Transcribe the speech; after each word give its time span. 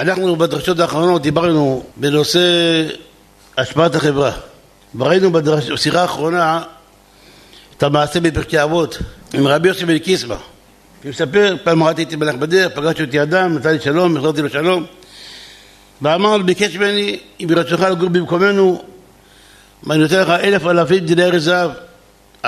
אנחנו 0.00 0.36
בדרשות 0.36 0.78
האחרונות 0.78 1.22
דיברנו 1.22 1.84
בנושא 1.96 2.40
השפעת 3.58 3.94
החברה. 3.94 4.32
וראינו 4.94 5.32
בשיחה 5.32 6.02
האחרונה 6.02 6.62
את 7.76 7.82
המעשה 7.82 8.20
בפרקי 8.20 8.62
אבות 8.62 8.98
עם 9.34 9.46
רבי 9.46 9.68
יוסי 9.68 9.86
בן 9.86 9.98
קיסמא. 9.98 10.34
הוא 10.34 11.10
מספר, 11.10 11.56
פעם 11.64 11.82
ראיתי 11.82 12.02
את 12.02 12.14
מלך 12.14 12.34
בדרך, 12.34 12.72
פגשתי 12.74 13.02
אותי 13.02 13.22
אדם, 13.22 13.54
נתן 13.54 13.72
לי 13.72 13.80
שלום, 13.80 14.16
החזרתי 14.16 14.42
לו 14.42 14.48
שלום 14.48 14.86
ואמר 16.02 16.36
לו, 16.36 16.44
ביקש 16.44 16.76
ממני, 16.76 17.20
אם 17.40 17.46
ברצונך 17.46 17.80
לגור 17.80 18.08
במקומנו, 18.08 18.82
אני 19.90 19.98
נותן 19.98 20.20
לך 20.20 20.28
אלף 20.28 20.66
אלפים 20.66 20.98
דינרי 20.98 21.40
זהב. 21.40 21.70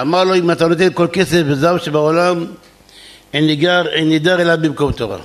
אמר 0.00 0.24
לו, 0.24 0.34
אם 0.34 0.50
אתה 0.50 0.68
נותן 0.68 0.88
כל 0.94 1.06
כסף 1.12 1.42
וזהב 1.46 1.78
שבעולם, 1.78 2.46
אין 3.34 3.46
ניגר, 3.46 3.88
אין 3.88 4.08
נידר 4.08 4.40
אלא 4.40 4.56
במקום 4.56 4.92
תורה. 4.92 5.18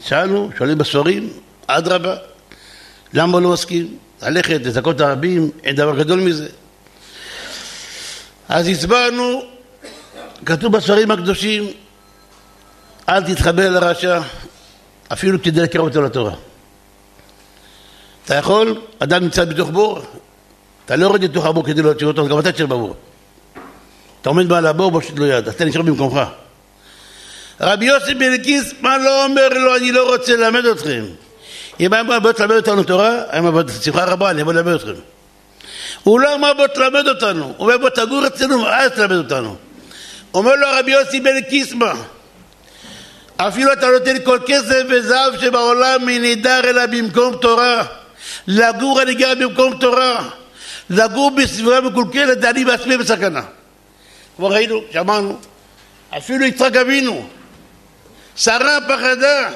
שאלנו, 0.00 0.50
שואלים 0.58 0.78
בספרים, 0.78 1.32
אדרבה, 1.66 2.16
למה 3.12 3.40
לא 3.40 3.52
מסכים? 3.52 3.98
ללכת, 4.22 4.60
לזכות 4.64 5.00
הרבים, 5.00 5.50
אין 5.64 5.76
דבר 5.76 5.98
גדול 5.98 6.20
מזה. 6.20 6.48
אז 8.48 8.68
הסברנו, 8.68 9.42
כתוב 10.46 10.72
בספרים 10.72 11.10
הקדושים, 11.10 11.66
אל 13.08 13.34
תתחבר 13.34 13.70
לרשע, 13.70 14.20
אפילו 15.12 15.42
כדי 15.42 15.60
לקרוא 15.60 15.88
אותו 15.88 16.02
לתורה. 16.02 16.32
אתה 18.24 18.34
יכול, 18.34 18.80
אדם 18.98 19.22
נמצא 19.22 19.44
בתוך 19.44 19.70
בור, 19.70 20.00
אתה 20.84 20.96
לא 20.96 21.04
יורד 21.04 21.24
לתוך 21.24 21.46
הבור 21.46 21.64
כדי 21.64 21.82
להוציא 21.82 22.06
אותו, 22.06 22.28
גם 22.28 22.38
אתה 22.38 22.52
תשאר 22.52 22.66
בבור. 22.66 22.94
אתה 24.20 24.28
עומד 24.28 24.46
מעל 24.46 24.66
הבור, 24.66 25.00
פשוט 25.00 25.18
לא 25.18 25.24
יד, 25.24 25.48
אתה 25.48 25.64
נשאר 25.64 25.82
במקומך. 25.82 26.20
רבי 27.60 27.84
יוסי 27.84 28.14
בן 28.14 28.36
קיס, 28.36 28.74
מה 28.80 28.98
לא 28.98 29.24
אומר 29.24 29.48
לו, 29.48 29.76
אני 29.76 29.92
לא 29.92 30.12
רוצה 30.12 30.36
ללמד 30.36 30.66
אתכם. 30.66 31.04
אם 31.80 31.92
היה 31.92 32.20
בא 32.20 32.32
תלמד 32.32 32.56
אותנו 32.56 32.82
תורה, 32.82 33.22
היה 33.28 33.42
בא 33.42 33.62
בשמחה 33.62 34.04
רבה, 34.04 34.30
אני 34.30 34.42
אבוא 34.42 34.52
ללמד 34.52 34.72
אתכם. 34.72 34.94
הוא 36.02 36.20
לא 36.20 36.34
אמר 36.34 36.52
בוא 36.54 36.66
תלמד 36.66 37.08
אותנו, 37.08 37.44
הוא 37.44 37.54
אומר 37.58 37.78
בוא 37.78 37.88
תגור 37.88 38.26
אצלנו 38.26 38.62
ואז 38.62 38.90
תלמד 38.90 39.16
אותנו. 39.16 39.56
אומר 40.34 40.56
לו 40.56 40.66
רבי 40.78 40.90
יוסי 40.90 41.20
בן 41.20 41.40
קיסמא, 41.40 41.92
אפילו 43.36 43.72
אתה 43.72 43.86
נותן 43.86 44.16
כל 44.24 44.38
כסף 44.46 44.82
וזהב 44.88 45.40
שבעולם 45.40 46.06
מנידר 46.06 46.60
אלא 46.64 46.86
במקום 46.86 47.36
תורה. 47.36 47.84
לגור 48.46 49.02
אני 49.02 49.14
גר 49.14 49.34
במקום 49.40 49.76
תורה. 49.76 50.28
לגור 50.90 51.30
בסביבה 51.30 51.80
מקולקלת, 51.80 52.44
אני 52.44 52.64
בעצמי 52.64 52.96
בסכנה. 52.96 53.42
כבר 54.36 54.52
ראינו, 54.52 54.80
שמענו. 54.92 55.38
אפילו 56.16 56.44
יצחק 56.44 56.76
אבינו, 56.76 57.28
שרה 58.36 58.78
פחדה 58.88 59.50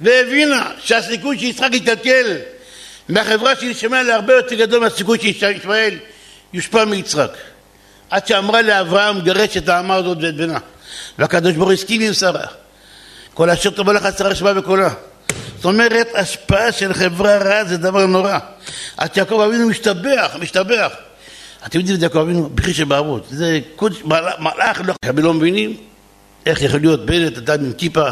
והבינה 0.00 0.70
שהסיכוי 0.78 1.38
שיצחק 1.38 1.68
יתקל 1.72 2.36
מהחברה 3.08 3.56
של 3.56 3.66
ישמעאל 3.66 4.06
להרבה 4.06 4.32
יותר 4.32 4.54
גדול 4.54 4.80
מהסיכוי 4.80 5.18
שישמעאל 5.18 5.98
יושפע 6.52 6.84
מיצחק. 6.84 7.30
עד 8.10 8.26
שאמרה 8.26 8.62
לאברהם 8.62 9.20
גרש 9.20 9.56
את 9.56 9.68
האמה 9.68 9.94
הזאת 9.94 10.18
ואת 10.20 10.36
בנה. 10.36 10.58
והקדוש 11.18 11.52
ברוך 11.56 11.70
הסכים 11.70 12.00
עם 12.00 12.12
שרה. 12.12 12.46
כל 13.34 13.50
אשר 13.50 13.70
תאמר 13.70 13.92
לך 13.92 14.08
שרה 14.18 14.34
שמע 14.34 14.52
בקולה. 14.52 14.90
זאת 15.56 15.64
אומרת, 15.64 16.08
השפעה 16.14 16.72
של 16.72 16.94
חברה 16.94 17.36
רעה 17.36 17.64
זה 17.64 17.76
דבר 17.76 18.06
נורא. 18.06 18.38
עד 18.96 19.14
שיעקב 19.14 19.40
אבינו 19.40 19.68
משתבח, 19.68 20.36
משתבח. 20.40 20.92
אתם 21.66 21.78
יודעים 21.78 21.96
את 21.96 22.02
יעקב 22.02 22.18
אבינו? 22.18 22.48
בכי 22.54 22.74
שבערות. 22.74 23.26
זה 23.30 23.60
קודש, 23.76 23.96
מלאך, 24.38 24.80
לא, 24.84 24.94
הרבה 25.04 25.22
לא 25.22 25.34
מבינים 25.34 25.76
איך 26.46 26.62
יכול 26.62 26.80
להיות 26.80 27.06
בנט, 27.06 27.38
אדם 27.38 27.64
עם 27.64 27.72
כיפה, 27.72 28.10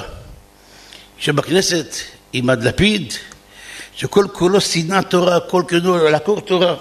שבכנסת 1.19 1.95
עם 2.33 2.51
הדלפיד, 2.51 3.13
שכל 3.97 4.27
כולו 4.33 4.61
שנאת 4.61 5.11
תורה, 5.11 5.41
כל 5.41 5.63
כולו 5.69 6.09
לעקור 6.11 6.41
תורה. 6.41 6.75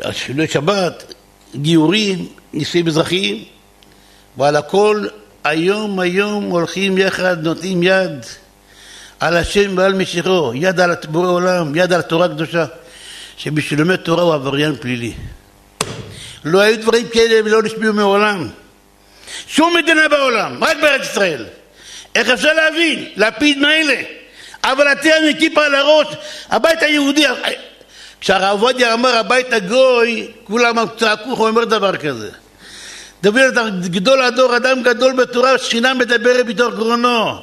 על 0.00 0.12
שינוי 0.12 0.48
שבת, 0.48 1.14
גיורים, 1.56 2.28
נישואים 2.52 2.88
אזרחיים, 2.88 3.44
ועל 4.36 4.56
הכל 4.56 5.06
היום 5.44 6.00
היום 6.00 6.44
הולכים 6.44 6.98
יחד, 6.98 7.46
נותנים 7.46 7.82
יד 7.82 8.26
על 9.20 9.36
השם 9.36 9.76
ועל 9.76 9.94
משיחו, 9.94 10.52
יד 10.54 10.80
על 10.80 10.94
בורא 11.08 11.28
עולם, 11.28 11.76
יד 11.76 11.92
על 11.92 12.02
תורה 12.02 12.28
קדושה, 12.28 12.64
שבשביל 13.36 13.80
לומד 13.80 13.96
תורה 13.96 14.22
הוא 14.22 14.34
עבריין 14.34 14.76
פלילי. 14.76 15.12
לא 16.44 16.60
היו 16.60 16.80
דברים 16.80 17.08
כאלה 17.08 17.40
ולא 17.44 17.62
נשמעו 17.62 17.92
מעולם. 17.92 18.48
שום 19.52 19.76
מדינה 19.76 20.08
בעולם, 20.08 20.64
רק 20.64 20.76
בארץ 20.76 21.02
ישראל. 21.02 21.44
איך 22.14 22.28
אפשר 22.28 22.52
להבין? 22.52 23.04
לפיד 23.16 23.58
מילא, 23.58 23.94
אבל 24.64 24.92
אתם 24.92 25.10
עם 25.28 25.34
כיפה 25.38 25.64
על 25.64 25.74
הראש, 25.74 26.06
הבית 26.50 26.82
היהודי, 26.82 27.24
כשהרב 28.20 28.62
עובדיה 28.62 28.94
אמר 28.94 29.16
הבית 29.16 29.52
הגוי, 29.52 30.28
כולם 30.44 30.76
צעקו, 30.98 31.30
הוא 31.30 31.48
אומר 31.48 31.64
דבר 31.64 31.96
כזה. 31.96 32.30
דוד 33.22 33.86
גדול 33.86 34.22
הדור, 34.22 34.56
אדם 34.56 34.82
גדול 34.82 35.12
בתורה, 35.12 35.58
שכינה 35.58 35.94
מדברת 35.94 36.46
בתוך 36.46 36.74
גרונו. 36.74 37.40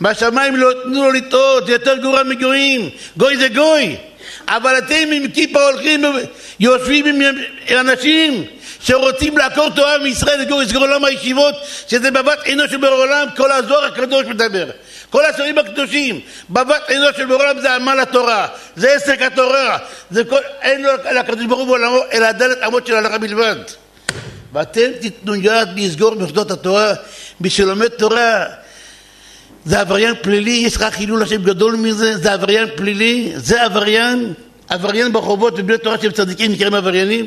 מהשמיים 0.00 0.56
לא 0.56 0.70
תנו 0.82 1.04
לו 1.04 1.10
לטעות, 1.10 1.66
זה 1.66 1.72
יותר 1.72 1.96
גרוע 1.96 2.22
מגויים. 2.22 2.90
גוי 3.16 3.36
זה 3.36 3.48
גוי. 3.48 3.96
אבל 4.48 4.78
אתם 4.78 5.12
עם 5.12 5.30
כיפה 5.30 5.68
הולכים, 5.68 6.02
יושבים 6.60 7.06
עם 7.06 7.38
אנשים 7.70 8.44
שרוצים 8.82 9.38
לעקור 9.38 9.70
תורה 9.70 9.98
מישראל, 9.98 10.40
לסגור 10.62 10.82
עולם 10.82 11.04
הישיבות, 11.04 11.54
שזה 11.88 12.10
בבת 12.10 12.38
עינו 12.44 12.68
של 12.68 12.76
בור 12.76 12.88
עולם, 12.88 13.26
כל 13.36 13.52
הזוהר 13.52 13.84
הקדוש 13.84 14.26
מדבר. 14.26 14.66
כל 15.10 15.24
הספרים 15.24 15.58
הקדושים, 15.58 16.20
בבת 16.50 16.82
עינו 16.88 17.06
של 17.16 17.26
בור 17.26 17.42
עולם 17.42 17.60
זה 17.60 17.74
עמל 17.74 18.00
התורה, 18.00 18.48
זה 18.76 18.92
עסק 18.92 19.22
התורה, 19.22 19.78
זה 20.10 20.24
כל, 20.24 20.40
אין 20.62 20.82
לו 20.82 20.90
לקדוש 21.14 21.46
ברוך 21.46 21.60
הוא 21.60 21.66
בעולמו, 21.66 22.00
אלא 22.12 22.32
דלת 22.32 22.58
אמות 22.66 22.86
של 22.86 22.94
הלכה 22.94 23.18
בלבד. 23.18 23.56
ואתם 24.52 24.90
תיתנו 25.00 25.34
יד 25.34 25.68
לסגור 25.76 26.14
מוסדות 26.14 26.50
התורה, 26.50 26.92
מי 27.40 27.50
שלומד 27.50 27.88
תורה 27.88 28.44
זה 29.64 29.80
עבריין 29.80 30.14
פלילי, 30.22 30.50
יש 30.50 30.76
לך 30.76 30.84
חילול 30.90 31.22
השם 31.22 31.42
גדול 31.42 31.76
מזה, 31.76 32.16
זה 32.16 32.32
עבריין 32.32 32.68
פלילי, 32.76 33.32
זה 33.36 33.62
עבריין, 33.64 34.32
עבריין 34.68 35.12
ברחובות 35.12 35.54
ובני 35.56 35.78
תורה 35.78 35.96
שהם 36.02 36.12
צדיקים 36.12 36.52
נקראים 36.52 36.74
עבריינים? 36.74 37.26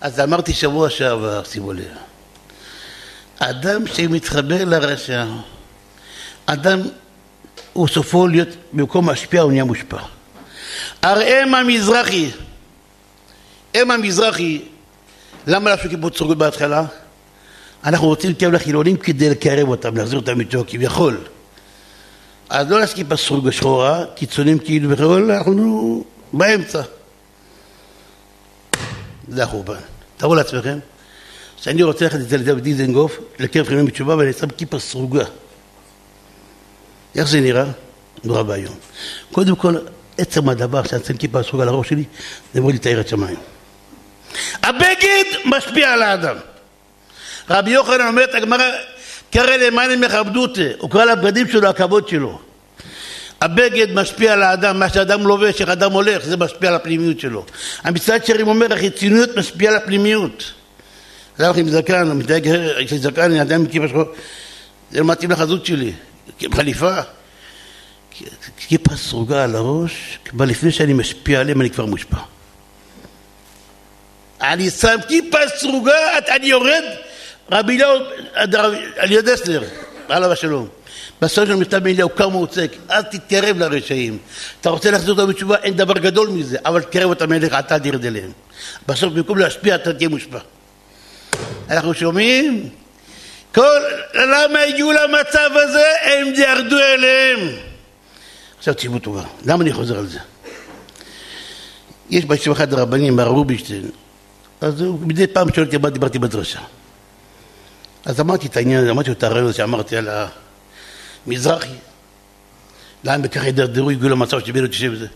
אז 0.00 0.20
אמרתי 0.20 0.52
שבוע 0.52 0.90
שעבר, 0.90 1.44
שימו 1.44 1.72
לב, 1.72 1.84
אדם 3.38 3.86
שמתחבר 3.86 4.64
לרשע, 4.64 5.24
אדם 6.46 6.80
הוא 7.72 7.88
סופו 7.88 8.26
להיות 8.26 8.48
במקום 8.72 9.10
משפיע 9.10 9.42
הוא 9.42 9.50
נהיה 9.50 9.64
מושפע. 9.64 9.98
הרי 11.02 11.42
אם 11.42 11.54
המזרחי, 11.54 12.30
אם 13.74 13.90
המזרחי 13.90 14.62
למה 15.46 15.70
לעשות 15.70 15.90
כיפות 15.90 16.16
סרוגות 16.16 16.38
בהתחלה? 16.38 16.84
אנחנו 17.84 18.06
רוצים 18.06 18.30
להתקרב 18.30 18.52
לחילונים 18.52 18.96
כדי 18.96 19.30
לקרב 19.30 19.68
אותם, 19.68 19.96
להחזיר 19.96 20.18
אותם 20.18 20.40
איתו 20.40 20.64
כביכול. 20.66 21.18
אז 22.48 22.70
לא 22.70 22.80
לעשות 22.80 22.96
כיפה 22.96 23.16
סרוגה 23.16 23.52
שחורה, 23.52 24.04
קיצונים 24.14 24.58
כאילו 24.58 24.90
וכו', 24.90 25.18
אנחנו 25.18 26.04
באמצע. 26.32 26.82
זה 29.30 29.42
החורבן. 29.42 29.80
תראו 30.16 30.34
לעצמכם 30.34 30.78
שאני 31.56 31.82
רוצה 31.82 32.04
ללכת 32.04 32.18
אצל 32.26 32.36
דוד 32.36 32.62
דיזנגוף 32.62 33.18
לקרב 33.38 33.66
חילונים 33.66 33.86
בתשובה 33.86 34.16
ואני 34.16 34.32
שם 34.32 34.48
כיפה 34.48 34.78
סרוגה. 34.78 35.24
איך 37.16 37.28
זה 37.28 37.40
נראה? 37.40 37.64
נורא 38.24 38.42
ואיום. 38.46 38.74
קודם 39.32 39.56
כל, 39.56 39.76
עצם 40.18 40.48
הדבר 40.48 40.82
שאני 40.84 41.04
שם 41.04 41.16
כיפה 41.16 41.42
סרוגה 41.42 41.62
על 41.62 41.68
הראש 41.68 41.88
שלי, 41.88 42.04
זה 42.54 42.60
לתאר 42.72 43.00
את 43.00 43.08
שמיים. 43.08 43.36
הבגד 44.62 45.24
משפיע 45.44 45.92
על 45.92 46.02
האדם. 46.02 46.36
רבי 47.50 47.70
יוחנן 47.70 48.06
אומר 48.06 48.24
את 48.24 48.34
הגמרא, 48.34 48.64
קרא 49.30 49.56
למען 49.56 50.04
מכבדותה, 50.04 50.60
הוא 50.78 50.90
קרא 50.90 51.04
לבגדים 51.04 51.48
שלו 51.48 51.68
הכבוד 51.68 52.08
שלו. 52.08 52.49
הבגד 53.40 53.92
משפיע 53.94 54.32
על 54.32 54.42
האדם, 54.42 54.78
מה 54.78 54.88
שאדם 54.88 55.26
לובש, 55.26 55.60
איך 55.60 55.68
אדם 55.68 55.92
הולך, 55.92 56.24
זה 56.24 56.36
משפיע 56.36 56.68
על 56.68 56.74
הפנימיות 56.74 57.20
שלו. 57.20 57.44
המצוות 57.82 58.26
שרים 58.26 58.48
אומר, 58.48 58.72
החיצוניות 58.72 59.36
משפיעה 59.36 59.72
על 59.72 59.82
הפנימיות. 59.82 60.52
זה 61.38 61.46
הולך 61.46 61.58
עם 61.58 61.68
זקן, 61.68 62.12
מתנהג, 62.12 62.46
יש 62.78 62.92
לי 62.92 62.98
זקן, 62.98 63.22
אני 63.22 63.42
אדם 63.42 63.60
עם 63.60 63.66
כיפה 63.66 63.88
שחור, 63.88 64.04
זה 64.90 65.00
לא 65.00 65.06
מתאים 65.06 65.30
לחזות 65.30 65.66
שלי, 65.66 65.92
חליפה. 66.54 67.00
כיפה 68.56 68.96
סרוגה 68.96 69.44
על 69.44 69.56
הראש, 69.56 70.18
כבר 70.24 70.44
לפני 70.44 70.70
שאני 70.72 70.92
משפיע 70.92 71.40
עליהם 71.40 71.60
אני 71.60 71.70
כבר 71.70 71.84
מושפע. 71.84 72.16
אני 74.40 74.70
שם 74.70 74.96
כיפה 75.08 75.38
סרוגה, 75.56 76.18
אני 76.28 76.46
יורד, 76.46 76.84
רבי 77.52 77.74
אליהו, 77.74 78.00
אליהו 78.98 79.22
דסלר, 79.22 79.62
עליו 80.08 80.32
השלום. 80.32 80.68
בסוף 81.22 81.48
של 81.48 81.54
מכתב 81.54 81.84
מאליהו 81.84 82.08
קם 82.08 82.34
וצועק, 82.34 82.70
אל 82.90 83.02
תתקרב 83.02 83.58
לרשעים. 83.58 84.18
אתה 84.60 84.70
רוצה 84.70 84.90
להחזיר 84.90 85.14
אותם 85.14 85.26
בתשובה, 85.28 85.56
אין 85.56 85.76
דבר 85.76 85.94
גדול 85.94 86.28
מזה, 86.28 86.58
אבל 86.64 86.82
תקרב 86.82 87.10
אותם 87.10 87.32
אליך, 87.32 87.54
אתה 87.58 87.78
תרד 87.78 88.04
אליהם. 88.04 88.32
בסוף 88.88 89.12
במקום 89.12 89.38
להשפיע 89.38 89.74
אתה 89.74 89.92
תהיה 89.92 90.08
מושפע. 90.08 90.38
אנחנו 91.70 91.94
שומעים, 91.94 92.68
כל, 93.54 93.80
למה 94.14 94.60
הגיעו 94.60 94.92
למצב 94.92 95.50
הזה? 95.54 95.84
הם 96.02 96.26
ירדו 96.36 96.78
אליהם. 96.78 97.38
עכשיו 98.58 98.74
תשימו 98.74 98.98
טובה, 98.98 99.22
למה 99.46 99.62
אני 99.62 99.72
חוזר 99.72 99.98
על 99.98 100.06
זה? 100.06 100.18
יש 102.10 102.24
בישיבה 102.24 102.56
אחד 102.56 102.72
הרבנים, 102.72 103.16
מר 103.16 103.26
רובינשטיין, 103.26 103.90
אז 104.60 104.80
הוא 104.80 104.98
מדי 105.00 105.26
פעם 105.26 105.52
שואל 105.54 105.66
אותי 105.66 105.76
מה 105.76 105.90
דיברתי 105.90 106.18
בדרשה. 106.18 106.60
אז 108.04 108.20
אמרתי 108.20 108.46
את 108.46 108.56
העניין, 108.56 108.88
אמרתי 108.88 109.10
לו 109.10 109.16
את 109.16 109.22
הרעיון 109.22 109.52
שאמרתי 109.52 109.96
על 109.96 110.08
המזרחי. 111.26 111.74
לאן 113.04 113.22
בכך 113.22 113.42
הידרדרו, 113.42 113.90
הגיעו 113.90 114.08
למצב 114.08 114.40
שבינו 114.40 114.66
תשב 114.66 114.92
בזה. 114.92 115.06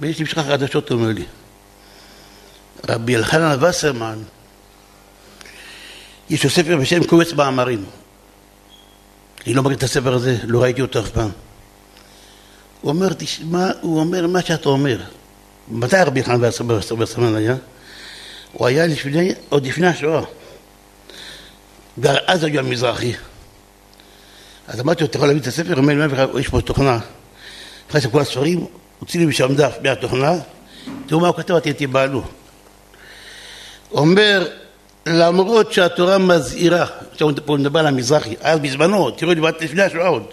ויש 0.00 0.18
לי 0.18 0.24
משחק 0.24 0.44
חדשות, 0.44 0.90
אומר 0.90 1.08
לי. 1.08 1.24
רבי 2.88 3.16
אלחנן 3.16 3.64
וסרמן, 3.64 4.18
יש 6.30 6.44
לו 6.44 6.50
ספר 6.50 6.76
בשם 6.76 7.04
קובץ 7.04 7.32
מאמרים. 7.32 7.84
אני 9.46 9.54
לא 9.54 9.62
מכיר 9.62 9.76
את 9.76 9.82
הספר 9.82 10.14
הזה, 10.14 10.36
לא 10.44 10.62
ראיתי 10.62 10.82
אותו 10.82 11.00
אף 11.00 11.08
פעם. 11.08 11.30
הוא 12.80 12.90
אומר, 12.92 13.12
תשמע, 13.12 13.70
הוא 13.80 14.00
אומר 14.00 14.26
מה 14.26 14.42
שאתה 14.42 14.68
אומר. 14.68 15.00
מתי 15.68 15.96
רבי 15.96 16.20
אלחנן 16.20 16.44
וסרמן 16.98 17.34
היה? 17.34 17.56
הוא 18.52 18.66
היה 18.66 18.86
לפני, 18.86 19.32
עוד 19.48 19.66
לפני 19.66 19.86
השואה. 19.86 20.22
ואז 21.98 22.44
היו 22.44 22.60
המזרחי. 22.60 23.12
אז 24.72 24.80
אמרתי 24.80 25.00
לו, 25.00 25.08
אתה 25.10 25.16
יכול 25.16 25.28
להביא 25.28 25.42
את 25.42 25.46
הספר? 25.46 25.72
הוא 25.72 25.78
אומר, 25.78 26.38
יש 26.38 26.48
פה 26.48 26.60
תוכנה. 26.60 26.98
נכנס 27.88 28.04
לכל 28.04 28.20
הספרים, 28.20 28.66
הוציא 28.98 29.20
לי 29.20 29.26
משם 29.26 29.54
דף 29.54 29.76
מהתוכנה, 29.82 30.32
תראו 31.06 31.20
מה 31.20 31.28
הוא 31.28 31.36
כתב, 31.36 31.54
אתם 31.54 31.72
תיבהלו. 31.72 32.22
אומר, 33.90 34.48
למרות 35.06 35.72
שהתורה 35.72 36.18
מזהירה, 36.18 36.86
עכשיו 37.12 37.28
פה 37.44 37.56
נדבר 37.56 37.80
על 37.80 37.86
המזרחי, 37.86 38.34
אז 38.40 38.58
בזמנו, 38.58 39.10
תראו 39.10 39.32
לפני 39.60 39.82
השואה 39.82 40.06
עוד, 40.06 40.26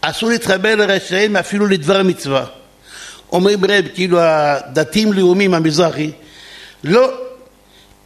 אסור 0.00 0.28
להתחבר 0.28 0.74
לרשעים 0.74 1.36
אפילו 1.36 1.66
לדבר 1.66 2.00
המצווה. 2.00 2.44
אומרים 3.32 3.64
רב, 3.64 3.84
כאילו 3.94 4.18
הדתיים 4.20 5.12
לאומיים 5.12 5.54
המזרחי, 5.54 6.10
לא, 6.84 7.10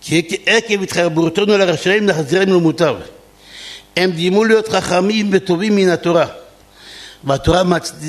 כי 0.00 0.36
עקב 0.46 0.82
התחברותנו 0.82 1.58
לרשעים 1.58 2.06
נחזירם 2.06 2.48
למוטב. 2.48 2.96
הם 3.96 4.10
דימו 4.10 4.44
להיות 4.44 4.68
חכמים 4.68 5.30
וטובים 5.32 5.76
מן 5.76 5.88
התורה. 5.88 6.26
והתורה 7.24 7.62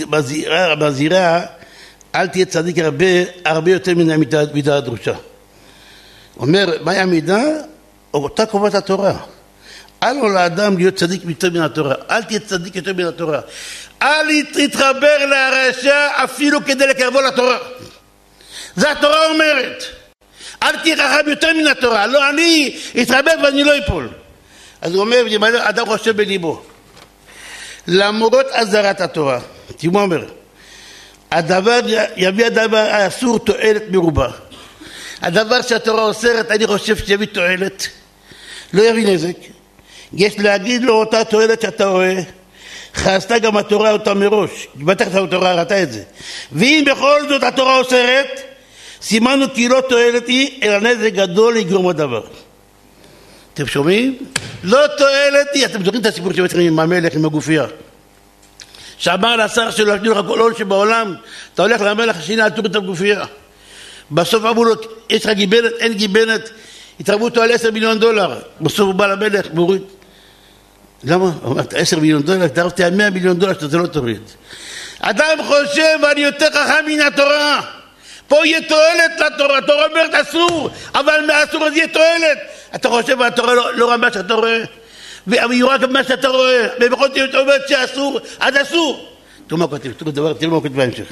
מזהירה, 0.07 0.75
מזהירה 0.75 1.41
אל 2.15 2.27
תהיה 2.27 2.45
צדיק 2.45 2.77
הרבה, 2.79 3.05
הרבה 3.45 3.71
יותר 3.71 3.95
מן 3.95 4.09
המידה 4.09 4.77
הדרושה. 4.77 5.13
אומר, 6.37 6.77
מהי 6.81 6.97
המידה? 6.97 7.43
אותה 8.13 8.45
קובעת 8.45 8.75
התורה. 8.75 9.13
אל 10.03 10.13
לו 10.13 10.29
לאדם 10.29 10.77
להיות 10.77 10.95
צדיק 10.95 11.21
יותר 11.29 11.49
מן 11.49 11.61
התורה, 11.61 11.95
אל 12.09 12.23
תהיה 12.23 12.39
צדיק 12.39 12.75
יותר 12.75 12.93
מן 12.93 13.05
התורה. 13.05 13.39
אל 14.01 14.43
תתחבר 14.43 15.25
לרשע 15.25 16.07
אפילו 16.23 16.65
כדי 16.65 16.87
לקרבו 16.87 17.21
לתורה. 17.21 17.57
זה 18.75 18.91
התורה 18.91 19.25
אומרת. 19.25 19.83
אל 20.63 20.77
תהיה 20.77 20.95
חכם 20.95 21.29
יותר 21.29 21.53
מן 21.53 21.67
התורה, 21.67 22.07
לא 22.07 22.29
אני 22.29 22.77
אתחבר 23.01 23.31
ואני 23.43 23.63
לא 23.63 23.77
אפול. 23.77 24.09
אז 24.81 24.93
הוא 24.93 25.01
אומר, 25.01 25.23
אדם 25.57 25.85
חושב 25.85 26.17
בליבו, 26.17 26.61
למרות 27.87 28.45
אזהרת 28.51 29.01
התורה, 29.01 29.39
תראו 29.77 29.99
אומר, 29.99 30.25
הדבר 31.31 31.79
יביא 32.15 32.45
הדבר 32.45 32.77
האסור 32.77 33.39
תועלת 33.39 33.83
מרובה. 33.91 34.29
הדבר 35.21 35.61
שהתורה 35.61 36.03
אוסרת, 36.03 36.51
אני 36.51 36.67
חושב 36.67 36.97
שיביא 36.97 37.27
תועלת, 37.27 37.87
לא 38.73 38.81
יביא 38.81 39.07
נזק. 39.07 39.37
יש 40.13 40.39
להגיד 40.39 40.83
לו 40.83 40.93
אותה 40.93 41.23
תועלת 41.23 41.61
שאתה 41.61 41.85
רואה, 41.85 42.19
חסתה 42.95 43.39
גם 43.39 43.57
התורה 43.57 43.91
אותה 43.91 44.13
מראש, 44.13 44.67
בטח 44.75 45.15
התורה 45.15 45.53
ראתה 45.53 45.83
את 45.83 45.93
זה. 45.93 46.03
ואם 46.51 46.83
בכל 46.87 47.29
זאת 47.29 47.43
התורה 47.43 47.77
אוסרת, 47.77 48.41
סימנו 49.01 49.45
כי 49.53 49.67
לא 49.67 49.81
תועלת 49.89 50.27
היא, 50.27 50.59
אלא 50.63 50.79
נזק 50.79 51.13
גדול 51.13 51.57
יגרום 51.57 51.87
הדבר. 51.87 52.21
אתם 53.57 53.67
שומעים? 53.67 54.17
לא 54.63 54.87
תועלת 54.97 55.47
היא, 55.53 55.65
אתם 55.65 55.83
זוכרים 55.83 56.01
את 56.01 56.05
הסיפור 56.05 56.33
שבעצם 56.33 56.59
עם 56.59 56.79
המלך, 56.79 57.15
עם 57.15 57.25
הגופייה. 57.25 57.65
שאמר 58.97 59.35
לשר 59.35 59.71
שלו, 59.71 59.95
יש 59.95 60.01
לך 60.03 60.17
כל 60.27 60.39
עול 60.39 60.53
שבעולם, 60.57 61.15
אתה 61.53 61.61
הולך 61.61 61.81
למלך 61.81 62.17
השני, 62.17 62.43
אל 62.43 62.49
תוריד 62.49 62.75
את 62.75 62.75
הגופייה. 62.75 63.25
בסוף 64.11 64.45
אמרו 64.45 64.65
לו, 64.65 64.73
יש 65.09 65.25
לך 65.25 65.31
גיבנת, 65.31 65.71
אין 65.79 65.93
גיבנת, 65.93 66.49
התערבו 66.99 67.25
אותו 67.25 67.41
על 67.41 67.51
עשר 67.51 67.71
מיליון 67.71 67.99
דולר. 67.99 68.39
בסוף 68.61 68.79
הוא 68.79 68.93
בא 68.93 69.07
למלך 69.07 69.45
והוריד. 69.55 69.81
למה? 71.03 71.31
הוא 71.41 71.53
אמר, 71.53 71.63
עשר 71.75 71.99
מיליון 71.99 72.21
דולר, 72.21 72.43
התערבתי 72.43 72.83
על 72.83 72.95
מאה 72.95 73.09
מיליון 73.09 73.39
דולר 73.39 73.53
שאתה 73.53 73.77
לא 73.77 73.87
תוריד. 73.87 74.21
אדם 74.99 75.37
חושב, 75.47 75.99
אני 76.11 76.21
יותר 76.21 76.49
חכם 76.51 76.85
מן 76.87 76.99
התורה. 76.99 77.61
פה 78.27 78.35
יהיה 78.45 78.61
תועלת 78.61 79.11
לתורה, 79.25 79.57
התורה 79.57 79.85
אומרת 79.85 80.13
אסור, 80.13 80.69
אבל 80.95 81.25
מהאסור 81.27 81.63
הזה 81.63 81.77
יהיה 81.77 81.87
תועלת. 81.87 82.37
אתה 82.75 82.89
חושב, 82.89 83.21
התורה 83.21 83.53
לא, 83.53 83.75
לא 83.75 83.91
רמה 83.91 84.13
שאתה 84.13 84.33
רואה? 84.33 84.63
והיא 85.27 85.65
רק 85.65 85.81
מה 85.83 86.03
שאתה 86.03 86.27
רואה, 86.27 86.67
ובכל 86.81 87.07
זאת 87.07 87.35
אומרת 87.35 87.61
שאסור, 87.67 88.19
אז 88.39 88.55
אסור. 88.61 89.07
תראו 89.47 89.59
מה 89.59 89.67
כותב, 89.67 89.91
תראו 89.91 90.11
דבר, 90.11 90.33
תראו 90.33 90.51
מה 90.51 90.61
כותב 90.61 90.75
בהמשך. 90.75 91.05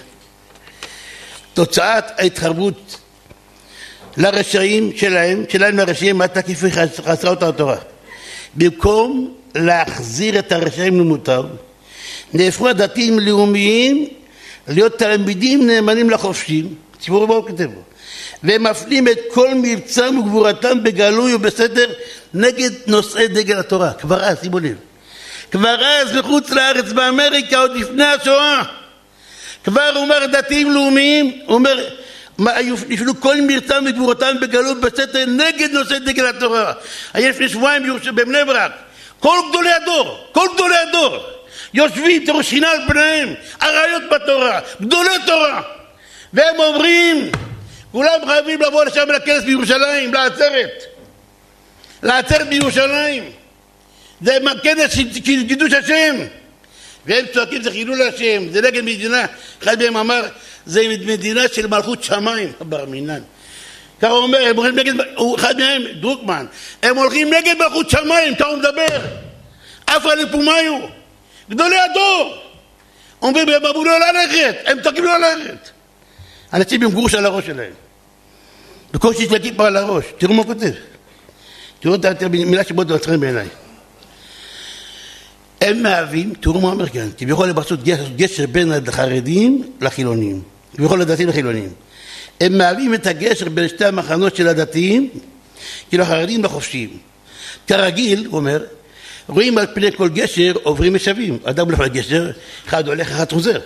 תוצאת 1.54 2.20
ההתחרבות 2.20 2.98
לרשעים 4.18 4.92
שלהם, 4.98 5.44
שלהם 5.50 5.78
לרשעים, 5.78 6.18
מה 6.18 6.28
תקיפי 6.28 6.72
חסרה 7.06 7.30
אותה 7.30 7.50
התורה. 7.50 7.78
במקום 8.56 9.34
להחזיר 9.56 10.40
את 10.40 10.52
הרשעים 10.52 11.00
למוטב, 11.00 11.44
נהפכו 12.34 12.70
הדתיים 12.70 13.20
לאומיים 13.20 14.08
להיות 14.68 15.00
תלמידים 15.00 15.68
נאמנים 15.68 16.10
לחופשים, 16.10 16.76
ציבור 17.06 17.34
הוא 17.34 17.48
כותב 17.48 17.64
בו, 17.64 17.82
והם 18.44 18.64
מפנים 18.64 19.08
את 19.08 19.20
כל 19.34 19.54
מבצעם 19.56 20.18
וגבורתם 20.18 20.84
בגלוי 20.84 21.34
ובסתר 21.34 21.90
נגד 22.34 22.72
נושאי 22.88 23.28
דגל 23.28 23.60
התורה, 23.60 23.94
כבר 23.94 24.24
אז, 24.24 24.38
שימו 24.42 24.60
לב, 24.60 24.76
כבר 25.52 25.86
אז 25.86 26.12
בחוץ 26.12 26.50
לארץ 26.50 26.92
באמריקה 26.92 27.58
עוד 27.58 27.76
לפני 27.76 28.04
השואה. 28.04 28.64
כבר 29.64 29.92
אומר 29.96 30.26
דתיים 30.26 30.72
לאומיים, 30.72 31.42
אומר 31.48 31.88
נפלו 32.88 33.22
כל 33.22 33.42
מרצם 33.42 33.84
וגבורתם 33.88 34.36
בגלות 34.42 34.82
בסתר 34.82 35.26
נגד 35.28 35.72
נושאי 35.72 36.00
דגל 36.00 36.26
התורה. 36.26 36.74
היה 37.14 37.30
לפני 37.30 37.50
שבועיים 37.50 37.84
בבני 38.16 38.46
ברק, 38.46 38.72
כל 39.20 39.38
גדולי 39.50 39.72
הדור, 39.72 40.18
כל 40.32 40.48
גדולי 40.54 40.78
הדור 40.78 41.18
יושבים 41.74 42.26
תראו 42.26 42.44
שינה 42.44 42.72
על 42.72 42.80
פניהם, 42.88 43.34
אריות 43.64 44.04
בתורה, 44.12 44.60
גדולי 44.82 45.16
תורה 45.26 45.62
והם 46.36 46.60
אומרים 46.60 47.32
כולם 47.92 48.20
חייבים 48.26 48.62
לבוא 48.62 48.86
לשם 48.86 49.10
לכנס 49.10 49.44
בירושלים, 49.44 50.14
לעצרת 50.14 50.84
לעצרת 52.04 52.48
בירושלים 52.48 53.32
זה 54.22 54.38
כנס 54.64 54.94
של 54.94 55.22
קידוש 55.48 55.74
השם 55.74 56.16
והם 57.06 57.26
צועקים 57.34 57.62
זה 57.62 57.72
חילול 57.72 58.02
השם, 58.02 58.50
זה 58.52 58.62
נגד 58.62 58.84
מדינה, 58.84 59.26
אחד 59.64 59.84
מהם 59.84 59.98
אמר 59.98 60.22
זה 60.66 60.82
מדינה 61.06 61.42
של 61.54 61.68
מלכות 61.68 62.04
שמיים, 62.04 62.52
בר 62.60 62.86
מינן. 62.86 63.22
ככה 64.02 64.12
הוא 64.12 64.24
אומר, 64.24 64.46
הם 64.46 64.56
הולכים 64.56 64.76
נגד, 64.80 64.94
אחד 65.36 65.58
מהם, 65.58 65.84
דרוקמן, 66.02 66.46
הם 66.84 66.98
הולכים 66.98 67.34
נגד 67.34 67.56
מלכות 67.58 67.90
שמיים, 67.90 68.36
ככה 68.36 68.48
הוא 68.48 68.58
מדבר. 68.58 69.02
אחד 69.86 70.18
לפומיו, 70.18 70.80
גדולי 71.50 71.78
הדור. 71.80 72.38
אומרים, 73.22 73.50
הם 73.50 73.66
אמרו 73.66 73.84
לא 73.84 74.00
ללכת, 74.00 74.56
הם 74.66 74.82
צועקים 74.82 75.04
לא 75.04 75.18
ללכת. 75.18 75.75
אנשים 76.54 76.84
עם 76.84 76.92
גרוש 76.92 77.16
על 77.16 77.26
הראש 77.26 77.46
שלהם. 77.46 77.74
בקושי 78.94 79.24
יש 79.24 79.32
לכיפה 79.32 79.68
על 79.68 79.78
הראש, 79.78 80.06
תראו 80.18 80.34
מה 80.34 80.42
הוא 80.42 80.46
כותב. 80.46 80.72
תראו 81.80 81.96
את 81.96 82.24
המילה 82.24 82.64
שבו 82.64 82.84
זה 82.88 83.18
בעיניי. 83.18 83.48
הם 85.62 85.84
מהווים, 85.84 86.34
תראו 86.42 86.62
מה 86.62 86.70
אומר 86.70 86.90
כאן, 86.90 87.10
כביכול 87.18 87.50
הם 87.50 87.58
עשו 87.58 87.76
גשר 88.16 88.46
בין 88.48 88.72
החרדים 88.88 89.64
לחילונים, 89.82 90.42
כביכול 90.78 91.02
לדתיים 91.02 91.30
לחילונים. 91.30 91.70
הם 92.42 92.58
מהווים 92.58 92.94
את 92.94 93.08
הגשר 93.08 93.50
בין 93.50 93.68
שתי 93.68 93.86
המחנות 93.86 94.36
של 94.36 94.48
הדתיים, 94.48 95.10
כאילו 95.90 96.04
החרדים 96.04 96.44
לחופשיים. 96.44 96.98
כרגיל, 97.68 98.26
הוא 98.26 98.38
אומר, 98.38 98.64
רואים 99.28 99.58
על 99.58 99.68
פני 99.74 99.92
כל 99.92 100.10
גשר 100.10 100.54
עוברים 100.64 100.94
משאבים. 100.94 101.38
אדם 101.44 101.66
הולך 101.66 101.80
לגשר, 101.80 102.32
אחד 102.68 102.88
הולך, 102.88 103.12
אחד 103.12 103.32
חוזר. 103.32 103.60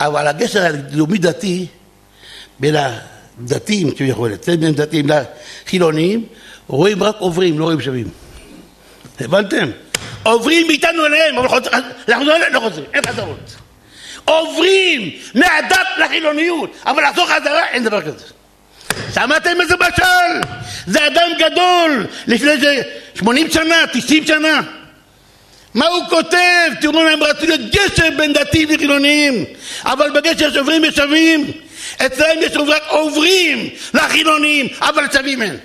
אבל 0.00 0.26
הגשר 0.26 0.62
הלאומי 0.62 1.18
דתי, 1.18 1.66
בין 2.60 2.74
הדתיים 2.76 3.90
כביכול, 3.90 4.32
בין 4.46 4.74
דתיים 4.74 5.06
לחילונים, 5.66 6.24
רואים 6.66 7.02
רק 7.02 7.16
עוברים, 7.18 7.58
לא 7.58 7.64
רואים 7.64 7.80
שווים. 7.80 8.08
הבנתם? 9.20 9.70
עוברים 10.22 10.66
מאיתנו 10.66 11.06
אליהם, 11.06 11.38
אבל 11.38 11.58
לחזור 12.08 12.36
אליהם 12.36 12.52
לא 12.52 12.60
חוזרים, 12.60 12.86
אין 12.94 13.02
חזרות. 13.06 13.56
עוברים 14.24 15.10
מהדת 15.34 15.86
לחילוניות, 15.98 16.70
אבל 16.86 17.02
לחזור 17.08 17.26
חזרה 17.26 17.68
אין 17.68 17.84
דבר 17.84 18.02
כזה. 18.02 18.24
שמעתם 19.14 19.60
איזה 19.60 19.74
משל? 19.76 20.48
זה 20.86 21.06
אדם 21.06 21.30
גדול, 21.38 22.06
לפני 22.26 22.52
80 23.14 23.50
שנה, 23.50 23.76
90 23.92 24.26
שנה. 24.26 24.60
מה 25.76 25.86
הוא 25.86 26.08
כותב? 26.08 26.70
תראו 26.80 27.08
הם 27.08 27.22
רצו 27.22 27.46
להיות 27.46 27.60
גשר 27.60 28.10
בין 28.16 28.32
דתיים 28.32 28.68
לחילוניים, 28.70 29.44
אבל 29.84 30.10
בגשר 30.10 30.52
שעוברים 30.52 30.82
ושווים. 30.88 31.52
אצלם 32.06 32.38
יש 32.40 32.56
רק 32.56 32.82
עוברים 32.88 33.68
לחילוניים, 33.94 34.68
אבל 34.80 35.04
שווים 35.12 35.42
אין. 35.42 35.58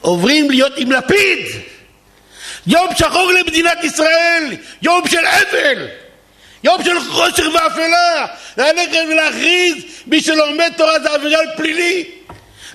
עוברים 0.00 0.50
להיות 0.50 0.72
עם 0.76 0.92
לפיד. 0.92 1.38
יום 2.66 2.88
שחור 2.98 3.32
למדינת 3.32 3.84
ישראל, 3.84 4.44
יום 4.82 5.08
של 5.08 5.26
אבל. 5.26 5.86
יום 6.64 6.84
של 6.84 7.00
חושך 7.00 7.44
ואפלה, 7.54 8.26
ללכת 8.56 8.98
ולהכריז 9.08 9.74
מי 10.06 10.20
שלומד 10.20 10.72
תורה 10.76 11.00
זה 11.00 11.10
עבירה 11.10 11.40
פלילי. 11.56 12.04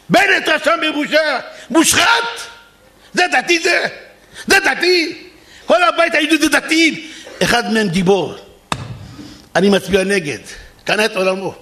בנט 0.10 0.50
רשם 0.50 0.80
בבושה, 0.82 1.40
מושחת! 1.70 2.24
זה 3.14 3.24
דתי 3.32 3.60
זה? 3.60 3.86
זה 4.48 4.60
דתי? 4.60 5.25
כל 5.66 5.84
הבית 5.84 6.16
היהודי 6.16 6.38
זה 6.38 6.50
דתי. 6.50 7.12
אחד 7.44 7.74
מהם 7.74 7.88
גיבור. 7.90 8.36
אני 9.56 9.70
מצביע 9.70 10.04
נגד. 10.04 10.40
קנה 10.84 11.06
את 11.06 11.16
עולמו. 11.16 11.56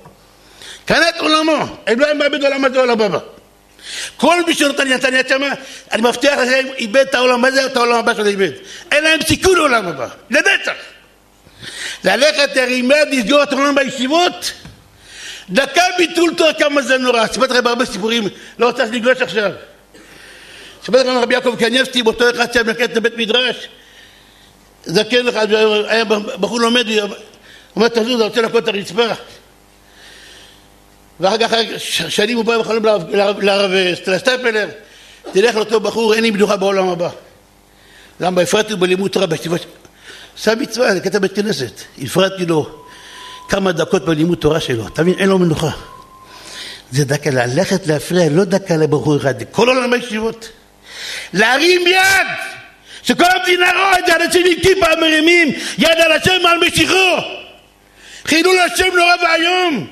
קנה 0.85 1.09
את 1.09 1.17
עולמו. 1.17 1.77
הם 1.87 1.99
לא 1.99 2.05
היו 2.05 2.15
מאבד 2.15 2.43
עולם 2.43 2.65
הזה 2.65 2.79
עולם 2.79 3.01
הבא. 3.01 3.19
כל 4.17 4.45
מי 4.47 4.53
שנותן 4.53 4.87
יד 5.13 5.27
שמה, 5.29 5.47
אני 5.91 6.01
מבטיח 6.01 6.39
לכם, 6.39 6.67
איבד 6.77 6.97
את 6.97 7.15
העולם, 7.15 7.41
מה 7.41 7.51
זה 7.51 7.65
את 7.65 7.77
העולם 7.77 7.95
הבא 7.95 8.13
שלו 8.13 8.25
איבד? 8.25 8.51
אין 8.91 9.03
להם 9.03 9.19
סיכוי 9.27 9.55
לעולם 9.55 9.87
הבא. 9.87 10.07
לנצח. 10.29 10.73
ללכת 12.03 12.55
לרימד, 12.55 13.07
לסגור 13.11 13.43
את 13.43 13.53
העולם 13.53 13.75
בישיבות? 13.75 14.51
דקה 15.49 15.83
ביטול 15.97 16.33
תורה 16.37 16.53
כמה 16.53 16.81
זה 16.81 16.97
נורא. 16.97 17.27
סיפרתי 17.27 17.53
לכם 17.53 17.67
הרבה 17.67 17.85
סיפורים, 17.85 18.27
לא 18.59 18.65
רוצה 18.65 18.85
לגלוש 18.85 19.21
עכשיו. 19.21 19.51
סיפרתי 20.85 21.09
לכם 21.09 21.17
רבי 21.17 21.33
יעקב 21.33 21.55
קניאבסקי, 21.59 22.03
באותו 22.03 22.29
אחד 22.29 22.53
שהיה 22.53 22.63
מלכת 22.63 22.95
לבית 22.95 23.17
מדרש, 23.17 23.67
זקן 24.85 25.27
אחד, 25.27 25.53
היה 25.87 26.05
בחור 26.39 26.59
לומד, 26.59 26.85
אומר 27.75 27.87
תזוז, 27.87 28.21
אני 28.21 28.23
רוצה 28.23 28.41
לקוד 28.41 28.63
את 28.63 28.75
הרצפה. 28.75 29.03
ואחר 31.19 31.37
כך 31.37 31.53
שנים 32.09 32.37
הוא 32.37 32.45
בא 32.45 32.57
בחלום 32.57 32.85
לרב 33.41 33.71
סטפלר, 33.95 34.69
תלך 35.31 35.55
לאותו 35.55 35.79
בחור, 35.79 36.13
אין 36.13 36.23
לי 36.23 36.31
מנוחה 36.31 36.57
בעולם 36.57 36.89
הבא. 36.89 37.09
למה 38.19 38.41
הפרעתי 38.41 38.75
בלימוד 38.75 39.17
בישיבות 39.29 39.65
עשה 40.37 40.55
מצווה, 40.55 40.93
זה 40.93 40.99
קטע 40.99 41.19
בית 41.19 41.35
כנסת. 41.35 41.81
הפרעתי 42.01 42.45
לו 42.45 42.69
כמה 43.49 43.71
דקות 43.71 44.05
בלימוד 44.05 44.37
תורה 44.37 44.59
שלו. 44.59 44.87
אתה 44.87 45.01
מבין? 45.01 45.15
אין 45.19 45.29
לו 45.29 45.39
מנוחה. 45.39 45.71
זה 46.91 47.05
דקה 47.05 47.29
ללכת 47.29 47.87
להפריע, 47.87 48.29
לא 48.29 48.43
דקה 48.43 48.77
לבחור 48.77 49.17
אחד, 49.17 49.33
כל 49.51 49.69
עולם 49.69 49.93
הישיבות. 49.93 50.49
להרים 51.33 51.81
יד! 51.87 52.27
שכל 53.03 53.25
המדינה 53.35 53.71
רואה 53.71 53.99
את 53.99 54.05
זה, 54.05 54.15
אנשים 54.15 54.45
עם 54.45 54.59
כיפה 54.61 54.95
מרימים 55.01 55.47
יד 55.77 55.99
על 56.05 56.11
השם 56.11 56.45
על 56.45 56.57
משיחו. 56.57 57.17
חילול 58.25 58.59
השם 58.59 58.95
נורא 58.95 59.15
ואיום. 59.23 59.87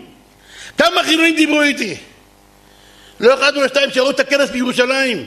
כמה 0.77 1.03
חילונים 1.03 1.35
דיברו 1.35 1.61
איתי? 1.61 1.95
לא 3.19 3.33
אחד 3.33 3.57
ולא 3.57 3.67
שתיים 3.67 3.91
שראו 3.91 4.09
את 4.09 4.19
הכנס 4.19 4.49
בירושלים. 4.49 5.25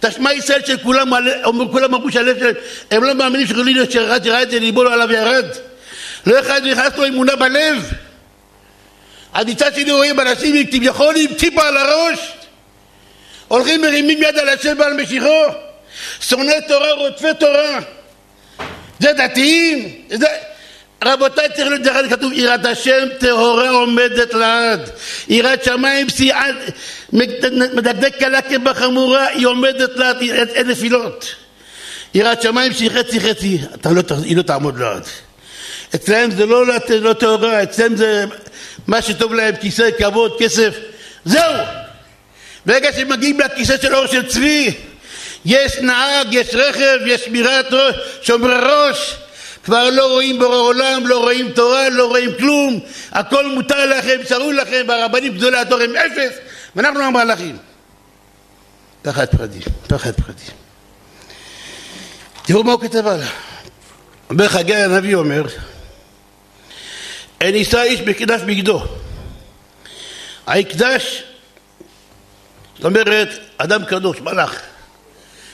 תשמע 0.00 0.32
ישראל 0.32 0.60
של 0.66 0.76
כולם, 0.78 1.10
כולם 1.72 1.94
אמרו 1.94 2.12
שהלב 2.12 2.38
שלהם, 2.38 2.54
הם 2.90 3.04
לא 3.04 3.14
מאמינים 3.14 3.46
שחילוני 3.46 3.74
שרד 3.90 4.26
ירד 4.26 4.54
ליבו 4.54 4.84
לא 4.84 4.92
עליו 4.92 5.12
ירד. 5.12 5.46
לא 6.26 6.40
אחד 6.40 6.66
נכנס 6.66 6.96
לו 6.96 7.06
אמונה 7.06 7.36
בלב. 7.36 7.92
אז 9.32 9.46
מצד 9.46 9.74
שני 9.74 9.92
רואים 9.92 10.20
אנשים 10.20 10.66
כביכול 10.66 11.14
עם 11.16 11.34
ציפה 11.34 11.68
על 11.68 11.76
הראש, 11.76 12.32
הולכים 13.48 13.80
מרימים 13.80 14.22
יד 14.22 14.38
על 14.38 14.48
השם 14.48 14.74
ועל 14.78 14.92
משיחו, 14.92 15.44
שונאי 16.20 16.60
תורה, 16.68 16.92
רודפי 16.92 17.34
תורה. 17.38 17.78
זה 19.00 19.12
דתיים? 19.12 19.92
זה... 20.10 20.26
רבותיי, 21.04 21.48
צריך 21.54 21.68
להיות 21.68 21.82
דרך 21.82 22.10
כתוב 22.10 22.32
יראת 22.32 22.64
השם 22.64 23.08
טהורה 23.18 23.70
עומדת 23.70 24.34
לעד 24.34 24.90
יראת 25.28 25.64
שמיים 25.64 26.06
מדקדק 27.12 28.16
קלה 28.18 28.42
כבחמורה 28.42 29.26
היא 29.26 29.46
עומדת 29.46 29.96
לעד 29.96 30.16
אין 30.54 30.68
נפילות. 30.68 31.34
יראת 32.14 32.42
שמיים 32.42 32.72
שהיא 32.72 32.90
חצי 32.90 33.20
חצי. 33.20 33.58
לא, 33.84 34.02
היא 34.24 34.36
לא 34.36 34.42
תעמוד 34.42 34.78
לעד. 34.78 35.02
אצלם 35.94 36.30
זה 36.30 36.46
לא, 36.46 36.66
לא 37.00 37.12
טהורה 37.12 37.62
אצלם 37.62 37.96
זה 37.96 38.24
מה 38.86 39.02
שטוב 39.02 39.34
להם 39.34 39.56
כיסא, 39.56 39.90
כבוד, 39.98 40.36
כסף. 40.38 40.74
זהו! 41.24 41.54
ברגע 42.66 42.92
שמגיעים 42.92 43.40
לכיסא 43.40 43.76
של 43.82 43.94
אור 43.94 44.06
של 44.06 44.26
צבי 44.26 44.74
יש 45.46 45.78
נהג, 45.78 46.26
יש 46.30 46.54
רכב, 46.54 46.98
יש 47.06 47.24
שמירת 47.24 47.72
ראש, 47.72 47.94
שומרי 48.22 48.54
ראש 48.54 49.16
כבר 49.64 49.90
לא 49.90 50.12
רואים 50.12 50.38
בורא 50.38 50.56
עולם, 50.56 51.06
לא 51.06 51.18
רואים 51.18 51.52
תורה, 51.52 51.88
לא 51.88 52.06
רואים 52.06 52.30
כלום, 52.38 52.80
הכל 53.12 53.46
מותר 53.46 53.86
לכם, 53.86 54.18
שרו 54.28 54.52
לכם, 54.52 54.84
והרבנים 54.88 55.34
גדולי 55.34 55.58
התור 55.58 55.80
הם 55.80 55.96
אפס, 55.96 56.38
ואנחנו 56.76 57.02
המהלכים. 57.02 57.58
תחת 59.02 59.34
פחדים, 59.34 59.62
תחת 59.86 60.20
פחדים. 60.20 60.54
תראו 62.42 62.64
מה 62.64 62.72
הוא 62.72 62.80
כתב 62.80 63.06
הלאה. 63.06 63.28
אומר 64.30 64.48
חגי 64.48 64.74
הנביא 64.74 65.14
אומר, 65.14 65.42
אין 67.40 67.54
יישא 67.54 67.82
איש 67.82 68.00
בקדש 68.00 68.40
בגדו. 68.40 68.82
ההקדש, 70.46 71.22
זאת 72.76 72.84
אומרת, 72.84 73.28
אדם 73.58 73.84
קדוש, 73.84 74.20
מלאך, 74.20 74.62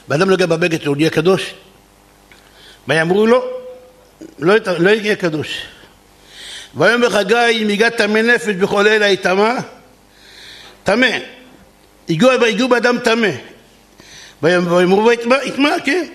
ואדם 0.08 0.30
נוגע 0.30 0.46
בבגד 0.46 0.82
שלו, 0.82 0.94
נהיה 0.94 1.10
קדוש, 1.10 1.54
ויאמרו 2.88 3.26
לו, 3.26 3.44
לא, 4.38 4.54
לא 4.78 4.90
יהיה 4.90 5.16
קדוש. 5.16 5.62
ויאמר 6.74 7.10
חגי 7.10 7.62
אם 7.62 7.68
הגעת 7.68 7.96
טמא 7.96 8.18
נפש 8.18 8.54
בכל 8.54 8.88
אלה 8.88 9.08
יטמא, 9.08 9.54
טמא. 10.84 11.06
הגיעו 12.08 12.68
באדם 12.68 12.98
טמא. 12.98 13.28
ויאמרו 14.42 15.04
ויטמא, 15.06 15.70
כן. 15.84 16.06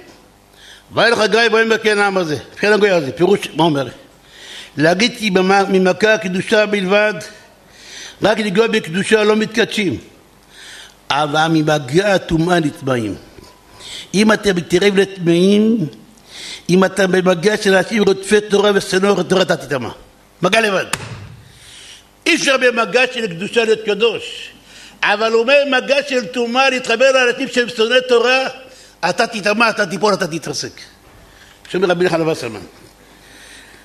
וילך 0.91 1.19
חגי 1.19 1.37
ויאמר 1.51 1.77
כן 1.77 1.99
העם 1.99 2.17
הזה. 2.17 2.37
כן 2.59 2.73
הגוי 2.73 2.89
הזה, 2.89 3.11
פירוש, 3.11 3.39
מה 3.55 3.63
אומר? 3.63 3.87
להגיד 4.77 5.13
כי 5.17 5.29
ממכה 5.69 6.13
הקדושה 6.13 6.65
בלבד, 6.65 7.13
רק 8.21 8.39
לגוע 8.39 8.67
בקדושה 8.67 9.23
לא 9.23 9.35
מתקדשים. 9.35 9.97
אבל 11.09 11.47
ממגע 11.47 12.15
הטומאה 12.15 12.59
נטמעים. 12.59 13.15
אם 14.13 14.31
אתם 14.31 14.59
תראה 14.59 14.89
לטמאים 14.95 15.87
אם 16.69 16.83
אתה 16.83 17.07
במגע 17.07 17.57
של 17.57 17.75
אנשים 17.75 18.03
רודפי 18.03 18.41
תורה 18.41 18.71
ושנאו 18.75 19.23
תורה 19.23 19.41
אתה 19.41 19.55
תטמע. 19.55 19.89
מגע 20.41 20.61
לבד. 20.61 20.85
אי 22.25 22.35
אפשר 22.35 22.57
במגע 22.57 23.01
של 23.13 23.27
קדושה 23.27 23.65
להיות 23.65 23.79
קדוש. 23.85 24.49
אבל 25.03 25.31
הוא 25.31 25.41
אומר 25.41 25.63
מגע 25.71 25.97
של 26.09 26.25
טומאה 26.25 26.69
להתחבר 26.69 27.11
לאנשים 27.11 27.47
שהם 27.47 27.69
שונאי 27.69 27.97
תורה, 28.09 28.47
אתה 29.09 29.27
תטמע, 29.27 29.69
אתה 29.69 29.85
תיפול, 29.85 30.13
אתה 30.13 30.27
תתרסק. 30.27 30.81
שאומר 31.69 31.87
רבי 31.87 32.05
נחמן 32.05 32.27
וסרמן. 32.27 32.59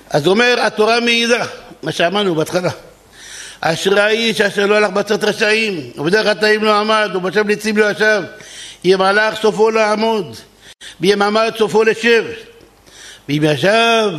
אז 0.09 0.25
הוא 0.25 0.33
אומר, 0.33 0.55
התורה 0.61 0.99
מעידה, 0.99 1.45
מה 1.83 1.91
שאמרנו 1.91 2.35
בהתחלה. 2.35 2.69
אשרי 3.61 4.01
האיש 4.01 4.41
אשר 4.41 4.65
לא 4.65 4.75
הלך 4.75 4.89
בצד 4.89 5.23
רשעים, 5.23 5.91
ובדרך 5.97 6.27
חטאים 6.27 6.63
לא 6.63 6.75
עמד, 6.75 7.09
ובשם 7.13 7.47
ליצים 7.47 7.77
לא 7.77 7.91
ישב. 7.91 8.23
הלך 8.85 9.41
סופו 9.41 9.69
לעמוד, 9.71 10.35
עמד 11.03 11.53
סופו 11.57 11.83
לשב. 11.83 12.23
ואם 13.29 13.43
ישב, 13.45 14.09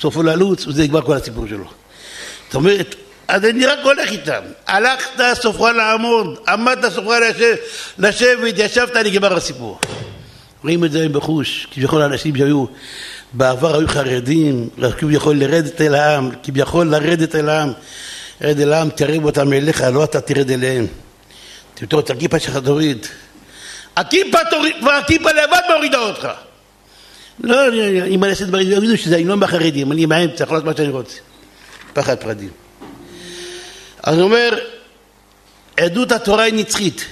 סופו 0.00 0.22
ללוץ, 0.22 0.66
וזה 0.66 0.82
נגמר 0.82 1.02
כל 1.02 1.14
הסיפור 1.14 1.46
שלו. 1.48 1.64
זאת 2.46 2.54
אומרת, 2.54 2.94
אז 3.28 3.44
אני 3.44 3.66
רק 3.66 3.78
הולך 3.82 4.10
איתם. 4.10 4.40
הלכת 4.66 5.34
סופך 5.34 5.60
לעמוד, 5.60 6.38
עמדת 6.48 6.92
סופך 6.92 7.14
לשב, 7.30 7.54
לשבת, 7.98 8.54
ישבת, 8.56 8.96
נגמר 8.96 9.36
הסיפור. 9.36 9.78
רואים 10.62 10.84
את 10.84 10.92
זה 10.92 11.00
היום 11.00 11.12
בחוש, 11.12 11.66
כביכול 11.70 12.02
אנשים 12.02 12.36
שהיו 12.36 12.64
בעבר 13.32 13.78
היו 13.78 13.88
חרדים, 13.88 14.68
כביכול 14.98 15.36
לרדת 15.36 15.80
אל 15.80 15.94
העם, 15.94 16.30
כביכול 16.42 16.86
לרדת 16.86 17.34
אל 17.34 17.48
העם. 17.48 17.72
רד 18.42 18.60
אל 18.60 18.72
העם, 18.72 18.90
תרב 18.90 19.24
אותם 19.24 19.52
אליך, 19.52 19.80
לא 19.92 20.04
אתה 20.04 20.20
תרד 20.20 20.50
אליהם. 20.50 20.86
תראו 21.74 22.00
את 22.00 22.10
הכיפה 22.10 22.38
שלך 22.38 22.56
תוריד. 22.56 23.06
הכיפה 23.96 24.38
הכיפה 24.98 25.30
לבד 25.32 25.60
מורידה 25.74 25.98
אותך. 25.98 26.28
לא, 27.40 27.72
אם 28.06 28.24
אני 28.24 28.30
אעשה 28.30 28.44
דברים, 28.44 28.72
יגידו 28.72 28.98
שזה 28.98 29.16
אני 29.16 29.24
לא 29.24 29.36
מהחרדים, 29.36 29.92
אני 29.92 30.06
באמצע, 30.06 30.44
יכול 30.44 30.56
לעשות 30.56 30.66
מה 30.66 30.76
שאני 30.76 30.88
רוצה. 30.88 31.16
פחד 31.92 32.14
פרדים. 32.14 32.50
אז 34.02 34.16
הוא 34.16 34.24
אומר, 34.24 34.58
עדות 35.76 36.12
התורה 36.12 36.42
היא 36.42 36.54
נצחית 36.54 37.04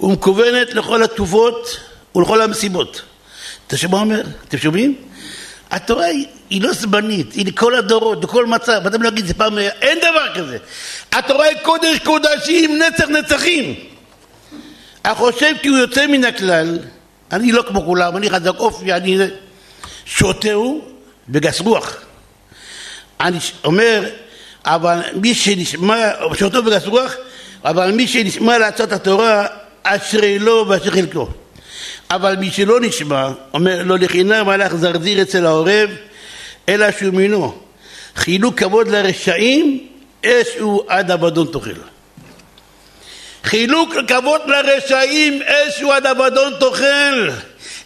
ומכוונת 0.00 0.74
לכל 0.74 1.02
הטובות 1.02 1.80
ולכל 2.14 2.40
המסיבות. 2.40 3.02
אתה 3.66 3.76
שומע 3.76 3.98
אומר? 3.98 4.22
אתם 4.48 4.58
שומעים? 4.58 4.94
התורה 5.70 6.04
היא, 6.04 6.26
היא 6.50 6.62
לא 6.62 6.72
זמנית, 6.72 7.32
היא 7.32 7.46
לכל 7.46 7.74
הדורות, 7.74 8.24
לכל 8.24 8.46
מצב, 8.46 8.86
אתם 8.86 9.02
לא 9.02 9.08
להגיד 9.08 9.26
זה 9.26 9.34
פעם, 9.34 9.58
אין 9.58 9.98
דבר 9.98 10.34
כזה. 10.34 10.58
התורה 11.12 11.44
היא 11.44 11.58
קודש 11.62 11.98
קודשים, 12.04 12.82
נצח 12.82 13.08
נצחים. 13.08 13.74
החושב 15.10 15.54
כי 15.62 15.68
הוא 15.68 15.78
יוצא 15.78 16.06
מן 16.06 16.24
הכלל, 16.24 16.78
אני 17.32 17.52
לא 17.52 17.62
כמו 17.68 17.84
כולם, 17.84 18.16
אני 18.16 18.30
חזק 18.30 18.58
אופי, 18.58 18.92
אני 18.92 19.18
שוטהו 20.04 20.84
בגס 21.28 21.60
רוח. 21.60 21.96
אני 23.20 23.38
אומר, 23.64 24.04
אבל 24.64 25.00
מי 25.14 25.34
שנשמע, 25.34 26.10
שוטהו 26.34 26.62
בגס 26.62 26.86
רוח, 26.86 27.14
אבל 27.64 27.90
מי 27.90 28.06
שנשמע 28.06 28.58
לעצת 28.58 28.92
התורה, 28.92 29.46
אשרי 29.82 30.38
לו 30.38 30.64
ואשר 30.68 30.90
חלקו. 30.90 31.28
אבל 32.10 32.36
מי 32.36 32.50
שלא 32.50 32.80
נשמע, 32.80 33.28
אומר 33.54 33.82
לא 33.82 33.98
לחינם 33.98 34.48
הלך 34.48 34.74
זרזיר 34.76 35.22
אצל 35.22 35.46
העורב, 35.46 35.90
אלא 36.68 36.86
שהוא 36.90 37.14
מינו. 37.14 37.58
חילוק 38.16 38.58
כבוד 38.58 38.88
לרשעים, 38.88 39.86
אש 40.26 40.46
הוא 40.58 40.82
עד 40.88 41.10
אבדון 41.10 41.46
תאכל. 41.52 41.97
חילוק 43.44 43.94
כבוד 44.08 44.40
לרשעים, 44.46 45.42
אש 45.42 45.80
הוא 45.80 45.94
עד 45.94 46.06
אבדון 46.06 46.52
תאכל. 46.60 47.30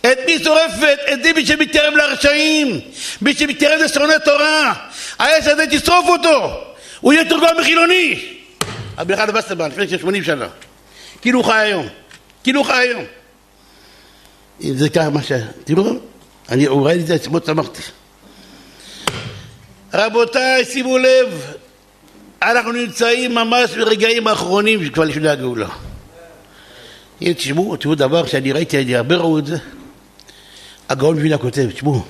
את 0.00 0.18
מי 0.26 0.38
שורפת? 0.44 0.98
את 1.12 1.22
זה 1.22 1.32
מי 1.32 1.46
שמתקרב 1.46 1.94
לרשעים, 1.94 2.80
מי 3.22 3.34
שמתקרב 3.34 3.80
לשונא 3.80 4.18
תורה. 4.24 4.72
האש 5.18 5.46
הזה 5.46 5.66
תשרוף 5.66 6.08
אותו, 6.08 6.64
הוא 7.00 7.12
יהיה 7.12 7.28
תורגל 7.28 7.60
מחילוני. 7.60 8.24
רבי 8.98 9.14
אחד 9.14 9.36
וסטרבן, 9.36 9.70
לפני 9.70 9.98
80 9.98 10.24
שנה. 10.24 10.48
כאילו 11.22 11.38
הוא 11.38 11.46
חי 11.46 11.58
היום. 11.58 11.88
כאילו 12.44 12.60
הוא 12.60 12.66
חי 12.66 12.72
היום. 12.72 13.04
אם 14.64 14.76
זה 14.76 14.88
ככה 14.88 15.10
מה 15.10 15.22
ש... 15.22 15.32
תראו, 15.64 15.84
אני, 16.48 16.66
לי 16.86 17.00
את 17.00 17.06
זה, 17.06 17.14
עצמו 17.14 17.40
צמחתי. 17.40 17.82
רבותיי, 19.94 20.64
שימו 20.64 20.98
לב, 20.98 21.52
אנחנו 22.50 22.72
נמצאים 22.72 23.34
ממש 23.34 23.70
ברגעים 23.70 24.26
האחרונים 24.26 24.88
כבר 24.88 25.04
לפני 25.04 25.28
הגאולה. 25.28 25.68
הנה 27.20 27.34
תשמעו, 27.34 27.76
תראו 27.76 27.94
דבר 27.94 28.26
שאני 28.26 28.52
ראיתי, 28.52 28.82
אני 28.82 28.96
הרבה 28.96 29.16
ראו 29.16 29.38
את 29.38 29.46
זה. 29.46 29.56
הגאון 30.88 31.16
וילה 31.18 31.38
כותב, 31.38 31.70
תשמעו, 31.74 32.04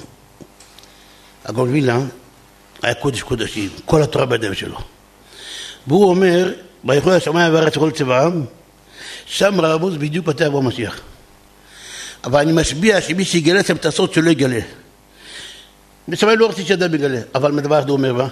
הגאון 1.44 1.68
וילה 1.68 1.98
היה 2.82 2.94
קודש 2.94 3.22
קודשים, 3.22 3.70
כל 3.84 4.02
התורה 4.02 4.26
בידיים 4.26 4.54
שלו. 4.54 4.78
והוא 5.86 6.10
אומר, 6.10 6.52
ביכול 6.84 7.12
השמיים 7.12 7.54
והארץ 7.54 7.76
וכל 7.76 7.90
צבעם, 7.90 8.44
שם 9.26 9.60
רמוז 9.60 9.96
בדיוק 9.96 10.26
מתי 10.26 10.44
יבוא 10.44 10.58
המשיח. 10.58 11.00
אבל 12.24 12.40
אני 12.40 12.52
משביע 12.52 13.00
שמי 13.00 13.24
שיגלה 13.24 13.60
אצלם 13.60 13.76
את 13.76 13.86
הסוד 13.86 14.12
שלא 14.12 14.30
יגלה. 14.30 14.60
בשמיים 16.08 16.38
לא 16.38 16.48
רציתי 16.48 16.68
שאדם 16.68 16.94
יגלה, 16.94 17.20
אבל 17.34 17.52
מדבר 17.52 17.78
אחד 17.78 17.88
הוא 17.88 17.96
אומר 17.96 18.12
בה, 18.12 18.26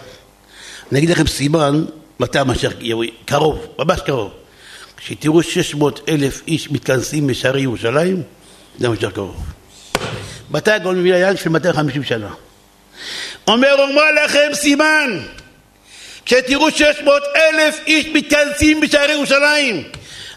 אני 0.93 0.99
אגיד 0.99 1.11
לכם 1.11 1.27
סימן 1.27 1.85
מתי 2.21 2.39
המשיח 2.39 2.73
יבוא, 2.81 3.05
קרוב, 3.25 3.67
ממש 3.79 4.01
קרוב. 4.01 4.31
כשתראו 4.97 5.43
600 5.43 6.09
אלף 6.09 6.43
איש 6.49 6.71
מתכנסים 6.71 7.27
בשערי 7.27 7.61
ירושלים, 7.61 8.23
זה 8.79 8.87
המשיח 8.87 9.11
קרוב. 9.11 9.37
מתי 10.51 10.71
הגאון 10.71 11.01
מביא 11.01 11.15
היה 11.15 11.31
לפני 11.31 11.53
250 11.53 12.05
שנה. 12.05 12.29
אומר, 13.49 13.75
אומר 13.79 14.25
לכם 14.25 14.51
סימן, 14.55 15.21
כשתראו 16.27 16.71
600 16.71 17.23
אלף 17.37 17.79
איש 17.87 18.07
מתכנסים 18.07 18.81
בשערי 18.81 19.13
ירושלים, 19.13 19.83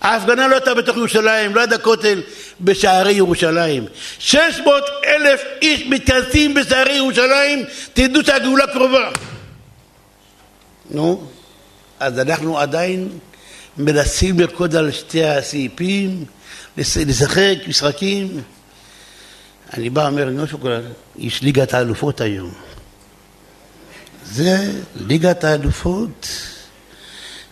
ההפגנה 0.01 0.47
לא 0.47 0.55
הייתה 0.55 0.73
בתוך 0.73 0.97
ירושלים, 0.97 1.55
לא 1.55 1.61
עד 1.61 1.73
הכותל, 1.73 2.21
בשערי 2.61 3.13
ירושלים. 3.13 3.85
600 4.19 4.83
אלף 5.05 5.43
איש 5.61 5.83
מתכנסים 5.89 6.53
בשערי 6.53 6.95
ירושלים, 6.95 7.65
תדעו 7.93 8.23
שהגאולה 8.25 8.67
קרובה. 8.67 9.09
נו, 10.93 11.21
אז 11.99 12.19
אנחנו 12.19 12.59
עדיין 12.59 13.09
מנסים 13.77 14.39
לרקוד 14.39 14.75
על 14.75 14.91
שתי 14.91 15.25
הסעיפים, 15.25 16.25
לשחק 16.77 17.55
משחקים. 17.67 18.41
אני 19.73 19.89
בא 19.89 20.01
ואומר, 20.01 20.29
נו 20.29 20.47
שוקולד, 20.47 20.83
יש 21.17 21.41
ליגת 21.41 21.73
האלופות 21.73 22.21
היום. 22.21 22.51
זה 24.25 24.71
ליגת 24.95 25.43
האלופות. 25.43 26.27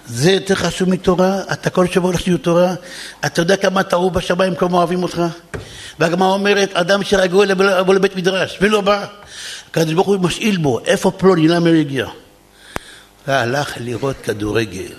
זה 0.05 0.31
יותר 0.31 0.55
חשוב 0.55 0.89
מתורה, 0.89 1.41
אתה 1.53 1.69
כל 1.69 1.87
שבוע 1.87 2.11
הולך 2.11 2.27
להיות 2.27 2.43
תורה, 2.43 2.73
אתה 3.25 3.41
יודע 3.41 3.55
כמה 3.55 3.81
אהוב 3.93 4.13
בשמיים, 4.13 4.55
כמה 4.55 4.77
אוהבים 4.77 5.03
אותך. 5.03 5.21
והגמרא 5.99 6.33
אומרת, 6.33 6.73
אדם 6.73 7.03
שרגוע 7.03 7.45
לבוא 7.45 7.93
לבית 7.93 8.15
מדרש, 8.15 8.57
ולא 8.61 8.81
בא, 8.81 9.05
הקדוש 9.69 9.93
ברוך 9.93 10.07
הוא 10.07 10.17
משאיל 10.17 10.57
בו, 10.57 10.79
איפה 10.85 11.11
פלוני, 11.11 11.47
למה 11.47 11.69
הוא 11.69 11.77
הגיע? 11.77 12.07
והלך 13.27 13.73
לראות 13.79 14.15
כדורגל. 14.23 14.93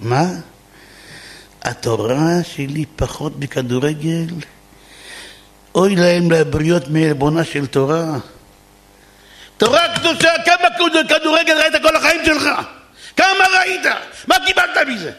מה? 0.00 0.24
התורה 1.62 2.44
שלי 2.54 2.84
פחות 2.96 3.32
מכדורגל? 3.38 4.26
אוי 5.74 5.96
להם 5.96 6.30
לבריות 6.30 6.88
מעלבונה 6.88 7.44
של 7.44 7.66
תורה. 7.66 8.04
תורה 9.56 9.96
קדושה, 9.96 10.32
כמה 10.44 10.68
כדורגל 11.08 11.58
ראית 11.58 11.82
כל 11.82 11.96
החיים 11.96 12.24
שלך? 12.24 12.48
כמה 13.16 13.44
ראית? 13.58 13.86
מה 14.26 14.36
קיבלת 14.46 14.76
מזה? 14.88 15.10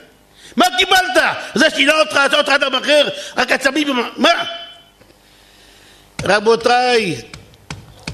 מה 0.56 0.66
קיבלת? 0.78 1.24
זה 1.56 1.70
שינה 1.70 1.94
אותך, 2.00 2.16
עשה 2.16 2.38
אותך 2.38 2.50
אדם 2.50 2.76
אחר? 2.76 3.08
רק 3.38 3.52
עצבים? 3.52 3.88
מה? 4.18 4.30
רבותיי, 6.24 7.22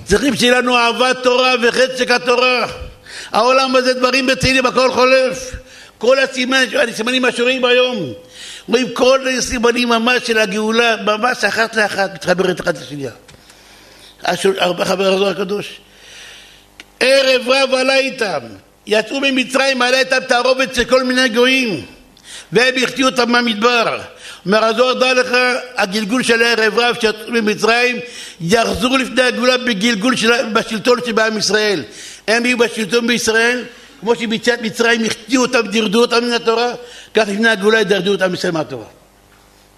צריכים 0.04 0.36
שיהיה 0.36 0.62
לנו 0.62 0.78
אהבת 0.78 1.17
תורה 1.23 1.54
וחצק 1.63 2.12
התורה. 2.12 2.67
העולם 3.31 3.75
הזה 3.75 3.93
דברים 3.93 4.29
רציניים, 4.29 4.65
הכל 4.65 4.91
חולף. 4.91 5.51
כל 5.97 6.19
הסימן, 6.19 6.63
הסימנים 6.89 7.25
השונים 7.25 7.65
היום, 7.65 8.13
רואים 8.67 8.93
כל 8.93 9.27
הסימנים 9.38 9.89
ממש 9.89 10.27
של 10.27 10.38
הגאולה, 10.38 10.95
ממש 10.95 11.43
אחת 11.43 11.75
לאחת, 11.75 12.13
מתחברת 12.13 12.61
אחת 12.61 12.77
לשנייה. 12.81 13.11
חבר 14.83 15.13
הזוהר 15.13 15.31
הקדוש. 15.31 15.79
ערב 16.99 17.49
רב 17.49 17.73
עלה 17.73 17.97
איתם, 17.97 18.39
יצאו 18.88 19.21
ממצרים, 19.21 19.81
עלה 19.81 19.99
איתם 19.99 20.19
תערובת 20.27 20.75
של 20.75 20.83
כל 20.83 21.03
מיני 21.03 21.29
גויים, 21.29 21.85
והם 22.51 22.73
החטיאו 22.83 23.07
אותם 23.07 23.31
מהמדבר. 23.31 23.99
אומר 24.45 24.63
הזוהר, 24.63 24.93
דע 24.93 25.13
לך, 25.13 25.38
הגלגול 25.75 26.23
של 26.23 26.43
הערב 26.43 26.79
רב 26.79 26.95
שיצאו 27.01 27.31
ממצרים, 27.31 27.99
יחזרו 28.41 28.97
לפני 28.97 29.21
הגאולה 29.21 29.57
בגלגול 29.57 30.15
של, 30.15 30.31
בשלטון 30.53 30.99
שבעם 31.05 31.38
ישראל. 31.38 31.83
הם 32.27 32.45
יהיו 32.45 32.57
בשלטון 32.57 33.07
בישראל, 33.07 33.63
כמו 33.99 34.15
שביציאת 34.15 34.61
מצרים 34.61 35.05
החטיאו 35.05 35.41
אותם, 35.41 35.67
דירדו 35.67 36.01
אותם 36.01 36.23
מן 36.23 36.33
התורה, 36.33 36.73
כך 37.13 37.23
לפני 37.27 37.49
הגאולה 37.49 37.79
ידרדו 37.79 38.11
אותם 38.11 38.31
מישראל 38.31 38.53
מהתורה. 38.53 38.85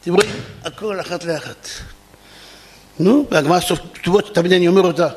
אתם 0.02 0.14
רואים? 0.14 0.32
הכל 0.66 1.00
אחת 1.00 1.26
לאחת. 1.26 1.68
נו, 3.00 3.28
והגמרא 3.32 3.60
סוף 3.60 3.80
כתובות, 3.94 4.36
תמיד 4.36 4.54
אני 4.54 4.68
אומר 4.68 4.82
אותה. 4.82 5.08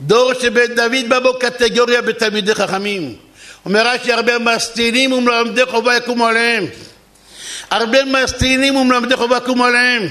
דור 0.00 0.34
שבן 0.34 0.74
דוד 0.74 1.08
בא 1.08 1.20
בו 1.20 1.38
קטגוריה 1.38 2.02
בתלמידי 2.02 2.54
חכמים. 2.54 3.16
אומר 3.64 3.86
רש"י, 3.86 4.12
הרבה 4.12 4.38
מסטינים 4.38 5.12
ומלמדי 5.12 5.66
חובה 5.70 5.96
יקומו 5.96 6.26
עליהם. 6.26 6.66
הרבה 7.70 7.98
מסטינים 8.04 8.76
ומלמדי 8.76 9.16
חובה 9.16 9.36
יקומו 9.36 9.64
עליהם. 9.64 10.08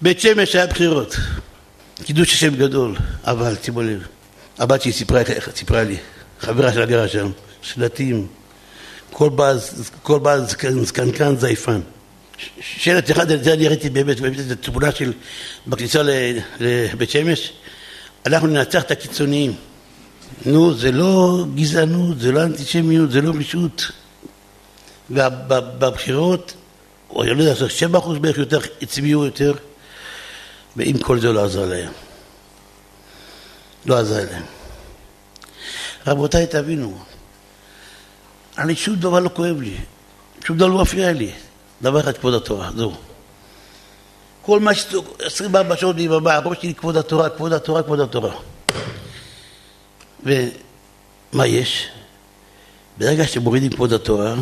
בית 0.00 0.20
שמש 0.20 0.54
היה 0.56 0.66
בחירות. 0.66 1.16
קידוש 2.04 2.32
השם 2.32 2.56
גדול, 2.56 2.96
אבל 3.24 3.54
שימו 3.62 3.82
לב, 3.82 4.06
הבת 4.58 4.82
שלי 4.82 4.92
סיפרה, 4.92 5.22
סיפרה 5.54 5.82
לי, 5.82 5.96
חברה 6.40 6.72
שלה 6.72 6.86
גרה 6.86 7.08
שם, 7.08 7.30
שלטים, 7.62 8.26
כל 10.02 10.18
באז 10.22 10.56
זקנקן 10.82 11.36
זייפן. 11.36 11.80
שלט 12.60 13.10
אחד, 13.10 13.42
זה 13.42 13.52
אני 13.52 13.68
ראיתי 13.68 13.90
באמת, 13.90 14.20
באמת 14.20 14.40
את 14.40 14.50
התמונה 14.50 14.92
של, 14.92 15.12
בכניסה 15.66 16.02
לבית 16.60 17.10
שמש, 17.10 17.52
אנחנו 18.26 18.48
ננצח 18.48 18.82
את 18.82 18.90
הקיצוניים. 18.90 19.54
נו, 20.46 20.74
זה 20.74 20.92
לא 20.92 21.44
גזענות, 21.54 22.20
זה 22.20 22.32
לא 22.32 22.42
אנטישמיות, 22.42 23.10
זה 23.10 23.20
לא 23.20 23.32
רשות. 23.38 23.90
ובבחירות, 25.10 26.54
או 27.10 27.22
אני 27.22 27.34
לא 27.34 27.42
יודע, 27.42 27.68
שבע 27.68 27.98
אחוז 27.98 28.18
בערך 28.18 28.38
יותר, 28.38 28.58
הצביעו 28.82 29.24
יותר, 29.24 29.54
ועם 30.76 30.98
כל 30.98 31.20
זה 31.20 31.32
לא 31.32 31.44
עזר 31.44 31.66
להם. 31.66 31.92
לא 33.86 33.98
עזר 33.98 34.24
להם. 34.30 34.42
רבותיי, 36.06 36.46
תבינו, 36.46 36.98
אני 38.58 38.76
שום 38.76 38.94
דבר 38.94 39.20
לא 39.20 39.30
כואב 39.34 39.60
לי, 39.60 39.76
שום 40.44 40.56
דבר 40.56 40.66
לא 40.66 40.82
מפריע 40.82 41.12
לי. 41.12 41.32
דבר 41.82 42.00
אחד, 42.00 42.18
כבוד 42.18 42.34
התורה, 42.34 42.70
זהו. 42.76 42.94
כל 44.42 44.60
מה 44.60 44.74
ש... 44.74 44.86
24 45.20 45.76
שעות 45.76 45.96
ביממה, 45.96 46.34
הראש 46.34 46.58
שלי 46.62 46.74
כבוד 46.74 46.96
התורה, 46.96 47.30
כבוד 47.30 47.52
התורה, 47.52 47.82
כבוד 47.82 48.00
התורה. 48.00 48.34
ומה 50.22 51.46
יש? 51.46 51.88
ברגע 52.98 53.26
שמורידים 53.26 53.70
כבוד 53.70 53.92
התורה, 53.92 54.34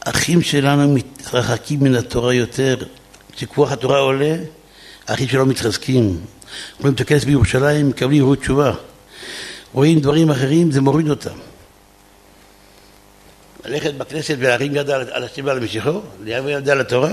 אחים 0.00 0.42
שלנו 0.42 0.94
מתרחקים 0.94 1.80
מן 1.80 1.94
התורה 1.94 2.34
יותר. 2.34 2.76
כשכוח 3.32 3.72
התורה 3.72 3.98
עולה, 3.98 4.36
האחים 5.06 5.28
שלו 5.28 5.46
מתחזקים, 5.46 6.24
רואים 6.80 6.94
את 6.94 7.00
הכנס 7.00 7.24
בירושלים, 7.24 7.88
מקבלים 7.88 8.18
יראו 8.18 8.34
תשובה. 8.34 8.72
רואים 9.72 10.00
דברים 10.00 10.30
אחרים, 10.30 10.70
זה 10.70 10.80
מוריד 10.80 11.10
אותם. 11.10 11.38
ללכת 13.64 13.94
בכנסת 13.94 14.36
ולהרים 14.38 14.76
יד 14.76 14.90
על 14.90 15.24
השם 15.24 15.44
ועל 15.44 15.60
משיחו, 15.60 16.00
להרים 16.24 16.48
יד 16.48 16.68
על 16.68 16.80
התורה. 16.80 17.10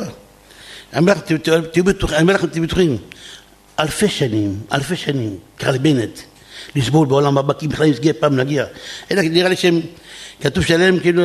אני 0.94 1.02
אומר 1.02 1.14
לכם, 1.14 1.38
תהיו 1.72 1.84
בטוחים, 1.84 2.98
אלפי 3.80 4.08
שנים, 4.08 4.60
אלפי 4.72 4.96
שנים, 4.96 5.38
קרא 5.58 5.72
לבנט, 5.72 6.20
לסבול 6.76 7.08
בעולם 7.08 7.38
הבא, 7.38 7.54
כי 7.54 7.68
בכלל 7.68 7.88
יסגיע 7.88 8.14
פעם 8.20 8.38
להגיע. 8.38 8.66
אלא 9.12 9.22
נראה 9.22 9.50
לי 9.50 9.56
שהם, 9.56 9.82
כתוב 10.42 10.64
שעליהם 10.64 11.00
כאילו, 11.00 11.24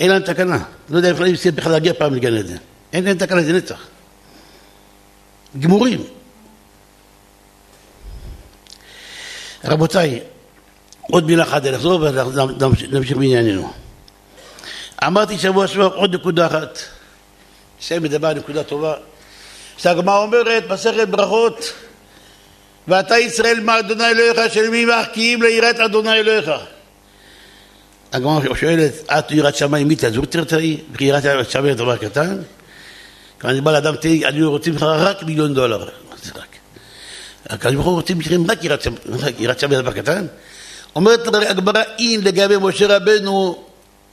אין 0.00 0.10
להם 0.10 0.22
תקנה. 0.22 0.58
לא 0.90 0.96
יודע 0.96 1.10
אם 1.10 1.14
בכלל 1.14 1.26
יסגיע 1.26 1.52
בכלל 1.52 1.72
להגיע 1.72 1.92
פעם 1.92 2.14
לגן 2.14 2.34
עדן. 2.34 2.56
אין 2.92 3.04
להם 3.04 3.18
תקנה, 3.18 3.42
זה 3.42 3.52
נצח. 3.52 3.86
גמורים. 5.60 6.04
רבותיי, 9.64 10.20
עוד 11.00 11.26
מילה 11.26 11.42
אחת, 11.42 11.64
נחזור 11.64 12.00
ונמשיך 12.90 13.16
בענייננו. 13.16 13.72
אמרתי 15.06 15.38
שבוע 15.38 15.66
שעבר 15.66 15.94
עוד 15.94 16.14
נקודה 16.14 16.46
אחת. 16.46 16.78
נסיים 17.80 18.04
לדבר 18.04 18.28
על 18.28 18.36
נקודה 18.36 18.62
טובה. 18.62 18.94
שהגמרא 19.76 20.18
אומרת, 20.18 20.64
מסכת 20.70 21.08
ברכות, 21.08 21.72
ואתה 22.88 23.18
ישראל 23.18 23.60
מה 23.60 23.78
אדוני 23.78 24.06
אלוהיך, 24.06 24.54
של 24.54 24.70
מי 24.70 24.84
מחכים 24.84 25.42
ליראת 25.42 25.80
אדוני 25.80 26.12
אלוהיך. 26.12 26.50
הגמרא 28.12 28.54
שואלת, 28.54 28.92
את 29.18 29.30
יראת 29.30 29.56
שמיים 29.56 29.88
מי 29.88 29.94
תזור 29.98 30.24
תרצי, 30.24 30.80
וכי 30.92 31.04
יראת 31.04 31.50
שמיים 31.50 31.74
דבר 31.74 31.96
קטן? 31.96 32.38
אני 33.44 33.60
בא 33.60 33.72
לאדם, 33.72 33.94
אני 34.24 34.42
רוצה 34.42 34.70
ממך 34.70 34.82
רק 34.82 35.22
מיליון 35.22 35.54
דולר. 35.54 35.88
הקדוש 37.46 37.74
ברוך 37.74 37.86
הוא 37.86 37.94
רוצה 37.94 38.14
מכם 38.14 38.42
רק 38.50 38.58
יראת 39.38 39.60
שמיים 39.60 39.82
דבר 39.82 39.92
קטן? 39.92 40.26
אומרת 40.96 41.26
הגמרא, 41.26 41.82
אם 41.98 42.20
לגבי 42.22 42.54
משה 42.60 42.96
רבנו 42.96 43.64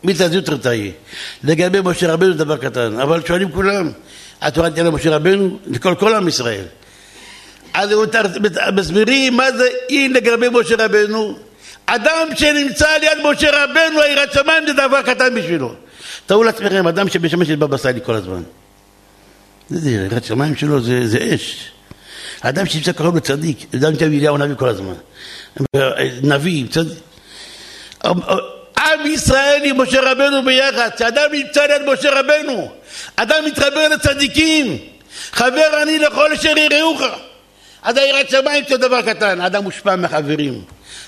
מתזות 0.03 0.49
רתאי. 0.49 0.91
לגבי 1.43 1.79
משה 1.83 2.13
רבנו 2.13 2.33
דבר 2.33 2.57
קטן, 2.57 2.99
אבל 2.99 3.21
שואלים 3.27 3.51
כולם, 3.51 3.91
התורה 4.41 4.69
תהיה 4.69 4.83
למשה 4.83 5.15
רבנו? 5.15 5.59
לכל 5.67 5.95
כל 5.95 6.13
עם 6.13 6.27
ישראל. 6.27 6.65
אז 7.73 7.89
מסבירים 8.75 9.37
מה 9.37 9.51
זה 9.51 9.67
אם 9.89 10.11
לגבי 10.15 10.47
משה 10.51 10.75
רבנו. 10.77 11.37
אדם 11.85 12.27
שנמצא 12.35 12.87
ליד 13.01 13.17
משה 13.23 13.63
רבנו, 13.63 14.01
היראת 14.01 14.33
שמיים 14.33 14.67
זה 14.67 14.73
דבר 14.73 15.01
קטן 15.01 15.35
בשבילו. 15.35 15.73
תראו 16.25 16.43
לעצמכם, 16.43 16.87
אדם 16.87 17.09
שמשמש 17.09 17.49
את 17.49 17.59
בבא 17.59 17.77
סאלי 17.77 17.99
כל 18.03 18.15
הזמן. 18.15 18.41
זה 19.69 19.91
יראת 19.91 20.23
שמיים 20.23 20.55
שלו 20.55 20.81
זה, 20.81 21.07
זה 21.07 21.35
אש. 21.35 21.71
האדם 22.45 22.65
שנמצא 22.65 22.91
קרוב 22.91 23.15
לצדיק, 23.15 23.57
אדם 23.75 23.91
נמצא 23.91 24.05
באליהו 24.07 24.37
נביא 24.37 24.55
כל 24.55 24.69
הזמן. 24.69 24.93
נביא, 26.23 26.65
צדיק. 26.69 26.97
עם 28.77 29.05
ישראל 29.05 29.61
עם 29.63 29.81
משה 29.81 30.11
רבנו 30.11 30.45
ביחד, 30.45 30.89
שאדם 30.99 31.29
נמצא 31.31 31.65
ליד 31.65 31.81
משה 31.85 32.19
רבנו, 32.19 32.71
אדם 33.15 33.45
מתחבר 33.45 33.87
לצדיקים, 33.87 34.77
חבר 35.31 35.81
אני 35.83 35.99
לכל 35.99 36.33
אשר 36.33 36.57
יראוך. 36.57 37.01
עד 37.81 37.97
היראת 37.97 38.29
שמיים 38.29 38.63
זה 38.69 38.77
דבר 38.77 39.01
קטן, 39.01 39.41
אדם 39.41 39.63
מושפע 39.63 39.95
מהחברים, 39.95 40.61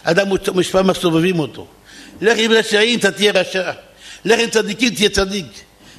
אדם 0.04 0.28
מושפע 0.54 0.82
מהסובבים 0.82 1.40
אותו. 1.40 1.68
לך 2.22 2.38
עם 2.38 2.52
רשעים, 2.52 3.00
אתה 3.00 3.12
תהיה 3.12 3.32
רשע. 3.32 3.72
לך 4.26 4.40
עם 4.40 4.50
צדיקים, 4.50 4.90
תהיה 4.90 5.10
צדיק. 5.10 5.46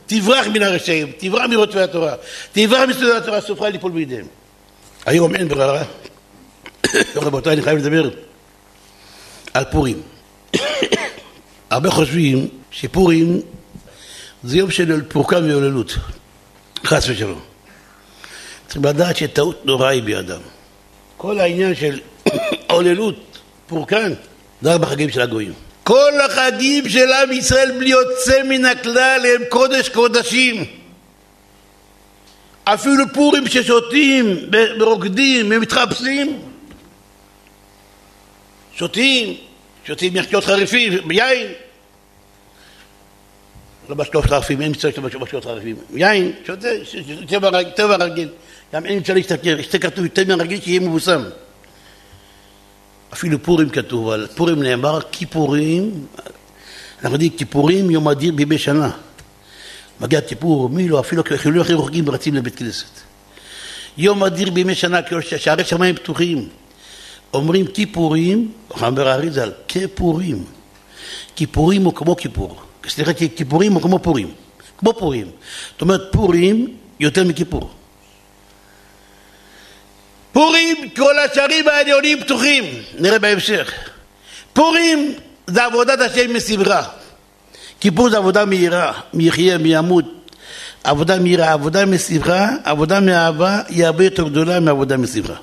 תברח 0.06 0.46
מן 0.46 0.62
הרשעים, 0.62 1.12
תברח 1.18 1.46
מרודפי 1.50 1.80
התורה, 1.80 2.14
תברח 2.52 2.88
מסודות 2.88 3.22
התורה, 3.22 3.40
סופך 3.40 3.62
ליפול 3.62 3.92
בידיהם. 3.92 4.26
היום 5.08 5.34
אין 5.34 5.48
ברירה. 5.48 5.82
רבותיי, 7.16 7.52
אני 7.52 7.62
חייב 7.62 7.78
לדבר 7.78 8.10
על 9.54 9.64
פורים. 9.70 10.02
הרבה 11.70 11.90
חושבים 11.90 12.48
שפורים 12.70 13.40
זה 14.44 14.58
יום 14.58 14.70
של 14.70 15.02
פורקה 15.08 15.38
והוללות, 15.38 15.96
חס 16.84 17.08
ושלום. 17.08 17.40
צריך 18.68 18.84
לדעת 18.84 19.16
שטעות 19.16 19.66
נוראה 19.66 19.88
היא 19.88 20.02
בידם. 20.02 20.40
כל 21.16 21.40
העניין 21.40 21.74
של 21.74 22.00
הוללות, 22.70 23.38
פורקן, 23.66 24.12
זה 24.62 24.74
רק 24.74 24.80
בחגים 24.80 25.10
של 25.10 25.20
הגויים. 25.20 25.52
כל 25.84 26.12
החגים 26.24 26.88
של 26.88 27.12
עם 27.12 27.32
ישראל 27.32 27.72
בלי 27.78 27.90
יוצא 27.90 28.42
מן 28.42 28.64
הכלל 28.64 29.20
הם 29.34 29.42
קודש 29.48 29.88
קודשים. 29.88 30.64
אפילו 32.74 33.04
פורים 33.14 33.46
ששותים, 33.46 34.36
ורוקדים, 34.80 35.46
ומתחפשים, 35.50 36.38
שותים, 38.74 39.34
שותים 39.84 40.14
משקאות 40.14 40.44
חריפים, 40.44 41.10
יין. 41.10 41.46
לא 43.88 43.96
משקאות 43.96 44.24
חריפים, 44.24 44.62
אין 44.62 44.70
מצווה 44.70 45.08
משקאות 45.20 45.44
חריפים. 45.44 45.76
יין, 45.94 46.32
שותה, 46.46 46.68
טבע 47.76 47.96
רגיל. 47.96 48.28
גם 48.74 48.86
אין 48.86 48.98
מצווה 48.98 49.14
להשתכר, 49.14 49.62
שתי 49.62 49.80
כתוב 49.80 50.06
טבע 50.06 50.34
רגיל 50.34 50.60
שיהיה 50.60 50.80
מבוסם. 50.80 51.22
אפילו 53.12 53.42
פורים 53.42 53.68
כתוב, 53.68 54.08
על 54.08 54.26
פורים 54.36 54.62
נאמר 54.62 55.00
כיפורים, 55.12 56.06
אנחנו 56.96 57.12
יודעים 57.12 57.30
כיפורים 57.36 57.90
יום 57.90 58.08
אדיר 58.08 58.32
בימי 58.32 58.58
שנה. 58.58 58.90
מגיע 60.00 60.20
כיפור, 60.20 60.68
מי 60.68 60.88
לא, 60.88 61.00
אפילו 61.00 61.22
חילולים 61.36 61.62
אחרים 61.62 61.78
רוחקים 61.78 62.08
ורצים 62.08 62.34
לבית 62.34 62.56
כנסת. 62.56 63.00
יום 63.98 64.24
אדיר 64.24 64.50
בימי 64.50 64.74
שנה, 64.74 65.00
שערי 65.36 65.64
שמיים 65.64 65.94
פתוחים. 65.94 66.48
אומרים 67.34 67.66
כיפורים, 67.66 68.52
אומר 68.82 69.08
האריזל, 69.08 69.52
כפורים. 69.68 70.44
כיפורים 71.36 71.84
הוא 71.84 71.94
כמו 71.94 72.16
כיפור. 72.16 72.60
סליחה, 72.88 73.12
כיפורים 73.36 73.72
הוא 73.72 73.82
כמו 73.82 73.98
פורים. 73.98 74.30
כמו 74.78 74.92
פורים. 74.92 75.30
זאת 75.72 75.80
אומרת, 75.80 76.00
פורים 76.12 76.76
יותר 77.00 77.24
מכיפור. 77.24 77.70
פורים, 80.32 80.76
כל 80.96 81.18
השערים 81.18 81.68
העליונים 81.68 82.20
פתוחים. 82.20 82.64
נראה 82.98 83.18
בהמשך. 83.18 83.72
פורים 84.52 85.14
זה 85.46 85.64
עבודת 85.64 86.00
השם 86.00 86.34
מסברה. 86.34 86.84
כיפור 87.80 88.10
זה 88.10 88.16
עבודה 88.16 88.44
מהירה, 88.44 89.00
מי 89.14 89.24
יחיה, 89.24 89.58
מי 89.58 89.74
ימות. 89.74 90.04
עבודה 90.84 91.18
מהירה, 91.18 91.52
עבודה 91.52 91.86
מסברה, 91.86 92.48
עבודה 92.64 93.00
מאהבה 93.00 93.60
היא 93.68 93.86
הרבה 93.86 94.04
יותר 94.04 94.28
גדולה 94.28 94.60
מעבודה 94.60 94.96
מסברה. 94.96 95.36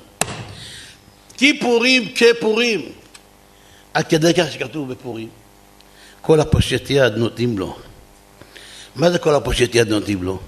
כיפורים 1.36 2.08
כפורים. 2.14 2.80
עד 3.94 4.06
כדי 4.08 4.34
כך 4.34 4.52
שכתוב 4.52 4.92
בפורים, 4.92 5.28
כל 6.20 6.40
הפושט 6.40 6.90
יד 6.90 7.12
נותנים 7.16 7.58
לו. 7.58 7.76
מה 8.96 9.10
זה 9.10 9.18
כל 9.18 9.34
הפושט 9.34 9.74
יד 9.74 9.88
נותנים 9.88 10.22
לו? 10.22 10.38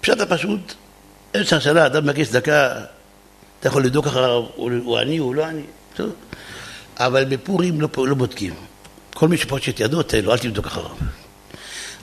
פשט 0.00 0.20
הפשוט, 0.20 0.74
אמצע 1.36 1.60
שנה 1.60 1.86
אדם 1.86 2.04
מבקש 2.04 2.28
צדקה, 2.28 2.84
אתה 3.60 3.68
יכול 3.68 3.84
לבדוק 3.84 4.06
אחריו, 4.06 4.44
הוא 4.54 4.98
עני, 4.98 5.18
הוא 5.18 5.34
לא 5.34 5.44
עני. 5.44 5.62
אבל 6.96 7.24
בפורים 7.24 7.80
לא, 7.80 7.88
לא 7.96 8.14
בודקים. 8.14 8.54
כל 9.20 9.28
מי 9.28 9.36
שפושט 9.36 9.80
ידו, 9.80 10.02
תן 10.02 10.24
לו, 10.24 10.32
אל 10.32 10.38
תבדוק 10.38 10.66
אחריו. 10.66 10.90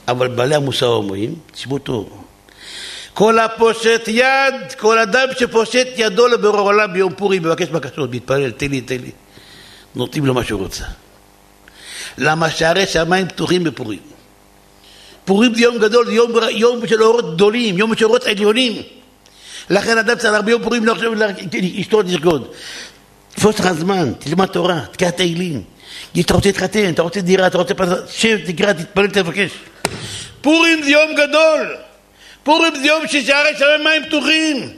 אבל 0.08 0.28
בעלי 0.28 0.56
המוסר 0.56 0.86
אומרים, 0.86 1.36
תשמעו 1.52 1.80
טוב, 1.80 2.24
כל 3.14 3.40
הפושט 3.40 4.04
יד, 4.08 4.54
כל 4.78 5.00
אדם 5.00 5.28
שפושט 5.40 5.88
ידו 5.96 6.28
לבורא 6.28 6.62
עולם 6.62 6.94
ביום 6.94 7.14
פורים, 7.14 7.44
מבקש 7.44 7.68
בקשות, 7.68 8.12
מתפלל, 8.12 8.52
תן 8.52 8.72
לי, 8.72 8.82
תן 8.82 8.98
לי. 8.98 9.12
נותנים 9.96 10.26
לו 10.26 10.34
מה 10.34 10.44
שהוא 10.44 10.62
רוצה. 10.62 10.84
למה 12.18 12.50
שערי 12.50 12.86
שמיים 12.86 13.28
פתוחים 13.28 13.64
בפורים. 13.64 14.00
פורים 15.26 15.56
זה 15.56 15.62
יום 15.62 15.78
גדול, 15.78 16.06
זה 16.06 16.14
יום, 16.14 16.32
יום 16.52 16.88
של 16.88 17.04
אורות 17.04 17.36
גדולים, 17.36 17.78
יום 17.78 17.96
של 17.96 18.06
אורות 18.06 18.24
עליונים. 18.26 18.82
לכן 19.70 19.98
אדם 19.98 20.18
צריך 20.18 20.44
ביום 20.46 20.64
פורים 20.64 20.86
לא 20.86 20.94
חושב 20.94 21.12
לשתות 21.54 22.06
לרקוד. 22.10 22.48
תפוס 23.36 23.60
לך 23.60 23.72
זמן, 23.72 24.14
תלמד 24.20 24.46
תורה, 24.46 24.82
תקרא 24.92 25.10
תהילים. 25.10 25.77
אתה 26.22 26.34
רוצה 26.34 26.50
להתחתן, 26.50 26.90
אתה 26.90 27.02
רוצה 27.02 27.22
דירה, 27.22 27.48
אתה 27.48 27.58
רוצה 27.58 27.74
פרסה, 27.74 27.96
שב, 28.08 28.38
תקרא, 28.46 28.74
תתפלל, 28.74 29.08
תבקש. 29.08 29.52
פורים 30.42 30.84
זה 30.84 30.90
יום 30.90 31.16
גדול. 31.16 31.76
פורים 32.44 32.76
זה 32.76 32.88
יום 32.88 33.08
ששערי 33.08 33.50
שמיים 33.58 34.06
פתוחים. 34.06 34.70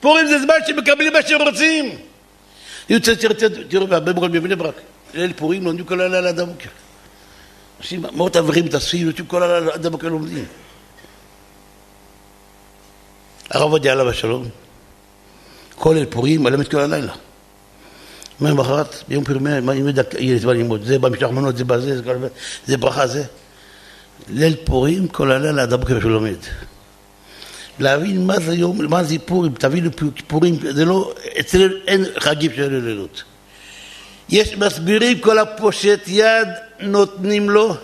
פורים 0.00 0.26
זה 0.26 0.38
זמן 0.38 0.54
שמקבלים 0.66 1.12
מה 1.12 1.18
שהם 1.22 1.42
רוצים. 1.42 1.98
תראו, 3.68 3.86
בהרבה 3.86 4.12
מקומות 4.12 4.30
בבני 4.30 4.56
ברק, 4.56 4.74
ליל 5.14 5.32
פורים 5.32 5.64
לומדים 5.64 5.84
כל 5.84 6.00
הלילה 6.00 6.28
עד 6.28 6.40
הבוקר. 6.40 6.68
עושים 7.78 8.04
מאות 8.12 8.36
אברכים 8.36 8.64
מתאספים, 8.64 9.06
יוצאים 9.06 9.26
כל 9.26 9.42
הלילה 9.42 9.74
עד 9.74 9.86
הבוקר 9.86 10.08
לומדים. 10.08 10.44
הרב 13.50 13.62
עובדיה 13.62 13.92
עליו 13.92 14.08
השלום, 14.08 14.48
כל 15.74 15.94
ליל 15.94 16.06
פורים 16.06 16.42
מלמד 16.42 16.68
כל 16.68 16.80
הלילה. 16.80 17.12
מה 18.40 18.50
למחרת, 18.50 19.02
ביום 19.08 19.24
אם 19.72 19.88
יהיה 20.18 20.38
זמן 20.38 20.56
ללמוד, 20.56 20.84
זה 20.84 20.98
במשלח 20.98 21.30
מנות, 21.30 21.56
זה 21.56 21.64
בזה, 21.64 22.02
זה 22.66 22.76
ברכה, 22.76 23.06
זה. 23.06 23.24
ליל 24.28 24.56
פורים 24.64 25.08
כל 25.08 25.32
הלילה 25.32 25.62
עד 25.62 25.72
הבוקר 25.72 26.00
שהוא 26.00 26.10
לומד. 26.10 26.36
להבין 27.78 28.26
מה 28.26 28.40
זה 28.40 28.54
יום, 28.54 28.84
מה 28.84 29.04
זה 29.04 29.16
פורים, 29.24 29.52
תבינו 29.52 29.90
פורים, 30.26 30.58
זה 30.70 30.84
לא, 30.84 31.14
אצלנו 31.40 31.74
אין 31.86 32.04
חגים 32.18 32.50
של 32.56 32.74
הלילות. 32.74 33.22
יש 34.28 34.56
מסבירים 34.56 35.18
כל 35.18 35.38
הפושט 35.38 36.00
יד 36.06 36.48
נותנים 36.80 37.50
לו 37.50 37.74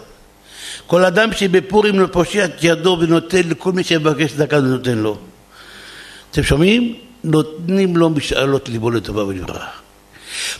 כל 0.86 1.04
אדם 1.04 1.32
שבפורים 1.32 2.00
לא 2.00 2.06
פושט 2.06 2.50
ידו 2.62 2.98
ונותן 3.00 3.48
לכל 3.48 3.72
מי 3.72 3.84
שמבקש 3.84 4.32
צדקה 4.32 4.56
ונותן 4.56 4.98
לו 4.98 5.18
אתם 6.30 6.42
שומעים? 6.42 6.94
נותנים 7.24 7.96
לו 7.96 8.10
משאלות 8.10 8.68
ליבו 8.68 8.90
לטובה 8.90 9.24
ולברכה 9.24 9.81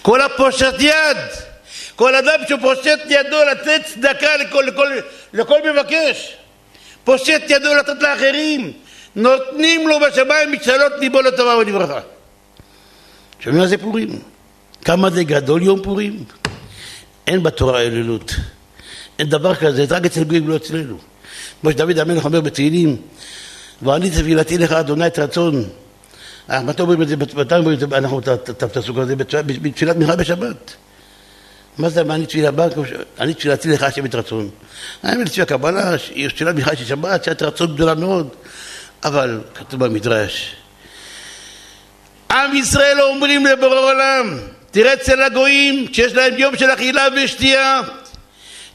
כל 0.03 0.21
הפושט 0.21 0.75
יד 0.79 1.17
כל 1.97 2.15
אדם 2.15 2.41
שפושט 2.49 3.01
ידו 3.09 3.37
לתת 3.53 3.83
צדקה 3.85 4.37
לכל, 4.37 4.65
לכל, 4.67 4.89
לכל 5.33 5.59
מבקש 5.73 6.37
פושט 7.05 7.43
ידו 7.49 7.75
לתת 7.75 8.03
לאחרים 8.03 8.73
נותנים 9.17 9.89
לו 9.89 10.01
בשמיים 10.01 10.53
משאלות 10.53 10.93
ליבו 10.99 11.21
לטובה 11.23 11.57
ולברכה 11.57 12.01
שומעים 13.41 13.63
מה 13.63 13.67
זה 13.67 13.79
פורים? 13.79 14.19
כמה 14.85 15.11
זה 15.11 15.25
גדול 15.25 15.63
יום 15.63 15.83
פורים? 15.83 16.25
אין 17.27 17.43
בתורה 17.43 17.81
אלילות. 17.81 18.35
אין 19.19 19.29
דבר 19.29 19.55
כזה, 19.55 19.87
זה 19.87 19.97
רק 19.97 20.05
אצל 20.05 20.25
גויים, 20.25 20.49
לא 20.49 20.57
אצלנו. 20.57 20.99
כמו 21.61 21.71
שדוד 21.71 21.99
המלך 21.99 22.25
אומר 22.25 22.41
בתהילים, 22.41 22.97
ואני 23.83 24.11
תפילתי 24.11 24.59
לך 24.59 24.73
אדוני 24.73 25.07
את 25.07 25.19
רצון. 25.19 25.65
מתי 26.49 26.83
אומרים 26.83 27.03
את 27.03 27.09
זה? 27.09 27.17
מתי 27.17 27.55
אומרים 27.55 27.75
את 27.75 27.81
זה? 27.81 27.87
אנחנו 27.99 28.19
את 28.19 28.63
הפסוק 28.63 28.99
הזה 28.99 29.17
בתפילת 29.17 29.97
מנחה 29.97 30.17
בשבת. 30.17 30.75
מה 31.79 31.89
זה 31.89 32.05
מה 32.05 32.15
אני 32.15 32.27
תפילה 32.27 32.51
בה? 32.51 32.67
אני 33.21 33.35
תפילתי 33.35 33.69
לך 33.69 33.83
השם 33.83 34.07
את 34.07 34.15
רצון. 34.15 34.51
אני 35.05 35.25
לפי 35.25 35.43
הקבלה, 35.43 35.97
תפילת 36.35 36.55
מנחה 36.55 36.77
של 36.77 36.85
שבת, 36.85 37.25
שאת 37.25 37.43
רצון 37.43 37.75
גדולה 37.75 37.95
מאוד. 37.95 38.29
אבל 39.05 39.41
כתוב 39.55 39.85
במדרש, 39.85 40.57
עם 42.31 42.57
ישראל 42.57 43.01
אומרים 43.01 43.47
לבורא 43.47 43.79
עולם 43.79 44.39
תראה 44.71 44.93
אצל 44.93 45.23
הגויים 45.23 45.87
שיש 45.93 46.15
להם 46.15 46.39
יום 46.39 46.57
של 46.57 46.71
אכילה 46.71 47.07
ושתייה 47.17 47.81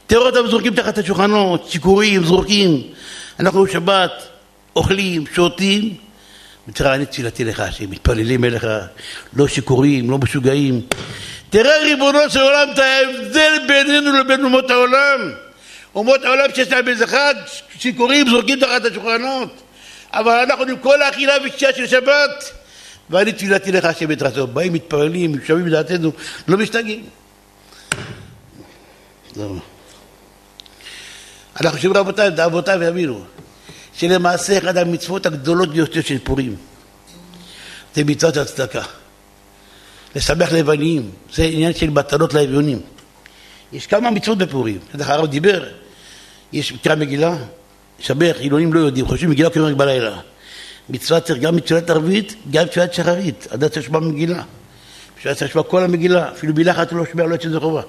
תראה 0.06 0.22
אותם 0.22 0.46
זורקים 0.50 0.74
תחת 0.74 0.98
השולחנות, 0.98 1.68
שיכורים, 1.68 2.24
זורקים 2.24 2.82
אנחנו 3.40 3.64
בשבת 3.64 4.12
אוכלים, 4.76 5.24
שותים 5.34 5.94
ותראה 6.68 6.94
אני 6.94 7.06
תפילתי 7.06 7.44
לך 7.44 7.62
שמתפללים 7.70 8.44
אליך 8.44 8.66
לא 9.32 9.48
שיכורים, 9.48 10.10
לא 10.10 10.18
משוגעים. 10.18 10.80
תראה 11.50 11.78
ריבונו 11.82 12.18
של 12.28 12.40
עולם 12.40 12.68
את 12.74 12.78
ההבדל 12.78 13.52
בינינו 13.68 14.12
לבין 14.12 14.44
אומות 14.44 14.70
העולם. 14.70 15.32
אומות 15.94 16.24
העולם 16.24 16.44
שיש 16.54 16.72
להם 16.72 16.88
איזה 16.88 17.06
חג 17.06 17.34
שיכורים 17.78 18.28
זורקים 18.28 18.60
תחת 18.60 18.84
השולחנות. 18.84 19.62
אבל 20.12 20.32
אנחנו 20.32 20.64
עם 20.64 20.76
כל 20.76 21.02
האכילה 21.02 21.34
ושתייה 21.44 21.72
של 21.72 21.86
שבת. 21.86 22.52
ואני 23.10 23.32
תפילתי 23.32 23.72
לך 23.72 23.84
השם 23.84 24.12
את 24.12 24.22
רצון. 24.22 24.54
באים, 24.54 24.72
מתפללים, 24.72 25.34
שומעים 25.46 25.68
דעתנו, 25.68 26.12
לא 26.48 26.56
משתגעים. 26.58 27.04
אנחנו 31.60 31.70
חושבים 31.70 31.92
רבותיי, 31.92 32.44
אבותיי 32.44 32.76
ויבינו, 32.76 33.24
שלמעשה 33.98 34.58
אחת 34.58 34.76
המצוות 34.76 35.26
הגדולות 35.26 35.68
ביותר 35.68 36.00
של 36.02 36.18
פורים 36.18 36.56
זה 37.94 38.04
מצוות 38.04 38.36
הצדקה. 38.36 38.82
לשמח 40.16 40.52
לבנים, 40.52 41.10
זה 41.34 41.44
עניין 41.44 41.74
של 41.74 41.90
מתנות 41.90 42.34
לאביונים. 42.34 42.80
יש 43.72 43.86
כמה 43.86 44.10
מצוות 44.10 44.38
בפורים, 44.38 44.78
איך 44.98 45.10
הרב 45.10 45.26
דיבר, 45.26 45.68
יש 46.52 46.72
מקרא 46.72 46.94
מגילה, 46.94 47.36
שבח, 48.00 48.36
חילונים 48.36 48.72
לא 48.72 48.80
יודעים, 48.80 49.06
חושבים 49.06 49.30
מגילה 49.30 49.50
כמובן 49.50 49.78
בלילה. 49.78 50.18
מצווה 50.88 51.20
צריך 51.20 51.38
גם 51.38 51.56
מתפילת 51.56 51.90
ערבית, 51.90 52.34
גם 52.50 52.64
מתפילת 52.64 52.94
שחרית. 52.94 53.46
אדם 53.50 53.68
צריך 53.68 53.86
לשמוע 53.86 54.00
מגילה. 54.00 54.42
אפשר 55.18 55.34
צריך 55.34 55.50
לשמוע 55.50 55.64
כל 55.64 55.84
המגילה, 55.84 56.32
אפילו 56.32 56.54
מילה 56.54 56.72
אחת 56.72 56.92
לא 56.92 57.04
שומע, 57.10 57.26
לא 57.26 57.34
יוצא 57.34 57.46
ידי 57.46 57.60
חובה. 57.60 57.82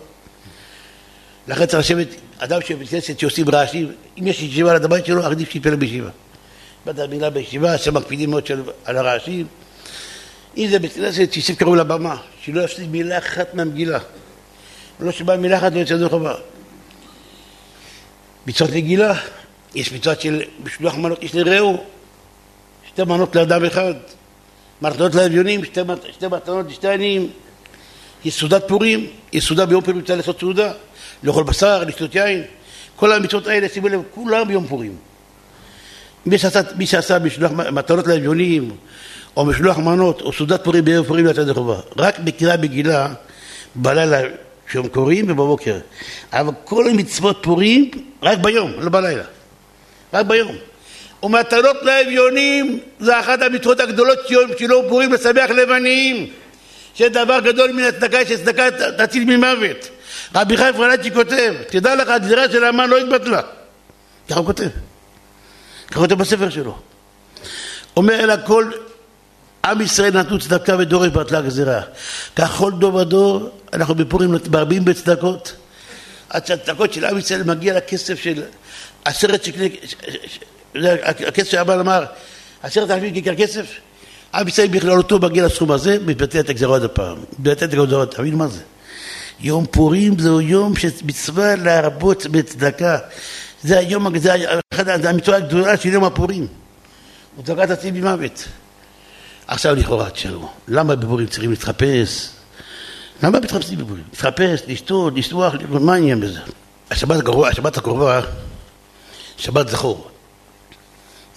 לכן 1.49 1.65
צריך 1.65 1.79
לשבת, 1.79 2.07
אדם 2.37 2.61
שבבית 2.61 2.89
כנסת 2.89 3.19
שעושים 3.19 3.49
רעשים, 3.49 3.91
אם 4.19 4.27
יש 4.27 4.41
ישיבה 4.41 4.71
על 4.71 4.85
הבית 4.85 5.05
שלו, 5.05 5.25
עדיף 5.25 5.51
שיתפלל 5.51 5.75
בישיבה. 5.75 6.09
באת 6.85 6.99
מילה 6.99 7.29
בישיבה, 7.29 7.77
שם 7.77 7.93
מקפידים 7.93 8.29
מאוד 8.29 8.43
על 8.85 8.97
הרעשים. 8.97 9.47
אם 10.57 10.67
זה 10.67 10.79
בית 10.79 10.93
כנסת, 10.93 11.33
שישים 11.33 11.55
קרוב 11.55 11.75
לבמה, 11.75 12.15
שלא 12.41 12.61
יפסיד 12.61 12.91
מילה 12.91 13.17
אחת 13.17 13.53
מהמגילה. 13.53 13.99
לא 14.99 15.11
שבא 15.11 15.35
מילה 15.35 15.57
אחת 15.57 15.73
לא 15.73 15.79
יוצא 15.79 15.93
ידי 15.93 16.09
חובה. 16.09 16.35
מצוות 18.47 18.69
מגילה, 18.69 19.13
יש 19.75 19.93
מצוות 19.93 20.21
של 20.21 20.41
משלוח 20.63 20.95
מנות 20.95 21.21
איש 21.21 21.35
לרעהו, 21.35 21.83
שתי 22.87 23.03
מנות 23.03 23.35
לאדם 23.35 23.65
אחד, 23.65 23.93
מתנות 24.81 25.15
לאביונים, 25.15 25.65
שתי, 25.65 25.81
שתי 26.11 26.27
מתנות 26.27 26.65
לשתי 26.69 26.87
עניים. 26.87 27.29
יש 28.25 28.39
סעודת 28.39 28.67
פורים, 28.67 29.07
יש 29.33 29.47
סעודה 29.47 29.65
ביום 29.65 29.81
פורים 29.81 30.01
צריך 30.01 30.17
לעשות 30.17 30.39
סעודה, 30.39 30.73
לאכול 31.23 31.43
בשר, 31.43 31.83
לשתות 31.83 32.15
יין. 32.15 32.43
כל 32.95 33.11
המצוות 33.11 33.47
האלה, 33.47 33.69
שימו 33.69 33.87
לב, 33.87 34.01
כולם 34.11 34.47
ביום 34.47 34.67
פורים. 34.67 34.95
מי 36.25 36.37
שעשה, 36.37 36.61
מי 36.75 36.85
שעשה 36.85 37.19
משלוח 37.19 37.51
מתנות 37.51 38.07
לאביונים, 38.07 38.71
או 39.37 39.45
משלוח 39.45 39.77
מנות, 39.77 40.21
או 40.21 40.33
סעודת 40.33 40.63
פורים 40.63 40.85
ביום 40.85 41.05
פורים 41.05 41.25
לא 41.25 41.31
יצא 41.31 41.41
ידי 41.41 41.53
חובה. 41.53 41.79
רק 41.97 42.19
בקריאה 42.19 42.57
בגילה, 42.57 43.07
בלילה 43.75 44.21
שהם 44.71 44.87
קוראים 44.87 45.31
ובבוקר. 45.31 45.77
אבל 46.33 46.53
כל 46.63 46.89
המצוות 46.89 47.39
פורים 47.41 47.91
רק 48.23 48.37
ביום, 48.37 48.71
לא 48.79 48.89
בלילה. 48.89 49.23
רק 50.13 50.25
ביום. 50.25 50.55
ומתנות 51.23 51.77
לאביונים 51.81 52.79
זה 52.99 53.19
אחת 53.19 53.41
המצוות 53.41 53.79
הגדולות 53.79 54.17
של 54.27 54.71
יום 54.71 54.85
פורים 54.89 55.13
לשמח 55.13 55.49
לבנים 55.49 56.27
שדבר 56.95 57.39
גדול 57.39 57.71
מן 57.71 57.83
הצדקה 57.83 58.25
שצדקה 58.25 58.67
תציל 58.97 59.25
ממוות 59.25 59.89
רבי 60.35 60.57
חיים 60.57 60.75
פרלצ'י 60.75 61.11
כותב 61.11 61.53
תדע 61.67 61.95
לך 61.95 62.09
הגזירה 62.09 62.51
של 62.51 62.63
המן 62.63 62.89
לא 62.89 62.97
התבטלה 62.97 63.41
ככה 64.29 64.39
הוא 64.39 64.45
כותב 64.45 64.67
ככה 65.87 65.99
הוא 65.99 66.07
כותב 66.07 66.13
בספר 66.13 66.49
שלו 66.49 66.77
אומר 67.97 68.19
אל 68.19 68.29
הכל 68.29 68.71
עם 69.65 69.81
ישראל 69.81 70.19
נתנו 70.19 70.39
צדקה 70.39 70.75
ודורש 70.79 71.07
בטלה 71.07 71.41
גזירה 71.41 71.81
כך 72.35 72.51
כל 72.51 72.71
דור 72.71 72.95
ודור 72.95 73.49
אנחנו 73.73 73.95
בפורים 73.95 74.35
מרבים 74.51 74.85
בצדקות 74.85 75.53
עד 76.29 76.45
שהצדקות 76.45 76.93
של 76.93 77.05
עם 77.05 77.17
ישראל 77.17 77.43
מגיע 77.43 77.77
לכסף 77.77 78.19
של 78.19 78.43
עשרת 79.05 79.43
שקלי 79.43 79.75
הכסף 81.27 81.49
שהבעל 81.49 81.79
אמר, 81.79 82.05
עשרת 82.63 82.91
אלפים 82.91 83.13
כיכר 83.13 83.35
כסף, 83.35 83.65
עם 84.33 84.47
ישראל 84.47 84.67
בכללותו 84.67 85.19
מגיע 85.19 85.45
לסכום 85.45 85.71
הזה, 85.71 85.97
הגזירה 86.49 86.71
עוד 86.71 86.83
הפעם. 86.83 87.17
הגזירה 87.39 87.83
עוד 87.97 88.07
תבין 88.07 88.35
מה 88.35 88.47
זה? 88.47 88.61
יום 89.41 89.65
פורים 89.71 90.19
זהו 90.19 90.41
יום 90.41 90.75
שמצווה 90.75 91.55
להרבות 91.55 92.25
בצדקה. 92.25 92.97
זה 93.63 93.79
היום, 93.79 94.19
זה 94.19 94.33
אחת 94.73 94.87
המצווה 95.05 95.37
הגדולה 95.37 95.77
של 95.77 95.89
יום 95.89 96.03
הפורים. 96.03 96.47
הוא 97.35 97.45
צדקת 97.45 97.69
עצים 97.69 97.93
ממוות. 97.93 98.47
עכשיו 99.47 99.75
לכאורה 99.75 100.09
תשאלו, 100.09 100.49
למה 100.67 100.95
בפורים 100.95 101.27
צריכים 101.27 101.49
להתחפש? 101.49 102.29
למה 103.23 103.39
מתחפשים 103.39 103.77
בפורים? 103.77 104.03
להתחפש, 104.09 104.61
לשתות, 104.67 105.13
לשלוח, 105.15 105.53
מה 105.69 105.93
העניין 105.93 106.19
בזה? 106.19 106.39
השבת 106.91 107.77
הקרובה, 107.77 108.21
שבת 109.37 109.67
זכור. 109.69 110.09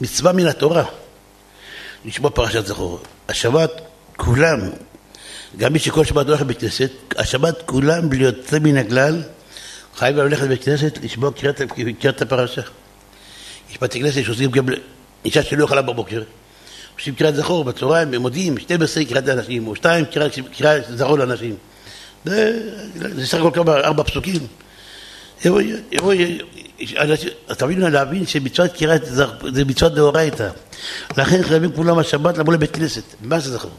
מצווה 0.01 0.33
מן 0.33 0.47
התורה 0.47 0.85
לשמוע 2.05 2.31
פרשת 2.31 2.67
זכור. 2.67 3.01
השבת 3.29 3.71
כולם, 4.17 4.61
גם 5.57 5.73
מי 5.73 5.79
שכל 5.79 6.05
שבת 6.05 6.27
הולך 6.27 6.41
לבית 6.41 6.61
כנסת, 6.61 6.91
השבת 7.17 7.63
כולם 7.67 8.11
בלי 8.11 8.25
יוצא 8.25 8.59
מן 8.59 8.77
הכלל 8.77 9.23
חייב 9.97 10.17
ללכת 10.17 10.43
לבית 10.43 10.65
כנסת 10.65 10.99
לשמוע 11.03 11.31
קריאת 12.01 12.23
הפרשה. 12.23 12.63
יש 13.71 13.79
בתי 13.83 14.01
כנסת 14.01 14.25
שעושים 14.25 14.51
גם 14.51 14.65
אישה 15.25 15.43
שלא 15.43 15.65
יכולה 15.65 15.83
בבוקר, 15.83 16.23
עושים 16.99 17.15
קריאת 17.15 17.37
זכור 17.37 17.65
בצהריים, 17.65 18.15
הם 18.15 18.23
מודיעים 18.23 18.59
12 18.59 19.05
קריאת 19.05 19.27
לאנשים, 19.27 19.67
או 19.67 19.77
2 19.77 20.05
קריאת 20.57 20.85
זכור 20.97 21.19
לאנשים. 21.19 21.57
זה 22.25 22.61
סך 23.25 23.39
הכל 23.39 23.51
כמה, 23.55 23.77
ארבע 23.77 24.03
פסוקים. 24.03 24.47
תבינו 27.47 27.89
להבין 27.89 28.27
שמצוות 28.27 28.73
קריאת 28.73 29.05
זה 29.53 29.65
מצוות 29.65 29.95
דאורייתא 29.95 30.49
לכן 31.19 31.43
חייבים 31.43 31.73
כולם 31.73 31.99
השבת 31.99 32.39
לבוא 32.39 32.53
לבית 32.53 32.71
כנסת 32.71 33.03
מה 33.21 33.41
זה 33.41 33.53
זכור? 33.53 33.71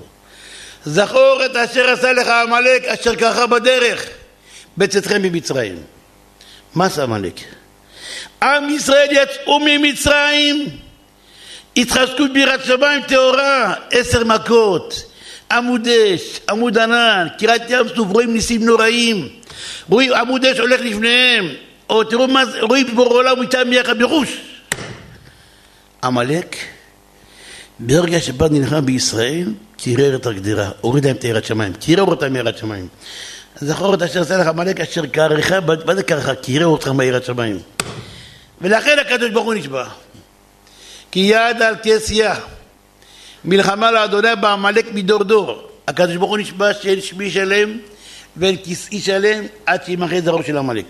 זכור 0.86 1.42
את 1.46 1.56
אשר 1.56 1.90
עשה 1.90 2.14
לך 2.14 2.28
עמלק 2.28 2.86
אשר 2.86 3.16
קרחה 3.16 3.48
בדרך 3.48 4.06
בצאתכם 4.78 5.22
ממצרים 5.22 5.76
מה 6.76 6.90
זה 6.90 7.04
עמלק? 7.04 7.40
עם 8.44 8.70
ישראל 8.70 9.08
יצאו 9.12 9.60
ממצרים 9.60 10.66
התחזקות 11.78 12.34
בירת 12.34 12.66
שמיים 12.66 13.02
טהורה 13.02 13.74
עשר 13.92 14.24
מכות 14.24 15.04
עמוד 15.52 15.88
אש, 15.88 16.40
עמוד 16.50 16.78
ענן, 16.78 17.28
קריאת 17.40 17.62
ים 17.70 17.88
סוף 17.96 18.08
רואים 18.12 18.34
ניסים 18.34 18.66
נוראים 18.66 19.30
רואים 19.90 20.14
עמוד 20.14 20.46
אש 20.46 20.60
הולך 20.60 20.82
לפניהם 20.82 21.50
או 21.90 22.04
תראו 22.04 22.28
מה 22.28 22.46
זה, 22.46 22.62
רואים 22.62 22.96
בורא 22.96 23.10
עולם 23.10 23.42
איתם 23.42 23.74
יחד 23.74 24.00
ברוש. 24.00 24.38
עמלק 26.04 26.56
ברגע 27.80 28.20
שבא 28.20 28.48
נלחם 28.52 28.86
בישראל, 28.86 29.48
קירר 29.78 30.16
את 30.16 30.26
הגדרה, 30.26 30.70
הוריד 30.82 31.06
להם 31.06 31.16
את 31.16 31.24
יראת 31.24 31.46
שמיים, 31.46 31.74
קירר 31.74 32.04
אותם 32.04 32.34
מיראת 32.34 32.58
שמיים. 32.58 32.88
זכור 33.56 33.94
את 33.94 34.02
אשר 34.02 34.22
עשה 34.22 34.38
לך 34.38 34.48
עמלק 34.48 34.80
אשר 34.80 35.06
קרעך, 35.06 35.52
מה 35.86 35.96
זה 35.96 36.04
קרעך? 36.04 36.30
קירר 36.42 36.66
אותך 36.66 36.88
מיראת 36.88 37.26
שמיים. 37.26 37.60
ולכן 38.62 38.98
הקדוש 39.02 39.32
ברוך 39.32 39.46
הוא 39.46 39.54
נשבע. 39.54 39.86
כי 41.12 41.20
יד 41.20 41.62
על 41.62 41.76
כסייה, 41.84 42.36
מלחמה 43.46 43.92
לאדוני 43.92 44.36
בעמלק 44.42 44.86
מדור 44.94 45.24
דור. 45.24 45.62
הקדוש 45.88 46.16
ברוך 46.16 46.30
הוא 46.30 46.38
נשבע 46.38 46.74
שאין 46.74 47.02
שמי 47.02 47.32
שלם 47.32 47.78
ואין 48.38 48.56
כסאי 48.66 49.02
שלם 49.02 49.44
עד 49.66 49.86
שימחה 49.86 50.22
זרעו 50.22 50.44
של 50.44 50.58
עמלק. 50.58 50.86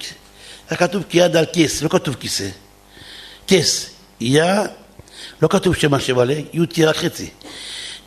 זה 0.70 0.76
כתוב 0.76 1.04
כי 1.10 1.18
יד 1.18 1.36
על 1.36 1.46
כס, 1.54 1.82
לא 1.82 1.90
כתוב 1.90 2.16
כיסא. 2.20 2.50
כס, 3.48 3.90
יא, 4.22 4.44
לא 5.42 5.48
כתוב 5.48 5.76
שם 5.76 5.94
השם 5.94 6.20
עליה, 6.20 6.40
י' 6.54 6.66
תהיה 6.66 6.90
רק 6.90 6.96
חצי. 6.96 7.30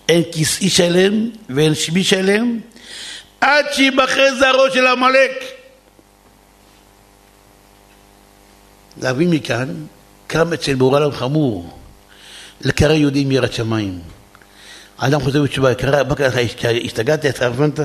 אין 0.08 0.22
כסאי 0.32 0.70
שלם 0.70 1.30
ואין 1.48 1.74
שמי 1.74 2.04
שלם 2.04 2.60
עד 3.40 3.64
שימחה 3.72 4.34
זרעו 4.40 4.70
של 4.74 4.86
עמלק. 4.86 5.30
להבין 9.02 9.30
מכאן 9.30 9.68
כמה 10.28 10.54
אצל 10.54 10.74
בורא 10.74 11.00
עולם 11.00 11.12
חמור 11.12 11.78
לקרא 12.60 12.92
יהודים 12.92 13.32
יראת 13.32 13.52
שמיים. 13.52 14.00
אדם 14.96 15.20
חוזר 15.20 15.42
בתשובה, 15.42 15.74
קרא, 15.74 16.02
מה 16.08 16.14
קרה 16.14 16.28
לך, 16.28 16.36
השתגעת, 16.84 17.24
התערבנת? 17.24 17.80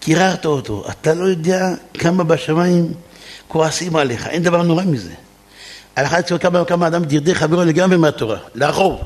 קיררת 0.00 0.46
אותו, 0.46 0.84
אתה 0.90 1.14
לא 1.14 1.24
יודע 1.24 1.68
כמה 1.94 2.24
בשמיים 2.24 2.92
כועסים 3.48 3.96
עליך, 3.96 4.26
אין 4.26 4.42
דבר 4.42 4.62
נורא 4.62 4.84
מזה. 4.84 5.12
על 5.96 6.06
אחת 6.06 6.42
כמה 6.42 6.62
וכמה 6.62 6.86
אדם 6.86 7.04
דרדר 7.04 7.34
חברו 7.34 7.64
לגמרי 7.64 7.96
מהתורה, 7.96 8.38
לרחוב. 8.54 9.00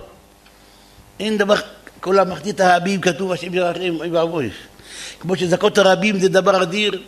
אין 1.21 1.39
דבר, 1.39 1.57
כל 2.03 2.19
המחטית 2.19 2.61
הרבים 2.61 3.01
כתוב 3.01 3.33
השם 3.33 3.55
ירחם, 3.55 3.97
אוי 4.01 4.09
ואבוי. 4.11 4.51
כמו 5.21 5.37
שזכות 5.37 5.79
הרבים 5.79 6.21
זה 6.21 6.29
דבר 6.29 6.63
אדיר, 6.63 7.03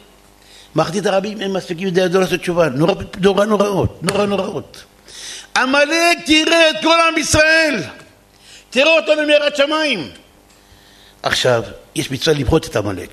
מחטית 0.74 1.06
הרבים 1.06 1.40
הם 1.40 1.52
מספיקים 1.52 1.88
לדעת 1.88 2.14
לעשות 2.14 2.40
תשובה, 2.40 2.68
נורא, 2.68 2.94
נורא 3.20 3.44
נוראות, 3.44 4.02
נורא 4.02 4.26
נוראות. 4.26 4.84
עמלק 5.56 6.18
תראה 6.26 6.70
את 6.70 6.76
כל 6.82 6.96
עם 7.08 7.18
ישראל, 7.18 7.82
תראה 8.70 8.96
אותו 8.96 9.12
במארת 9.22 9.56
שמיים. 9.56 10.10
עכשיו, 11.22 11.62
יש 11.94 12.10
מצווה 12.10 12.36
למחות 12.36 12.66
את 12.66 12.76
עמלק. 12.76 13.10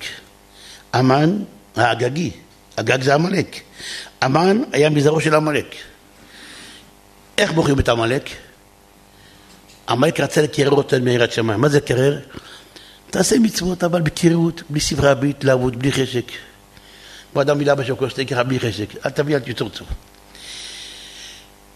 המן 0.92 1.36
האגגי, 1.76 2.30
אגג 2.76 3.02
זה 3.02 3.14
עמלק. 3.14 3.60
המן 4.20 4.62
היה 4.72 4.90
מזרעו 4.90 5.20
של 5.20 5.34
עמלק. 5.34 5.74
איך 7.38 7.52
בוחרים 7.52 7.78
את 7.78 7.88
עמלק? 7.88 8.30
עמלק 9.88 10.20
רצה 10.20 10.42
לקרר 10.42 10.70
אותו 10.70 10.96
מארת 11.02 11.32
שמיים. 11.32 11.60
מה 11.60 11.68
זה 11.68 11.80
קרר? 11.80 12.18
תעשה 13.10 13.38
מצוות 13.38 13.84
אבל 13.84 14.00
בקרירות, 14.00 14.62
בלי 14.70 14.80
סברה, 14.80 15.14
בלי 15.14 15.30
התלהבות, 15.30 15.76
בלי 15.76 15.92
חשק. 15.92 16.24
בוא 17.32 17.42
אדם 17.42 17.58
מילה 17.58 17.74
בשוקו, 17.74 18.10
שתה 18.10 18.24
ככה 18.24 18.42
בלי 18.42 18.60
חשק, 18.60 19.06
אל 19.06 19.10
תביא, 19.10 19.34
אל 19.34 19.40
תיצור 19.40 19.68
צור. 19.68 19.86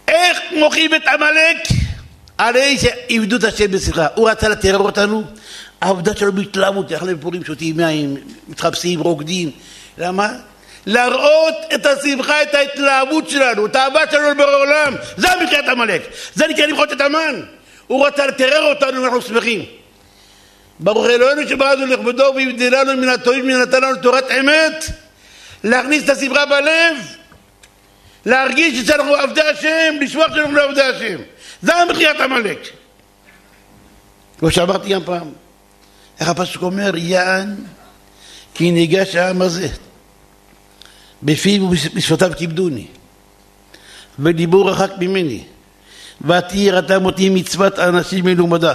איך 0.09 0.39
מוחים 0.59 0.95
את 0.95 1.03
עמלק? 1.07 1.57
הרי 2.39 2.79
שעבדו 2.79 3.37
את 3.37 3.45
השם 3.45 3.71
בשמחה. 3.71 4.07
הוא 4.15 4.31
רצה 4.31 4.49
לטרר 4.49 4.79
אותנו, 4.79 5.25
העבודה 5.81 6.17
שלו 6.17 6.33
בהתלהבות, 6.33 6.91
יחד 6.91 7.09
בפורים 7.09 7.45
שותים 7.45 7.77
מים, 7.77 8.17
מתחפשים, 8.49 9.01
רוקדים. 9.01 9.51
למה? 9.99 10.33
להראות 10.87 11.55
את 11.75 11.87
השמחה, 11.87 12.43
את 12.43 12.55
ההתלהבות 12.55 13.31
שלנו, 13.31 13.67
את 13.67 13.77
האהבה 13.77 14.01
שלנו 14.11 14.31
לבורא 14.31 14.57
עולם. 14.57 14.95
זה 15.17 15.33
המחיית 15.33 15.69
עמלק. 15.69 16.03
זה 16.35 16.47
נקרא 16.47 16.67
למחות 16.67 16.93
את 16.93 17.01
המן. 17.01 17.41
הוא 17.87 18.07
רצה 18.07 18.27
לטרר 18.27 18.63
אותנו 18.63 19.03
ואנחנו 19.03 19.23
שמחים. 19.23 19.65
ברוך 20.81 21.07
אלוהינו 21.07 21.49
שבראנו 21.49 21.87
לכבודו 21.87 22.33
והבדלנו 22.37 23.01
מן 23.01 23.09
הטועים 23.09 23.45
ונתן 23.45 23.83
לנו 23.83 23.97
תורת 24.03 24.31
אמת, 24.41 24.85
להכניס 25.65 26.05
את 26.05 26.09
השמחה 26.09 26.47
בלב, 26.47 26.97
להרגיש 28.27 28.87
שאנחנו 28.87 29.15
עבדי 29.15 29.41
השם, 29.41 29.95
לשמוח 30.01 30.35
שאנחנו 30.35 30.59
עבדי 30.59 30.83
השם. 30.83 31.17
זה 31.63 31.75
המחיית 31.75 32.21
עמלק. 32.21 32.59
כמו 34.39 34.51
שאמרתי 34.51 34.89
גם 34.89 35.05
פעם, 35.05 35.33
איך 36.21 36.29
הפסוק 36.29 36.63
אומר, 36.63 36.97
יען 36.97 37.55
כי 38.55 38.71
ניגש 38.71 39.15
העם 39.15 39.43
הזה, 39.43 39.69
בפיו 41.23 41.63
ובשפתיו 41.63 42.31
כיבדוני, 42.37 42.87
ודיבור 44.19 44.71
רחק 44.71 44.91
ממני, 44.99 45.45
ותהי 46.21 46.61
יראתם 46.61 47.05
אותי 47.05 47.29
מצוות 47.29 47.79
אנשים 47.79 48.25
מלומדה. 48.25 48.75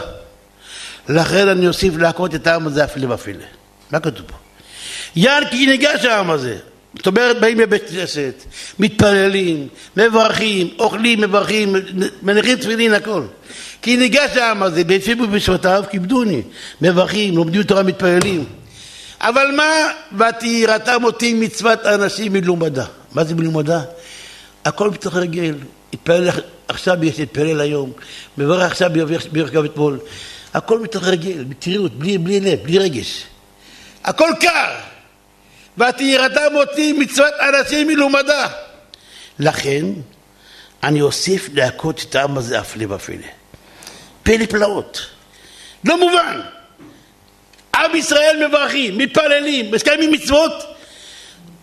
לכן 1.10 1.48
אני 1.48 1.68
אוסיף 1.68 1.98
להכות 1.98 2.36
את 2.36 2.48
העם 2.48 2.68
הזה 2.68 2.84
אפילו 2.84 3.10
ואפילו. 3.10 3.40
מה 3.92 4.00
כתוב 4.00 4.26
פה? 4.28 4.36
יען 5.16 5.46
כי 5.46 5.66
ניגש 5.66 6.06
העם 6.06 6.30
הזה. 6.30 6.58
זאת 6.96 7.08
אומרת, 7.08 7.40
באים 7.40 7.60
לבית 7.60 7.90
כנסת, 7.90 8.44
מתפללים, 8.80 9.68
מברכים, 9.98 10.70
אוכלים, 10.80 11.22
מברכים, 11.22 11.76
מניחים 12.22 12.56
תפילין, 12.56 12.94
הכל. 12.94 13.24
כי 13.82 13.98
ניגש 13.98 14.38
העם 14.38 14.64
הזה, 14.64 14.84
בפיו 14.84 15.24
ובשפתיו 15.24 15.84
כיבדוני. 15.90 16.42
מברכים, 16.82 17.36
לומדים 17.36 17.64
תורה, 17.64 17.84
מתפללים. 17.84 18.46
אבל 19.22 19.48
מה? 19.56 19.92
ותהירתם 20.18 21.04
אותי 21.04 21.34
מצוות 21.34 21.86
אנשים 21.86 22.34
מלומדה. 22.34 22.86
מה 23.14 23.24
זה 23.24 23.36
מלומדה? 23.36 23.82
הכל 24.66 24.90
מתוך 24.90 25.16
רגל. 25.16 25.56
התפלל 25.94 26.30
עכשיו 26.72 27.06
יש 27.06 27.20
להתפלל 27.20 27.62
היום, 27.62 27.92
מברך 28.38 28.72
עכשיו 28.72 28.90
בירך 29.32 29.52
גם 29.52 29.66
אתמול. 29.66 30.00
הכל 30.54 30.80
מתוך 30.80 31.04
רגל, 31.04 31.44
בטריות, 31.44 32.00
בלי, 32.00 32.18
בלי 32.18 32.40
לב, 32.40 32.60
בלי 32.64 32.80
רגש. 32.80 33.24
הכל 34.04 34.30
קר. 34.40 34.76
ותהירתם 35.78 36.56
אותי 36.56 36.94
מצוות 36.94 37.34
אנשים 37.50 37.88
מלומדה. 37.88 38.48
לכן 39.40 39.86
אני 40.84 41.02
אוסיף 41.02 41.50
להכות 41.54 42.06
את 42.10 42.16
העם 42.16 42.38
הזה 42.38 42.60
הפלא 42.60 42.96
ופלא. 42.96 43.28
פלא 44.24 44.46
פלאות. 44.46 45.06
לא 45.86 46.00
מובן. 46.00 46.42
עם 47.76 47.96
ישראל 47.96 48.48
מברכים, 48.48 48.98
מתפללים, 48.98 49.72
מקיימים 49.72 50.12
מצוות, 50.12 50.52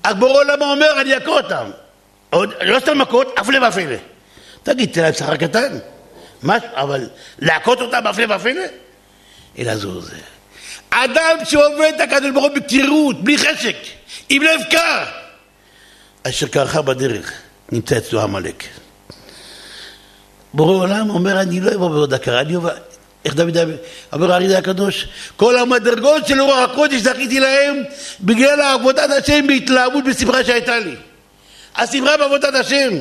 הגבור 0.05 0.39
עולמה 0.39 0.71
אומר 0.71 1.01
אני 1.01 1.17
אכה 1.17 1.31
אותם. 1.31 1.71
עוד, 2.31 2.55
לא 2.61 2.81
סתם 2.81 2.99
מכות, 2.99 3.35
הפלא 3.39 3.69
ופלא. 3.69 3.97
תגיד, 4.63 4.91
תראה 4.93 5.13
שכר 5.13 5.37
קטן. 5.37 5.79
מה, 6.43 6.57
אבל 6.75 7.09
להכות 7.39 7.81
אותם 7.81 8.07
הפלא 8.07 8.35
ופלא? 8.35 8.63
אלא 9.59 9.77
זו 9.77 10.01
זה. 10.01 10.17
אדם 10.91 11.37
שעובד 11.45 11.93
את 11.97 12.01
הקדוש 12.01 12.31
ברוך 12.31 12.45
הוא 12.45 12.55
בקרירות, 12.55 13.25
בלי 13.25 13.39
חשק, 13.39 13.77
עם 14.29 14.43
לב 14.43 14.61
קר, 14.71 15.05
אשר 16.23 16.47
קרחה 16.47 16.83
בדרך, 16.83 17.33
נמצא 17.73 17.99
אצלו 17.99 18.21
עמלק. 18.21 18.65
בורא 20.55 20.73
עולם 20.73 21.11
אומר, 21.11 21.41
אני 21.41 21.61
לא 21.61 21.75
אבוא 21.75 21.89
בעוד 21.89 22.15
הכרה, 22.15 22.41
אני 22.41 22.57
אבוא... 22.57 22.71
איך 23.25 23.35
דוד 23.35 23.57
אומר 24.13 24.33
הארי 24.33 24.57
הקדוש? 24.57 25.09
כל 25.37 25.59
המדרגות 25.59 26.27
של 26.27 26.41
רוח 26.41 26.71
הקודש 26.71 27.01
זכיתי 27.01 27.41
להם 27.41 27.83
בגלל 28.21 28.61
עבודת 28.61 29.11
השם 29.11 29.47
בהתלהבות 29.47 30.05
בשמחה 30.05 30.45
שהייתה 30.45 30.79
לי. 30.79 30.95
השמחה 31.77 32.17
בעבודת 32.17 32.55
השם. 32.55 32.95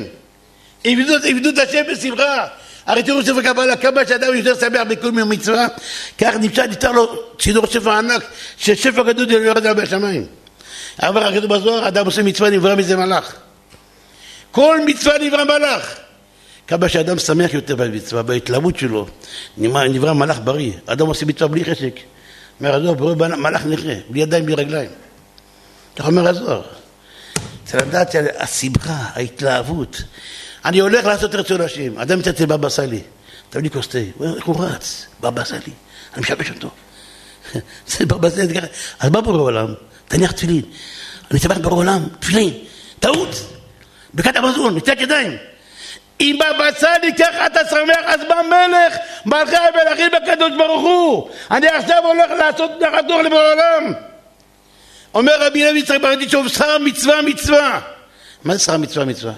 עבדו 0.84 1.48
את 1.48 1.58
השם 1.58 1.82
בשמחה. 1.92 2.46
הרי 2.86 3.02
תראו 3.02 3.22
ספר 3.22 3.42
קבלה, 3.42 3.76
כמה 3.76 4.06
שאדם 4.08 4.34
יותר 4.34 4.54
שמח 4.60 4.80
בכל 4.88 5.10
מיני 5.10 5.36
מצווה, 5.36 5.66
כך 6.18 6.34
נמצא, 6.40 6.66
נפתח 6.66 6.88
לו 6.88 7.22
סידור 7.40 7.66
שפע 7.66 7.98
ענק, 7.98 8.24
ששפע 8.58 9.02
גדול 9.02 9.30
יורד 9.30 9.66
על 9.66 9.74
בשמיים. 9.74 10.26
אבל 11.02 11.22
רק 11.22 11.34
כתוב 11.34 11.54
בזוהר, 11.54 11.88
אדם 11.88 12.06
עושה 12.06 12.22
מצווה, 12.22 12.50
נברא 12.50 12.74
מזה 12.74 12.96
מלאך. 12.96 13.34
כל 14.50 14.78
מצווה 14.86 15.18
נברא 15.18 15.44
מלאך. 15.44 15.94
כמה 16.66 16.88
שאדם 16.88 17.18
שמח 17.18 17.54
יותר 17.54 17.76
במצווה, 17.76 18.22
בהתלהבות 18.22 18.78
שלו, 18.78 19.06
נברא 19.56 20.12
מלאך 20.12 20.38
בריא. 20.44 20.72
אדם 20.86 21.06
עושה 21.06 21.26
מצווה 21.26 21.48
בלי 21.48 21.64
חשק. 21.64 22.00
אומר 22.60 22.74
הזוהר, 22.74 22.94
ברור 22.94 23.14
מלאך 23.14 23.66
נכה, 23.66 23.94
בלי 24.08 24.20
ידיים, 24.20 24.46
בלי 24.46 24.54
רגליים. 24.54 24.90
כך 25.96 26.06
אומר 26.06 26.28
הזוהר. 26.28 26.62
צריך 27.64 27.82
לדעת 27.86 28.12
שהשמחה, 28.12 28.96
ההתלהבות, 29.14 30.02
אני 30.68 30.78
הולך 30.78 31.04
לעשות 31.04 31.34
רצון 31.34 31.60
השם. 31.60 31.98
אדם 31.98 32.18
מצלצל 32.18 32.46
בבא 32.46 32.68
סאלי, 32.68 33.02
תביא 33.50 33.62
לי 33.62 33.70
כוס 33.70 33.88
תה. 33.88 33.98
איך 34.36 34.44
הוא 34.44 34.64
רץ? 34.64 35.06
בבא 35.20 35.44
סאלי. 35.44 35.72
אני 36.14 36.20
משבש 36.20 36.50
אותו. 36.50 36.70
זה 37.88 38.06
בבא 38.06 38.30
סאלי, 38.30 38.60
אז 39.00 39.10
מה 39.10 39.20
בורא 39.20 39.40
עולם? 39.40 39.74
תניח 40.08 40.32
תפילין. 40.32 40.62
אני 41.30 41.40
שמח 41.40 41.58
בורא 41.58 41.74
עולם, 41.74 42.08
תפילין. 42.20 42.54
טעות. 43.00 43.28
ברכת 44.14 44.36
המזון, 44.36 44.76
נטילת 44.76 45.00
ידיים. 45.00 45.36
אם 46.20 46.38
בבא 46.38 46.70
סאלי 46.78 47.12
ככה 47.18 47.46
אתה 47.46 47.60
שמח, 47.70 48.04
אז 48.04 48.20
בא 48.28 48.40
מלך, 48.48 48.96
מלכי 49.26 49.56
המלכים 49.56 50.10
בקדוש 50.12 50.52
ברוך 50.58 50.82
הוא. 50.82 51.30
אני 51.50 51.66
עכשיו 51.68 52.06
הולך 52.06 52.30
לעשות 52.38 52.70
נחתוך 52.80 53.20
לבורא 53.24 53.52
עולם. 53.52 53.92
אומר 55.14 55.46
רבי 55.46 55.64
לוי 55.64 55.78
יצחק 55.78 55.98
ברדיצ'וב, 56.02 56.48
שכר 56.48 56.78
מצווה 56.78 57.22
מצווה. 57.22 57.80
מה 58.44 58.54
זה 58.54 58.60
שכר 58.60 58.76
מצווה 58.76 59.04
מצווה? 59.04 59.32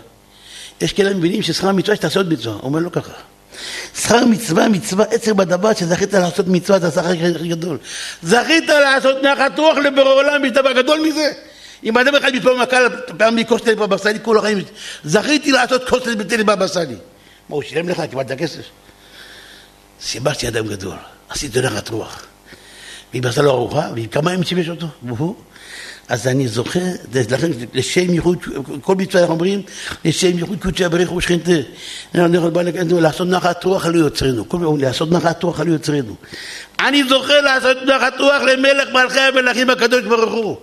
יש 0.80 0.92
כאלה 0.92 1.14
מבינים 1.14 1.42
ששכר 1.42 1.72
מצווה 1.72 1.96
שתעשה 1.96 2.20
עוד 2.20 2.32
מצווה, 2.32 2.54
הוא 2.54 2.62
אומר 2.62 2.78
לא 2.80 2.90
ככה. 2.90 3.12
שכר 4.00 4.24
מצווה, 4.24 4.68
מצווה 4.68 5.04
עצר 5.10 5.34
בדבר 5.34 5.74
שזכית 5.74 6.12
לעשות 6.12 6.46
מצווה, 6.46 6.78
זה 6.78 6.86
השכר 6.86 7.10
הכי 7.36 7.48
גדול. 7.48 7.78
זכית 8.22 8.68
לעשות 8.68 9.16
נחת 9.22 9.58
רוח 9.58 9.78
לבורא 9.78 10.08
עולם, 10.08 10.44
יש 10.44 10.52
דבר 10.52 10.72
גדול 10.72 11.00
מזה. 11.00 11.32
אם 11.84 11.98
אדם 11.98 12.14
אחד 12.14 12.34
מתפעל 12.34 12.62
מכה 12.62 12.76
פעם 13.18 13.36
מכוס 13.36 13.62
תל 13.62 13.74
בבא 13.74 13.96
סאלי, 13.96 14.18
כל 14.22 14.38
החיים, 14.38 14.58
זכיתי 15.04 15.52
לעשות 15.52 15.88
כוס 15.88 16.02
תל 16.02 16.14
בתל 16.14 16.42
בבא 16.42 16.66
סאלי. 16.66 16.94
מה, 17.48 17.54
הוא 17.56 17.62
שילם 17.62 17.88
לך, 17.88 18.02
קיבלת 18.10 18.32
כסף? 18.32 18.62
סיבסתי 20.02 20.48
אדם 20.48 20.66
גדול, 20.66 20.96
עשיתי 21.28 21.60
נחת 21.60 21.88
רוח. 21.88 22.22
והיא 23.12 23.22
עשה 23.28 23.42
לו 23.42 23.50
ארוחה, 23.50 23.88
וכמה 23.96 24.32
ימים 24.32 24.44
שימש 24.44 24.68
אותו, 24.68 24.86
והוא 25.02 25.34
אז 26.11 26.26
אני 26.26 26.48
זוכר, 26.48 26.80
לכן 27.30 27.50
לשם 27.74 28.14
ייחוד, 28.14 28.38
כל 28.80 28.94
מצווה 28.94 29.20
אנחנו 29.20 29.34
אומרים, 29.34 29.62
לשם 30.04 30.38
ייחוד 30.38 30.58
קודשי 30.62 30.84
הבריך 30.84 31.12
ושכינתה. 31.12 31.52
לעשות 33.00 33.28
נחת 33.28 33.64
רוח 33.64 33.86
עלו 33.86 33.98
יוצרנו, 33.98 34.48
כל 34.48 34.56
מיני, 34.56 34.82
לעשות 34.82 35.11
נחת 35.11 35.42
רוח 35.42 35.61
עלו 35.61 35.72
יוצרנו. 35.72 36.14
אני 36.80 37.04
זוכר 37.04 37.40
לעשות 37.40 37.76
נחת 37.86 38.20
רוח 38.20 38.42
למלך 38.42 38.88
מלכי 38.92 39.20
המלכים 39.20 39.70
הקדוש 39.70 40.02
ברוך 40.02 40.32
הוא. 40.32 40.56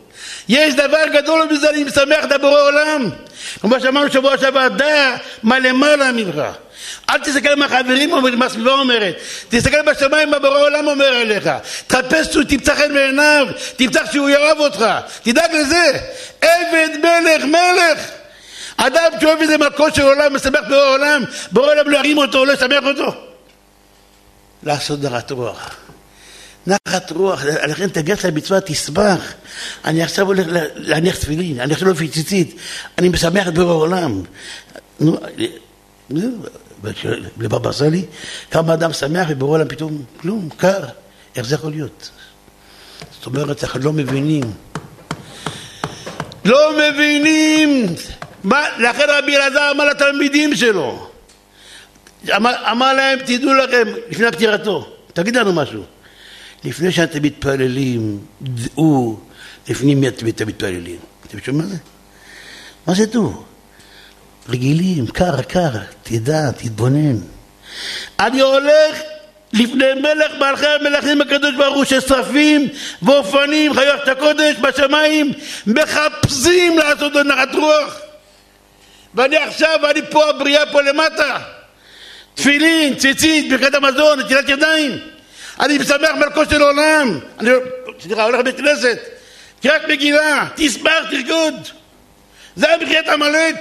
יש 0.50 0.74
דבר 0.74 1.04
גדול 1.14 1.48
מזה, 1.52 1.70
אני 1.70 1.84
משמח 1.84 2.26
את 2.26 2.44
עולם. 2.44 3.10
כמו 3.62 3.80
שאמרנו 3.80 4.12
שבוע 4.12 4.38
שעבר, 4.38 4.68
דע 4.68 5.16
מה 5.44 5.60
למעלה 5.60 6.12
ממך. 6.12 6.42
אל 7.10 7.18
תסתכל 7.18 7.56
מה 7.56 7.66
החברים 7.66 8.14
אומרים, 8.14 8.40
מה 8.40 8.46
הסביבה 8.46 8.72
אומרת. 8.72 9.16
תסתכל 9.50 9.82
בשמיים 9.82 10.32
מה 10.32 10.40
בורא 10.40 10.62
עולם 10.62 10.88
אומר 10.88 11.06
עליך. 11.06 11.50
תחפש 11.88 12.28
שהוא 12.28 12.44
תמצא 12.44 12.76
חן 12.76 12.94
בעיניו, 12.94 13.48
תמצא 13.76 14.06
שהוא 14.12 14.30
יאהב 14.30 14.60
אותך. 14.60 14.86
תדאג 15.24 15.52
לזה. 15.52 15.92
עבד 16.42 16.90
מלך 17.02 17.44
מלך. 17.44 18.00
אדם 18.78 19.12
שאוהב 19.22 19.42
איזה 19.42 19.58
מלכו 19.58 19.86
של 19.96 20.02
עולם, 20.02 20.36
משמח 20.36 20.60
בורא 20.70 20.94
עולם, 20.94 21.24
בורא 21.52 21.72
עולם 21.72 21.90
לא 21.90 21.98
ירים 21.98 22.18
אותו, 22.18 22.46
לא 22.46 22.54
ישמח 22.54 22.84
אותו. 22.84 23.14
לעשות 24.64 25.00
דרת 25.00 25.32
רוח. 25.32 25.76
נחת 26.68 27.12
רוח, 27.12 27.44
לכן 27.44 27.88
תגש 27.90 28.26
למצווה, 28.26 28.62
תשמח. 28.62 29.34
אני 29.86 30.04
עכשיו 30.04 30.26
הולך 30.26 30.48
להניח 30.76 31.16
תפילין, 31.16 31.60
אני 31.60 31.74
עכשיו 31.74 31.88
לא 31.88 31.94
ציצית, 32.14 32.56
אני 32.98 33.10
משמח 33.10 33.48
את 33.48 33.54
בורא 33.54 33.74
עולם. 33.74 34.22
לבבא 37.38 37.72
סאלי, 37.72 38.06
כמה 38.52 38.74
אדם 38.74 38.94
שמח 38.94 39.28
ובורא 39.30 39.52
עולם 39.52 39.68
פתאום 39.68 40.04
כלום, 40.22 40.50
קר, 40.58 40.84
איך 41.36 41.48
זה 41.48 41.56
יכול 41.56 41.72
להיות? 41.72 42.10
זאת 43.12 43.26
אומרת, 43.26 43.64
אנחנו 43.64 43.80
לא 43.80 43.94
מבינים. 43.94 44.44
לא 46.46 46.72
מבינים! 46.78 47.86
מה, 48.44 48.64
לכן 48.80 49.06
רבי 49.10 49.36
אלעזר 49.36 49.72
אמר 49.76 49.86
לתלמידים 49.86 50.56
שלו, 50.56 51.08
אמר, 52.36 52.72
אמר 52.72 52.94
להם, 52.94 53.20
תדעו 53.26 53.54
לכם, 53.54 53.88
לפני 54.10 54.32
פטירתו, 54.32 54.88
תגיד 55.14 55.36
לנו 55.36 55.54
משהו. 55.54 55.84
לפני 56.64 56.92
שאתם 56.92 57.24
מתפללים, 57.24 58.20
דעו 58.42 59.20
לפני 59.70 59.96
מי 59.96 60.08
אתם 60.08 60.26
מתפללים. 60.26 61.00
אתם 61.28 61.40
שומעים 61.40 61.68
מה 61.68 61.74
זה? 61.74 61.78
מה 62.88 62.94
זה 62.94 63.06
דעו? 63.06 63.44
רגילים, 64.50 65.08
קר, 65.08 65.42
קר, 65.42 65.70
תדע, 66.04 66.52
תתבונן. 66.52 67.18
אני 68.20 68.42
הולך 68.42 69.02
לפני 69.54 69.94
מלך 69.94 70.32
מלכי 70.40 70.68
המלכים 70.68 71.22
הקדוש 71.22 71.56
ברוך 71.56 71.76
הוא 71.76 71.86
ששרפים 71.86 72.68
ואופנים 73.02 73.74
חיות 73.74 74.08
הקודש 74.08 74.56
בשמיים 74.56 75.34
מחפשים 75.68 76.78
לעשות 76.78 77.14
לו 77.14 77.24
נחת 77.24 77.56
רוח. 77.56 78.00
ואני 79.14 79.38
עכשיו, 79.38 79.80
אני 79.90 80.02
פה 80.12 80.30
הבריאה 80.30 80.66
פה 80.72 80.82
למטה. 80.82 81.38
תפילין, 82.36 82.96
ציצית, 82.96 83.50
ברכת 83.50 83.76
המזון, 83.76 84.20
נטילת 84.20 84.50
ידיים. 84.50 84.98
אני 85.60 85.78
משמח 85.78 86.12
מלכו 86.20 86.46
של 86.50 86.62
עולם. 86.62 87.20
אני 87.40 87.50
סליחה, 88.00 88.24
הולך 88.24 88.40
לבית 88.40 88.58
כנסת. 88.58 88.98
קריאת 89.62 89.82
מגילה, 89.90 90.48
תשמח, 90.56 91.12
תרקוד 91.12 91.54
זה 92.56 92.74
המחיית 92.74 93.08
עמלק 93.08 93.56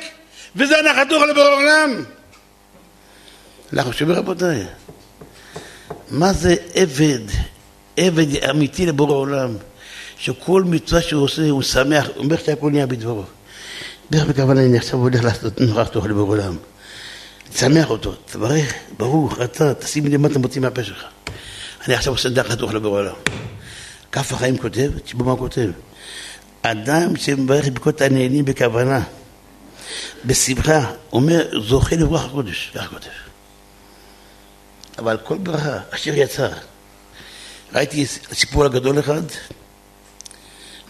וזה 0.57 0.78
הנחתוך 0.78 1.22
לבורא 1.22 1.54
עולם. 1.54 2.04
אנחנו 3.72 3.92
שומעים 3.92 4.18
רבותיי, 4.18 4.66
מה 6.11 6.32
זה 6.32 6.54
עבד, 6.74 7.20
עבד 7.96 8.44
אמיתי 8.50 8.86
לבורא 8.86 9.14
עולם, 9.14 9.57
שכל 10.18 10.64
מצווה 10.64 11.02
שהוא 11.02 11.22
עושה 11.22 11.50
הוא 11.50 11.62
שמח, 11.62 12.07
הוא 12.07 12.24
אומר 12.24 12.36
שהכל 12.36 12.70
נהיה 12.70 12.86
בדברו. 12.86 13.22
דרך 14.11 14.24
בכוונה 14.24 14.64
אני 14.64 14.78
עכשיו 14.78 14.98
הולך 14.98 15.24
לעשות 15.24 15.61
נחתוך 15.61 16.07
לבורא 16.07 16.28
עולם. 16.28 16.57
תשמח 17.52 17.90
אותו, 17.90 18.12
תברך, 18.12 18.74
ברוך, 18.98 19.40
אתה, 19.40 19.74
תשים 19.74 20.07
לי 20.07 20.16
מה 20.16 20.28
אתה 20.28 20.38
מוציא 20.38 20.61
מהפה 20.61 20.84
שלך. 20.84 21.04
אני 21.86 21.94
עכשיו 21.94 22.12
עושה 22.12 22.28
דרך 22.28 22.52
חתוך 22.52 22.74
לבורא 22.74 23.00
עולם. 23.00 23.14
כף 24.12 24.32
החיים 24.32 24.59
כותב, 24.59 24.90
תשמעו 25.04 25.24
מה 25.24 25.30
הוא 25.30 25.38
כותב. 25.38 25.70
אדם 26.62 27.16
שמברך 27.16 27.68
ברכות 27.72 28.00
הנהנים 28.00 28.44
בכוונה 28.44 29.00
בשמחה, 30.24 30.92
אומר, 31.12 31.61
זוכה 31.61 31.97
לרוח 31.97 32.24
הקודש, 32.24 32.72
כך 32.74 32.88
כותב. 32.90 33.09
אבל 34.99 35.16
כל 35.24 35.38
ברכה 35.38 35.78
אשר 35.90 36.14
יצא, 36.14 36.49
ראיתי 37.74 38.07
סיפור 38.32 38.64
הגדול 38.64 38.99
אחד, 39.01 39.22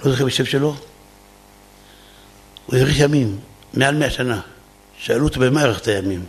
לא 0.04 0.12
זוכר 0.12 0.24
בשם 0.24 0.44
שלו, 0.44 0.76
הוא 2.66 2.76
האריך 2.76 3.00
ימים, 3.00 3.38
מעל 3.74 3.94
מאה 3.94 4.10
שנה. 4.10 4.40
שאלו 4.98 5.24
אותו 5.24 5.40
במה 5.40 5.62
הארכת 5.62 5.88
הימים? 5.88 6.24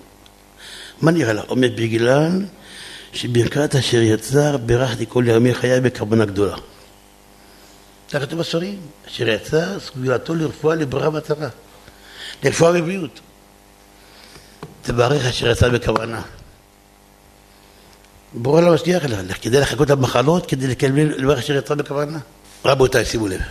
מה 1.02 1.12
נראה 1.12 1.34
לך? 1.34 1.44
אומר, 1.50 1.68
בגלל 1.76 2.46
שברכת 3.14 3.76
אשר 3.76 4.02
יצר 4.02 4.58
ברכתי 4.58 5.06
כל 5.10 5.24
ימי 5.28 5.54
חיי 5.54 5.82
בקרבנה 5.82 6.26
גדולה. 6.26 6.56
זה 8.10 8.20
כתוב 8.20 8.40
בספרים, 8.40 8.80
אשר 9.08 9.30
יצר 9.30 9.80
סגולתו 9.80 10.36
לרפואה 10.36 10.76
לברכה 10.76 11.10
והצהרה. 11.10 11.50
לרפואה 12.44 12.72
ובריאות. 12.76 13.20
תברך 14.82 15.26
אשר 15.26 15.48
יצא 15.48 15.70
בכוונה. 15.70 16.22
בורא 18.34 18.62
לא 18.62 18.74
משגיח 18.74 19.06
לך, 19.06 19.44
כדי 19.44 19.60
לחכות 19.60 19.90
למחלות, 19.90 20.46
כדי 20.46 20.68
לקבל 20.68 21.02
לברך 21.18 21.40
אשר 21.40 21.56
יצא 21.56 21.76
בכוונה. 21.76 22.20
רבותיי, 22.66 23.06
שימו 23.06 23.28
לב. 23.28 23.42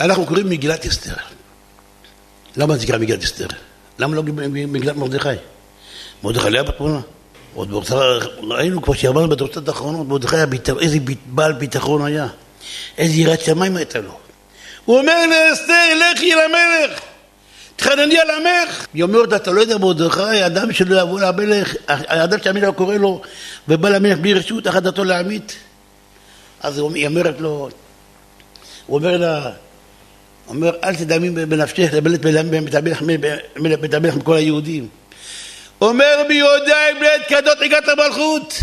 אנחנו 0.00 0.26
קוראים 0.26 0.48
מגילת 0.48 0.86
אסתר. 0.86 1.14
למה 2.56 2.76
זה 2.76 2.84
נקרא 2.84 2.98
מגילת 2.98 3.22
אסתר? 3.22 3.46
למה 3.98 4.16
לא 4.16 4.22
מגילת 4.48 4.96
מרדכי? 4.96 5.28
מרדכי 6.22 6.50
לא 6.50 6.58
היה 6.58 6.62
בתמונה. 6.62 7.00
עוד 7.54 7.84
ראינו 8.42 8.82
כבר 8.82 8.94
שאמרנו 8.94 9.28
בדורצות 9.28 9.68
האחרונות, 9.68 10.06
מרדכי 10.06 10.36
איזה 10.80 10.98
בעל 11.26 11.52
ביטחון 11.52 12.04
היה. 12.04 12.26
איזה 12.98 13.14
יראת 13.14 13.40
שמיים 13.40 13.76
הייתה 13.76 14.00
לו. 14.00 14.18
הוא 14.84 14.98
אומר 14.98 15.26
לאסתר, 15.26 15.98
לכי 16.12 16.34
למלך, 16.34 17.00
תחנני 17.76 18.18
על 18.18 18.30
המלך. 18.30 18.86
היא 18.94 19.02
אומרת, 19.02 19.32
אתה 19.32 19.50
לא 19.50 19.60
יודע 19.60 19.78
מרדכי, 19.78 20.46
אדם 20.46 20.72
שלא 20.72 21.00
יבוא 21.00 21.20
למלך, 21.20 21.74
האדם 21.88 22.38
שהמלך 22.42 22.74
קורא 22.74 22.94
לו, 22.94 23.22
ובא 23.68 23.88
למלך 23.88 24.18
בלי 24.18 24.34
רשות, 24.34 24.68
אחת 24.68 24.82
דתו 24.82 25.04
להמית. 25.04 25.56
אז 26.60 26.78
היא 26.94 27.06
אומרת 27.06 27.40
לו, 27.40 27.68
הוא 28.86 28.98
אומר 28.98 29.16
לה, 29.16 29.50
אומר, 30.48 30.72
אל 30.84 30.94
תדמי 30.94 31.30
בנפשך 31.30 31.90
לבלת 31.92 32.20
בית 33.80 33.94
המלך 33.94 34.16
מכל 34.16 34.36
היהודים. 34.36 34.88
אומר 35.80 36.22
ביהודיים 36.28 37.00
בעת 37.00 37.28
כדות 37.28 37.58
הגעת 37.62 37.88
למלכות, 37.88 38.54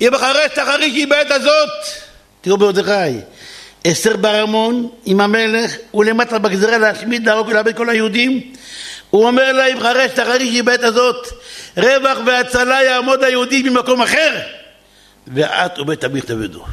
אם 0.00 0.14
אחרי 0.14 0.42
שתחרישי 0.52 1.06
בעת 1.06 1.30
הזאת, 1.30 1.70
תראו 2.40 2.56
מרדכי, 2.56 3.18
אסתר 3.86 4.16
בארמון 4.16 4.88
עם 5.04 5.20
המלך, 5.20 5.76
ולמטה 5.94 6.38
בגזרה 6.38 6.78
להשמיד, 6.78 7.26
להרוג 7.26 7.48
ולאבד 7.48 7.76
כל 7.76 7.90
היהודים. 7.90 8.40
הוא 9.10 9.26
אומר 9.26 9.52
להם, 9.52 9.80
חרש 9.80 10.10
תחרישי 10.10 10.62
בעת 10.62 10.82
הזאת, 10.82 11.28
רווח 11.76 12.18
והצלה 12.26 12.82
יעמוד 12.82 13.24
היהודי 13.24 13.62
ממקום 13.62 14.02
אחר, 14.02 14.38
ואת 15.26 15.78
ובית 15.78 16.04
עמך 16.04 16.24
תבדו. 16.24 16.64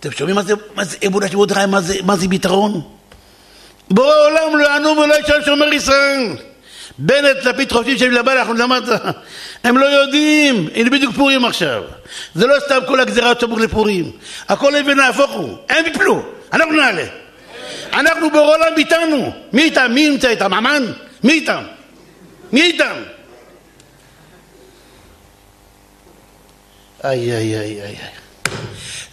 אתם 0.00 0.10
שומעים 0.10 0.36
מה 0.36 0.42
זה, 0.42 0.54
מה 0.74 0.84
זה 0.84 0.96
אמונה 1.06 1.28
של 1.28 1.36
מרדכי, 1.36 1.66
מה 1.66 1.80
זה, 1.80 1.94
מה 2.02 2.16
ביתרון? 2.16 2.82
בורא 3.90 4.14
עולם 4.26 4.58
לא 4.58 4.64
יענו 4.64 4.88
ולא 4.88 5.14
ישאל 5.14 5.44
שומר 5.44 5.72
ישראל. 5.72 6.36
בנט, 6.98 7.44
לפיד 7.44 7.72
חופשי 7.72 7.98
שלי 7.98 8.10
לבא, 8.10 8.32
אנחנו 8.32 8.54
למטה. 8.54 8.96
הם 9.64 9.78
לא 9.78 9.86
יודעים, 9.86 10.68
הנה 10.74 10.90
בדיוק 10.90 11.14
פורים 11.14 11.44
עכשיו. 11.44 11.82
זה 12.34 12.46
לא 12.46 12.54
סתם 12.66 12.78
כל 12.86 13.00
הגזירה 13.00 13.32
סמוך 13.40 13.58
לפורים. 13.58 14.12
הכל 14.48 14.76
אבן 14.76 14.96
נהפוך 14.96 15.30
הוא, 15.30 15.56
הם 15.68 15.86
יפלו, 15.86 16.22
אנחנו 16.52 16.72
נעלה. 16.72 17.04
אנחנו 17.92 18.30
בעולם 18.30 18.72
איתנו. 18.76 19.32
מי 19.52 19.62
איתם? 19.62 19.90
מי 19.94 20.08
נמצא 20.08 20.28
איתם? 20.28 20.54
אמן? 20.54 20.82
מי 21.22 21.32
איתם? 21.32 21.62
מי 22.52 22.62
איתם? 22.62 22.94
איי 27.04 27.32
איי 27.32 27.60
איי 27.60 27.82
איי 27.82 27.96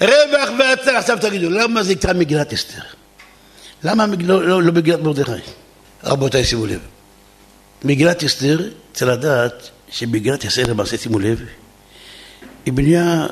רווח 0.01 0.49
והצלה. 0.59 0.99
עכשיו 0.99 1.17
תגידו, 1.21 1.49
למה 1.49 1.83
זה 1.83 1.91
נקרא 1.91 2.13
מגילת 2.13 2.53
אסתר? 2.53 2.81
למה 3.83 4.05
לא, 4.19 4.47
לא, 4.47 4.63
לא 4.63 4.71
מגילת 4.71 4.99
מרדכי? 4.99 5.31
רבותיי, 6.03 6.45
שימו 6.45 6.65
לב. 6.65 6.96
מגילת 7.83 8.23
אסתר 8.23 8.69
רוצה 8.89 9.05
לדעת 9.05 9.69
שבגלל 9.91 10.35
ישראל 10.43 10.69
למעשה, 10.69 10.97
שימו 10.97 11.19
לב, 11.19 11.41
היא 12.65 12.73
בנויה 12.73 13.27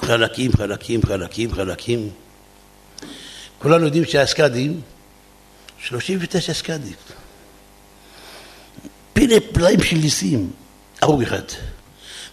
חלקים, 0.00 0.52
חלקים, 0.52 1.00
חלקים, 1.02 1.52
חלקים. 1.52 2.10
כולנו 3.58 3.84
יודעים 3.84 4.04
שהסקאדים, 4.04 4.80
39 5.78 6.54
סקאדים. 6.54 6.92
פלא 9.12 9.36
פלאים 9.52 9.82
של 9.82 9.96
ניסים, 9.96 10.50
הרוג 11.00 11.22
אחד. 11.22 11.42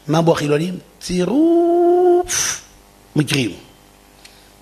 מה 0.07 0.17
אמרו 0.17 0.33
החילונים? 0.33 0.79
צירוף 0.99 2.61
מקרים. 3.15 3.51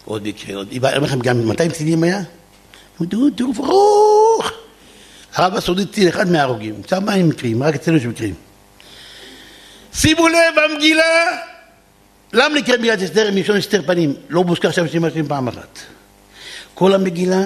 עוד 0.06 0.28
מקרה, 0.28 0.56
עוד... 0.56 0.68
אני 0.68 0.78
אומר 0.78 1.08
לכם 1.08 1.20
גם 1.20 1.48
200 1.48 1.72
טילים 1.72 2.04
היה? 2.04 2.22
טירוף 3.36 3.60
ארוך. 3.60 4.23
ערב 5.36 5.56
הסעודית 5.56 5.92
טיל 5.92 6.10
אחד 6.10 6.32
מההרוגים. 6.32 6.84
כמה 6.84 7.14
הם 7.14 7.30
מקרים? 7.30 7.64
רק 7.64 7.76
אצלנו 7.76 7.98
יש 7.98 8.06
מקרים. 8.06 8.34
שימו 9.94 10.28
לב, 10.28 10.72
המגילה, 10.72 11.04
למה 12.34 12.56
נקרא 12.56 12.78
מגילת 12.78 13.02
אסתר 13.02 13.32
מלשון 13.34 13.58
אסתר 13.58 13.82
פנים? 13.86 14.14
לא 14.30 14.44
מוזכר 14.44 14.72
שם 14.72 14.88
שני 14.88 15.00
משלים 15.00 15.28
פעם 15.28 15.48
אחת. 15.48 15.80
כל 16.74 16.94
המגילה, 16.94 17.42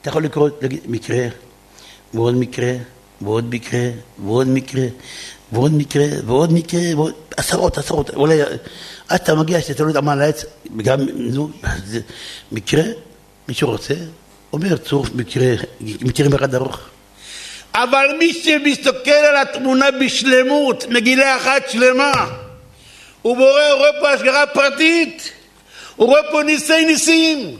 אתה 0.00 0.08
יכול 0.08 0.24
לקרוא 0.24 0.48
מקרה, 0.86 1.26
ועוד 2.14 2.34
מקרה, 2.34 2.72
ועוד 3.20 3.44
מקרה, 3.44 3.82
ועוד 4.20 4.48
מקרה, 4.48 4.86
ועוד 5.52 5.72
מקרה, 5.72 6.06
ועוד 6.26 6.52
מקרה, 6.52 6.80
ועוד 6.96 7.12
עשרות, 7.36 7.78
עשרות, 7.78 8.10
אולי 8.10 8.42
עד 8.42 8.50
אתה 9.08 9.34
מגיע 9.34 9.60
שאתה 9.60 9.82
לא 9.82 9.88
יודע 9.88 10.00
מה 10.00 10.12
על 10.12 10.20
העץ, 10.20 10.44
גם, 10.76 11.00
נו, 11.14 11.50
זה 11.84 12.00
מקרה, 12.52 12.82
מי 13.48 13.54
שרוצה, 13.54 13.94
אומר 14.52 14.76
צורף 14.76 15.14
מקרה, 15.14 15.54
מקרים 15.80 16.34
אחד 16.34 16.54
ארוך. 16.54 16.80
אבל 17.74 18.06
מי 18.18 18.32
שמסתכל 18.32 19.10
על 19.10 19.36
התמונה 19.36 19.90
בשלמות, 19.90 20.84
מגילה 20.88 21.36
אחת 21.36 21.70
שלמה, 21.70 22.12
הוא 23.22 23.36
בורא, 23.36 23.66
הוא 23.66 23.78
רואה 23.78 24.00
פה 24.00 24.10
השגרה 24.10 24.46
פרטית, 24.46 25.32
הוא 25.96 26.08
רואה 26.08 26.22
פה 26.30 26.42
ניסי 26.42 26.84
ניסים, 26.84 27.56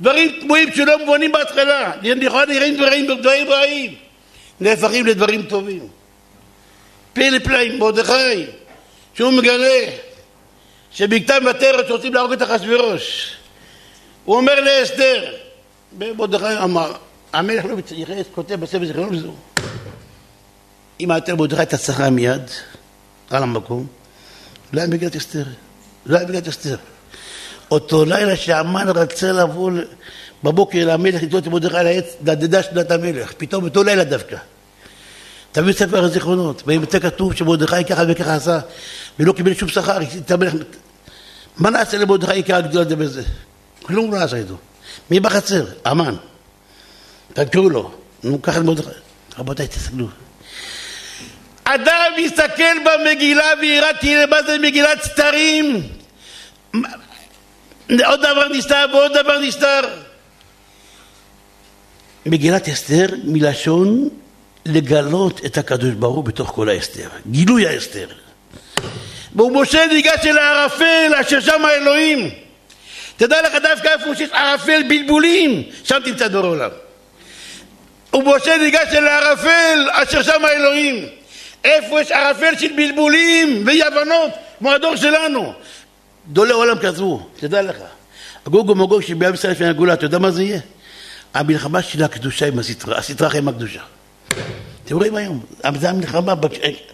דברים 0.00 0.40
תמוהים 0.40 0.72
שלא 0.72 0.98
מובנים 0.98 1.32
בהתחלה, 1.32 1.92
לכאורה 2.02 2.44
נראים 2.44 2.76
דברים, 2.76 3.06
דברים 3.06 3.48
רעים, 3.48 3.94
נהפכים 4.60 5.06
לדברים 5.06 5.42
טובים. 5.42 5.88
פלא 7.12 7.38
פלאים, 7.38 7.78
מרדכי, 7.78 8.44
שהוא 9.14 9.32
מגלה 9.32 9.84
שבכתב 10.92 11.40
מטרת 11.44 11.88
שרוצים 11.88 12.14
להרוג 12.14 12.32
את 12.32 12.42
אחשוורוש. 12.42 13.36
הוא 14.24 14.36
אומר 14.36 14.60
לאסתר, 14.60 15.34
מרדכי 15.98 16.58
אמר, 16.64 16.92
המלך 17.32 17.64
לא 17.64 17.76
מתייחס, 17.76 18.24
כותב 18.34 18.54
בספר 18.54 18.86
זיכרונו 18.86 19.12
וזהו. 19.12 19.34
אם 21.00 21.10
היית 21.10 21.30
מרדכי 21.30 21.62
את 21.62 21.72
השכר 21.72 22.10
מיד, 22.10 22.42
על 23.30 23.42
המקום, 23.42 23.86
לא 24.72 24.80
היה 24.80 24.90
מגילת 24.90 25.16
אסתר. 25.16 25.44
לא 26.06 26.18
היה 26.18 26.28
מגילת 26.28 26.48
אסתר. 26.48 26.76
אותו 27.70 28.04
לילה 28.04 28.36
שהמן 28.36 28.88
רצה 28.88 29.32
לבוא 29.32 29.70
בבוקר 30.44 30.86
למלך 30.86 31.22
לתלות 31.22 31.42
את 31.42 31.48
מרדכי 31.48 31.76
על 31.76 31.86
העץ, 31.86 32.16
נדדה 32.20 32.62
שנת 32.62 32.90
המלך. 32.90 33.32
פתאום 33.36 33.64
אותו 33.64 33.82
לילה 33.82 34.04
דווקא. 34.04 34.36
תביא 35.52 35.72
ספר 35.72 36.04
הזיכרונות, 36.04 36.62
וימצא 36.66 36.98
כתוב 36.98 37.34
שמרדכי 37.34 37.84
ככה 37.84 38.02
וככה 38.08 38.34
עשה, 38.34 38.60
ולא 39.18 39.32
קיבל 39.32 39.54
שום 39.54 39.68
שכר, 39.68 39.98
מה 41.56 41.70
נעשה 41.70 41.98
למרדכי 41.98 42.32
עיקר 42.32 42.56
הגדולה 42.56 42.96
בזה? 42.96 43.22
כלום 43.82 44.14
לא 44.14 44.16
עשה 44.16 44.36
איתו. 44.36 44.54
מי 45.10 45.20
בחצר? 45.20 45.64
המן. 45.84 46.14
תקראו 47.32 47.70
לו. 47.70 47.90
נו, 48.24 48.38
את 48.48 48.56
מרדכי. 48.56 48.88
רבותיי, 49.38 49.68
תסתכלו. 49.68 50.06
אדם 51.64 52.12
מסתכל 52.18 52.74
במגילה 52.84 53.50
ויראה 53.60 53.94
תראה 54.00 54.26
מה 54.26 54.42
זה 54.42 54.58
מגילת 54.58 55.02
סתרים. 55.02 55.82
עוד 58.06 58.20
דבר 58.20 58.48
נסתר 58.48 58.84
ועוד 58.92 59.12
דבר 59.12 59.38
נסתר. 59.38 59.80
מגילת 62.26 62.68
אסתר 62.68 63.06
מלשון 63.24 64.08
לגלות 64.66 65.40
את 65.44 65.58
הקדוש 65.58 65.94
ברוך 65.94 66.16
הוא 66.16 66.24
בתוך 66.24 66.50
כל 66.50 66.68
האסתר. 66.68 67.08
גילוי 67.30 67.66
האסתר. 67.66 68.06
ומשה 69.36 69.86
ניגש 69.86 70.26
אל 70.26 70.38
הערפל 70.38 71.12
אשר 71.20 71.40
שם 71.40 71.64
האלוהים. 71.64 72.30
תדע 73.16 73.42
לך 73.42 73.54
דווקא 73.62 73.88
איפה 73.88 74.14
שיש 74.14 74.30
ערפל 74.30 74.82
בלבולים, 74.88 75.62
שם 75.84 75.98
תמצא 76.04 76.28
דור 76.28 76.46
עולם. 76.46 76.70
ומשה 78.14 78.56
ניגש 78.56 78.88
אל 78.92 79.06
הערפל 79.06 79.88
אשר 79.92 80.22
שם 80.22 80.44
האלוהים. 80.44 81.06
איפה 81.64 82.00
יש 82.00 82.10
ערפל 82.10 82.58
של 82.58 82.72
בלבולים 82.76 83.62
ואי 83.66 83.82
הבנות, 83.82 84.30
כמו 84.58 84.72
הדור 84.72 84.96
שלנו. 84.96 85.52
גדולי 86.30 86.52
עולם 86.52 86.78
כתבו, 86.78 87.26
תדע 87.40 87.62
לך. 87.62 87.76
הגוג 88.46 88.70
ומגוג 88.70 89.02
שביום 89.02 89.34
ישראל 89.34 89.52
לפני 89.52 89.68
הגאולה, 89.68 89.92
אתה 89.92 90.04
יודע 90.04 90.18
מה 90.18 90.30
זה 90.30 90.42
יהיה? 90.42 90.60
המלחמה 91.34 91.82
של 91.82 92.02
הקדושה 92.02 92.46
עם 92.46 92.58
הסטרה, 92.58 92.98
הסטרה 92.98 93.38
עם 93.38 93.48
הקדושה. 93.48 93.80
אתם 94.84 94.96
רואים 94.96 95.16
היום, 95.16 95.40
זו 95.80 95.88
המלחמה 95.88 96.34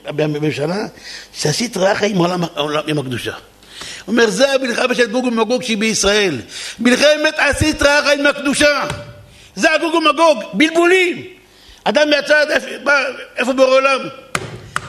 בממשלה 0.06 0.86
שעשית 1.32 1.76
רעך 1.76 2.02
עם 2.02 2.20
העולם, 2.20 2.82
עם 2.86 2.98
הקדושה. 2.98 3.32
הוא 3.32 4.12
אומר, 4.12 4.30
זה 4.30 4.52
המלחמה 4.52 4.94
של 4.94 5.10
גוג 5.10 5.24
ומגוג 5.24 5.62
שהיא 5.62 5.78
בישראל. 5.78 6.40
מלחמת 6.80 7.34
עשית 7.36 7.82
רעך 7.82 8.06
עם 8.18 8.26
הקדושה. 8.26 8.86
זה 9.58 9.74
הגוג 9.74 9.94
ומגוג, 9.94 10.42
בלבולים. 10.52 11.26
אדם 11.84 12.10
מהצד, 12.10 12.46
איפה, 13.36 13.52
בורא 13.52 13.66
עולם? 13.66 14.00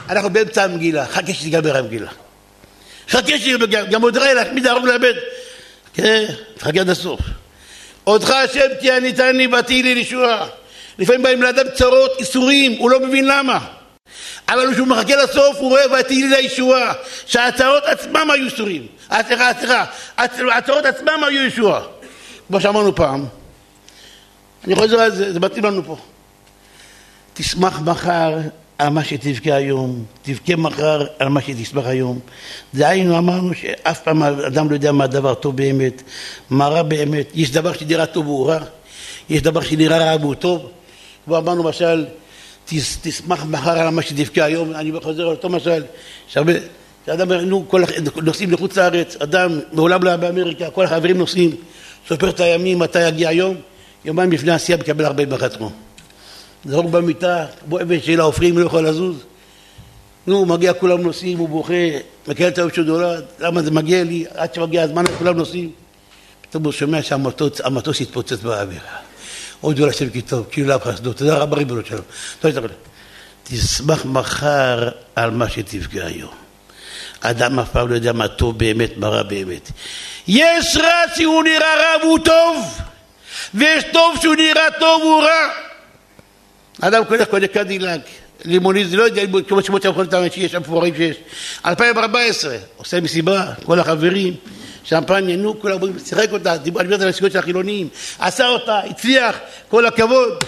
אנחנו 0.08 0.30
באמצע 0.30 0.64
המגילה, 0.64 1.06
חכה 1.06 1.34
שתיגמר 1.34 1.76
המגילה. 1.76 2.10
חכה 3.08 3.38
שתיגמר, 3.38 3.66
גם 3.66 4.02
עוד 4.02 4.16
ראה 4.16 4.34
להחמיד 4.34 4.64
להרוג 4.64 4.86
לאבד. 4.86 5.14
כן, 5.94 6.24
תחכה 6.54 6.80
עד 6.80 6.88
הסוף. 6.88 7.20
אותך 8.06 8.30
השם 8.30 8.74
תהיה 8.80 9.00
ניתן 9.00 9.36
לי 9.36 9.46
ותהי 9.46 9.82
לי 9.82 9.94
לישועה. 9.94 10.46
לפעמים 10.98 11.22
באים 11.22 11.42
לאדם 11.42 11.70
צרות, 11.74 12.10
איסורים, 12.18 12.72
הוא 12.78 12.90
לא 12.90 13.00
מבין 13.00 13.26
למה. 13.26 13.58
אבל 14.48 14.72
כשהוא 14.72 14.86
מחכה 14.86 15.16
לסוף 15.16 15.56
הוא 15.56 15.68
רואה 15.68 16.00
ותהי 16.00 16.22
לי 16.22 16.42
לישועה, 16.42 16.92
שהצרות 17.26 17.84
עצמם 17.84 18.30
היו 18.30 18.44
איסורים. 18.44 18.86
סליחה, 19.26 19.50
סליחה, 19.58 19.84
הצרות 20.48 20.84
עצמם 20.84 21.24
היו 21.26 21.46
ישועה. 21.46 21.80
כמו 22.48 22.60
שאמרנו 22.60 22.94
פעם, 22.94 23.26
אני 24.64 24.74
חוזר 24.74 25.00
על 25.00 25.10
זה, 25.10 25.32
זה 25.32 25.40
מתאים 25.40 25.64
לנו 25.64 25.84
פה. 25.84 25.96
תשמח 27.34 27.80
מחר 27.80 28.38
על 28.78 28.88
מה 28.88 29.04
שתבכה 29.04 29.54
היום, 29.54 30.04
תבכה 30.22 30.56
מחר 30.56 31.06
על 31.18 31.28
מה 31.28 31.40
שתשמח 31.40 31.86
היום. 31.86 32.18
דהיינו 32.74 33.18
אמרנו 33.18 33.54
שאף 33.54 34.02
פעם 34.02 34.22
אדם 34.22 34.70
לא 34.70 34.74
יודע 34.74 34.92
מה 34.92 35.04
הדבר 35.04 35.34
טוב 35.34 35.56
באמת, 35.56 36.02
מה 36.50 36.68
רע 36.68 36.82
באמת. 36.82 37.26
יש 37.34 37.50
דבר 37.50 37.72
שנראה 37.72 38.06
טוב 38.06 38.26
והוא 38.26 38.48
רע, 38.48 38.58
יש 39.30 39.42
דבר 39.42 39.60
שנראה 39.60 39.98
רע 39.98 40.16
והוא 40.20 40.34
טוב. 40.34 40.70
כמו 41.24 41.38
אמרנו 41.38 41.62
למשל, 41.62 42.06
תשמח 43.02 43.44
מחר 43.44 43.78
על 43.78 43.88
מה 43.88 44.02
שתבכה 44.02 44.44
היום, 44.44 44.74
אני 44.74 44.92
חוזר 45.02 45.22
על 45.22 45.28
אותו 45.28 45.48
משל, 45.48 45.82
שהרבה, 46.28 46.52
שאדם, 47.06 47.32
נו, 47.32 47.64
כל, 47.68 47.82
נוסעים 48.22 48.50
לחוץ 48.50 48.78
לארץ, 48.78 49.16
אדם 49.16 49.60
מעולם 49.72 50.02
לא 50.02 50.08
היה 50.08 50.16
באמריקה, 50.16 50.70
כל 50.70 50.84
החברים 50.84 51.18
נוסעים, 51.18 51.50
סופר 52.08 52.28
את 52.28 52.40
הימים, 52.40 52.78
מתי 52.78 53.08
יגיע 53.08 53.28
היום, 53.28 53.56
יומיים 54.04 54.32
לפני 54.32 54.52
העשייה 54.52 54.78
מקבל 54.78 55.04
41 55.04 55.60
מו. 55.60 55.72
זרוק 56.64 56.86
במיטה, 56.86 57.46
בוא 57.68 57.82
אבן 57.82 58.00
שאלה 58.00 58.22
עופרים, 58.22 58.58
לא 58.58 58.66
יכול 58.66 58.88
לזוז. 58.88 59.16
נו, 60.26 60.44
מגיע, 60.44 60.72
כולם 60.72 61.02
נוסעים, 61.02 61.38
הוא 61.38 61.48
בוכה, 61.48 61.74
מקבל 62.28 62.48
את 62.48 62.58
היום 62.58 62.70
שהוא 62.70 62.86
נולד, 62.86 63.24
למה 63.38 63.62
זה 63.62 63.70
מגיע 63.70 64.04
לי, 64.04 64.24
עד 64.34 64.54
שמגיע 64.54 64.82
הזמן, 64.82 65.04
כולם 65.18 65.36
נוסעים. 65.36 65.70
פתאום 66.40 66.64
הוא 66.64 66.72
שומע 66.72 67.02
שהמטוס 67.02 68.00
התפוצץ 68.00 68.42
באוויר. 68.42 68.80
עוד 69.60 69.76
דולה 69.76 69.92
של 69.92 70.10
כיתוב, 70.10 70.46
כאילו 70.50 70.68
לאו 70.68 70.78
חסדו, 70.78 71.12
תודה 71.12 71.36
רבה 71.36 71.56
ריבונות 71.56 71.86
שלום. 71.86 72.04
תשמח 73.44 74.04
מחר 74.04 74.88
על 75.16 75.30
מה 75.30 75.48
שתפגע 75.50 76.06
היום. 76.06 76.30
אדם 77.20 77.58
אף 77.58 77.70
פעם 77.70 77.88
לא 77.88 77.94
יודע 77.94 78.12
מה 78.12 78.28
טוב 78.28 78.58
באמת, 78.58 78.96
מה 78.96 79.08
רע 79.08 79.22
באמת. 79.22 79.70
יש 80.28 80.76
רע 80.76 81.14
שהוא 81.16 81.42
נראה 81.42 81.76
רע 81.76 82.04
והוא 82.04 82.18
טוב, 82.18 82.80
ויש 83.54 83.84
טוב 83.92 84.16
שהוא 84.20 84.34
נראה 84.34 84.70
טוב 84.78 85.02
והוא 85.02 85.22
רע. 85.22 85.48
אדם 86.80 87.04
קונה 87.04 87.24
קונה 87.24 87.46
קדילק, 87.46 88.00
לימוניד, 88.44 88.86
זה 88.86 88.96
לא 88.96 89.02
יודע, 89.02 89.22
כמו 89.48 89.62
שמות 89.62 89.84
המכונות 89.84 90.32
שיש, 90.32 90.54
המפוארים 90.54 90.94
שיש. 90.96 91.16
2014, 91.66 92.56
עושה 92.76 93.00
מסיבה, 93.00 93.52
כל 93.64 93.80
החברים, 93.80 94.34
שמפניה, 94.84 95.36
נו, 95.36 95.60
כולם 95.60 95.74
אומרים, 95.74 95.98
שיחק 95.98 96.32
אותה, 96.32 96.56
דיבר 96.56 96.80
על 96.80 97.02
הנסיעות 97.02 97.32
של 97.32 97.38
החילונים, 97.38 97.88
עשה 98.18 98.48
אותה, 98.48 98.78
הצליח, 98.78 99.38
כל 99.68 99.86
הכבוד. 99.86 100.44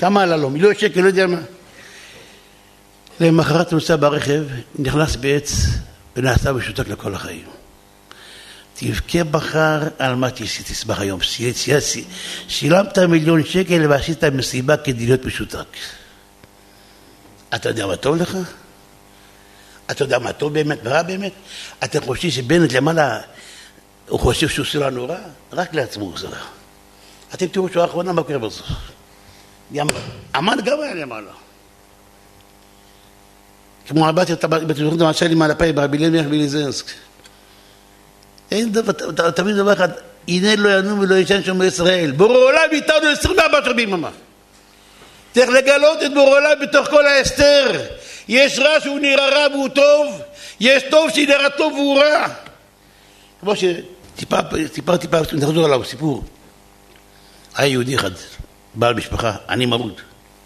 כמה 0.00 0.22
עלה 0.22 0.36
לו? 0.36 0.50
מיליון 0.50 0.74
שקל, 0.74 1.00
לא 1.00 1.06
יודע 1.06 1.26
מה. 1.26 1.38
למחרת 3.20 3.72
הוא 3.72 3.76
נוסע 3.76 3.96
ברכב, 3.96 4.42
נכנס 4.78 5.16
בעץ 5.16 5.52
ונעשה 6.16 6.52
משותק 6.52 6.88
לכל 6.88 7.14
החיים. 7.14 7.61
תבכה 8.82 9.24
מחר 9.24 9.80
על 9.98 10.14
מה 10.14 10.30
תשמח 10.30 11.00
היום. 11.00 11.20
שילמת 12.48 12.98
מיליון 12.98 13.44
שקל 13.44 13.86
ועשית 13.90 14.24
מסיבה 14.24 14.76
כדי 14.76 15.06
להיות 15.06 15.24
משותק. 15.24 15.66
אתה 17.54 17.68
יודע 17.68 17.86
מה 17.86 17.96
טוב 17.96 18.16
לך? 18.16 18.36
אתה 19.90 20.04
יודע 20.04 20.18
מה 20.18 20.32
טוב 20.32 20.52
באמת 20.54 20.78
ורע 20.84 21.02
באמת? 21.02 21.32
אתם 21.84 22.00
חושבים 22.00 22.30
שבנט 22.30 22.72
למעלה, 22.72 23.20
הוא 24.08 24.20
חושב 24.20 24.48
שהוא 24.48 24.84
לנו 24.84 25.08
רע? 25.08 25.18
רק 25.52 25.74
לעצמו 25.74 26.04
הוא 26.04 26.14
רע. 26.22 26.38
אתם 27.34 27.46
תראו 27.46 27.68
שהוא 27.68 27.82
האחרונה 27.82 28.12
מה 28.12 28.22
קורה 28.22 28.38
בסוף. 28.38 28.66
המן 30.34 30.56
גם 30.64 30.80
היה 30.80 30.94
למעלה. 30.94 31.32
כמו 33.86 34.06
עבדתי 34.06 34.32
אותה 34.32 34.48
בתוכנית 34.48 35.00
המשל 35.00 35.30
עם 35.30 35.42
הלפאי 35.42 35.72
ברבי 35.72 35.98
למיח 35.98 36.26
בליזנסק. 36.26 36.86
אין 38.52 38.72
דבר, 38.72 38.92
תמיד 39.30 39.56
דבר 39.56 39.72
אחד, 39.72 39.88
הנה 40.28 40.56
לא 40.56 40.78
ינום 40.78 40.98
ולא 40.98 41.14
ישן 41.14 41.42
שומר 41.42 41.64
ישראל. 41.64 42.10
בורא 42.10 42.36
עולם 42.36 42.68
איתנו 42.72 43.08
24 43.12 43.64
שעות 43.64 43.76
ביממה. 43.76 44.10
צריך 45.34 45.48
לגלות 45.48 46.02
את 46.02 46.14
בורא 46.14 46.30
עולם 46.30 46.60
בתוך 46.62 46.88
כל 46.88 47.06
ההסתר. 47.06 47.80
יש 48.28 48.58
רע 48.58 48.80
שהוא 48.80 48.98
נראה 48.98 49.28
רע 49.28 49.46
והוא 49.52 49.68
טוב, 49.68 50.20
יש 50.60 50.82
טוב 50.90 51.10
שנראה 51.10 51.50
טוב 51.50 51.72
והוא 51.72 51.98
רע. 52.00 52.26
כמו 53.40 53.52
שסיפרתי 53.56 55.08
פעם, 55.08 55.24
נחזור 55.32 55.64
עליו, 55.64 55.84
סיפור. 55.84 56.24
היה 57.56 57.68
יהודי 57.68 57.94
אחד, 57.94 58.10
בעל 58.74 58.94
משפחה, 58.94 59.36
אני 59.48 59.66
מרוד. 59.66 60.00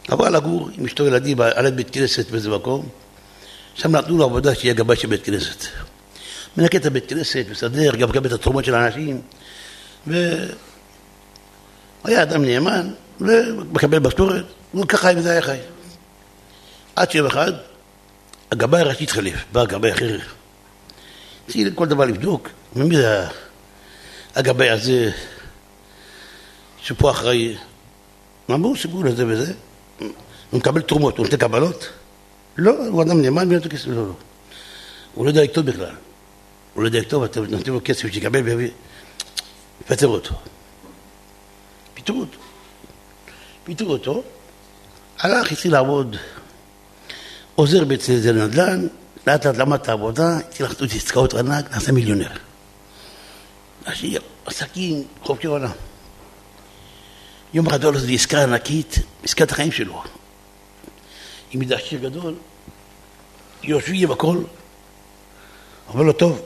עבר 0.08 0.28
לגור 0.28 0.70
עם 0.78 0.84
אשתו 0.84 1.06
ילדים 1.06 1.40
על 1.40 1.70
בית 1.70 1.90
כנסת 1.90 2.30
באיזה 2.30 2.50
מקום, 2.50 2.88
שם 3.74 3.96
נתנו 3.96 4.18
לו 4.18 4.24
עבודה 4.24 4.54
שיהיה 4.54 4.74
גבאי 4.74 4.96
של 4.96 5.08
בית 5.08 5.24
כנסת. 5.24 5.66
מנקה 6.58 6.78
את 6.78 6.86
הבית 6.86 7.08
כנסת, 7.08 7.44
מסדר, 7.50 7.96
גם 7.96 8.08
מקבל 8.08 8.26
את 8.26 8.32
התרומות 8.32 8.64
של 8.64 8.74
האנשים, 8.74 9.20
והיה 10.06 12.22
אדם 12.22 12.44
נאמן, 12.44 12.90
ומקבל 13.20 13.98
משכורת, 13.98 14.44
וככה 14.74 15.10
עם 15.10 15.20
זה 15.20 15.30
היה 15.30 15.42
חי. 15.42 15.58
עד 16.96 17.10
שיום 17.10 17.26
אחד, 17.26 17.52
הגבאי 18.50 18.80
הראשי 18.80 19.04
התחלף, 19.04 19.44
בא 19.52 19.64
גבאי 19.64 19.92
אחר. 19.92 20.18
התחיל 21.46 21.70
כל 21.74 21.86
דבר 21.86 22.04
לבדוק, 22.04 22.48
ומי 22.76 22.96
זה 22.96 23.24
הגבאי 24.34 24.70
הזה, 24.70 25.10
שפה 26.82 27.10
אחראי? 27.10 27.56
אמרו 28.50 28.76
סיפור 28.76 29.04
לזה 29.04 29.26
וזה, 29.26 29.52
הוא 30.50 30.58
מקבל 30.58 30.80
תרומות, 30.80 31.18
הוא 31.18 31.24
נותן 31.24 31.36
קבלות? 31.36 31.88
לא, 32.56 32.88
הוא 32.88 33.02
אדם 33.02 33.22
נאמן 33.22 33.48
ונותן 33.48 33.68
כסף, 33.68 33.86
לא, 33.86 34.06
לא. 34.06 34.12
הוא 35.14 35.24
לא 35.24 35.30
יודע 35.30 35.44
לכתוב 35.44 35.66
בכלל. 35.66 35.94
הוא 36.76 36.82
לא 36.82 36.88
יודע 36.88 36.98
לכתוב, 36.98 37.22
אתם 37.22 37.44
נותנים 37.44 37.74
לו 37.74 37.80
כסף 37.84 38.12
שיקבל 38.12 38.42
ויביא, 38.42 38.70
יפטר 39.80 40.06
אותו. 40.06 40.34
פיטרו 41.94 42.20
אותו. 42.20 42.38
פיטרו 43.64 43.92
אותו, 43.92 44.22
הלך, 45.18 45.52
התחיל 45.52 45.72
לעבוד, 45.72 46.16
עוזר 47.54 47.84
באיזה 47.84 48.32
נדל"ן, 48.32 48.86
לאט 49.26 49.46
לאט 49.46 49.56
למד 49.56 49.80
את 49.80 49.88
העבודה, 49.88 50.38
התחיל 50.38 50.66
לחתות 50.66 50.90
עסקאות 50.92 51.34
ענק, 51.34 51.70
נעשה 51.70 51.92
מיליונר. 51.92 52.30
עסקים, 54.46 55.04
חופשי 55.22 55.46
עולם. 55.46 55.70
יום 57.54 57.66
אחד 57.66 57.84
עולה 57.84 57.98
עסקה 58.12 58.42
ענקית, 58.42 58.98
עסקת 59.24 59.50
החיים 59.50 59.72
שלו. 59.72 60.02
עם 61.50 61.62
איזה 61.62 61.76
עשיר 61.76 62.00
גדול, 62.00 62.34
יושבים 63.62 64.10
הכל, 64.10 64.38
אומר 65.88 66.02
לו, 66.02 66.12
טוב, 66.12 66.42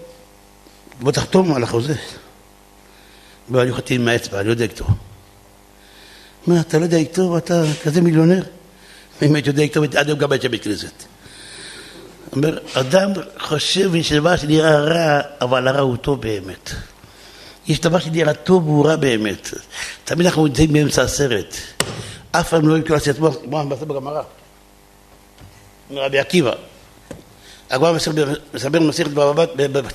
בוא 1.01 1.13
תחתום 1.13 1.55
על 1.55 1.63
החוזה. 1.63 1.95
ואני 3.51 3.73
חתים 3.73 4.01
עם 4.01 4.09
האצבע, 4.09 4.41
אני 4.41 4.47
לא 4.47 4.53
יודע 4.53 4.65
לכתוב. 4.65 4.89
מה, 6.47 6.61
אתה 6.61 6.79
לא 6.79 6.85
יודע 6.85 6.99
לכתוב, 6.99 7.37
אתה 7.37 7.63
כזה 7.85 8.01
מיליונר? 8.01 8.43
אם 9.23 9.35
הייתי 9.35 9.51
יודע 9.51 9.65
לכתוב, 9.65 9.85
עד 9.85 10.07
היום 10.09 10.19
גם 10.19 10.33
הייתי 10.33 10.49
בית 10.49 10.65
כנסת. 10.65 10.93
אומר, 12.33 12.59
אדם 12.75 13.11
חושב 13.39 14.03
שדבר 14.03 14.37
שנראה 14.37 14.81
רע, 14.81 15.21
אבל 15.41 15.69
הרע 15.69 15.81
הוא 15.81 15.97
טוב 15.97 16.21
באמת. 16.21 16.71
יש 17.67 17.81
דבר 17.81 17.99
שנראה 17.99 18.35
טוב 18.35 18.69
והוא 18.69 18.87
רע 18.87 18.97
באמת. 18.97 19.55
תמיד 20.05 20.27
אנחנו 20.27 20.47
נמצאים 20.47 20.73
באמצע 20.73 21.03
הסרט. 21.03 21.55
אף 22.33 22.49
פעם 22.49 22.69
לא 22.69 22.73
אוהב 22.73 22.93
לעשות 22.93 23.17
כמו 23.45 23.61
המסר 23.61 23.85
בגמרא. 23.85 24.23
רבי 25.91 26.19
עקיבא. 26.19 26.53
הגמרא 27.71 27.93
מסבר 28.55 28.81
מסכת 28.81 29.11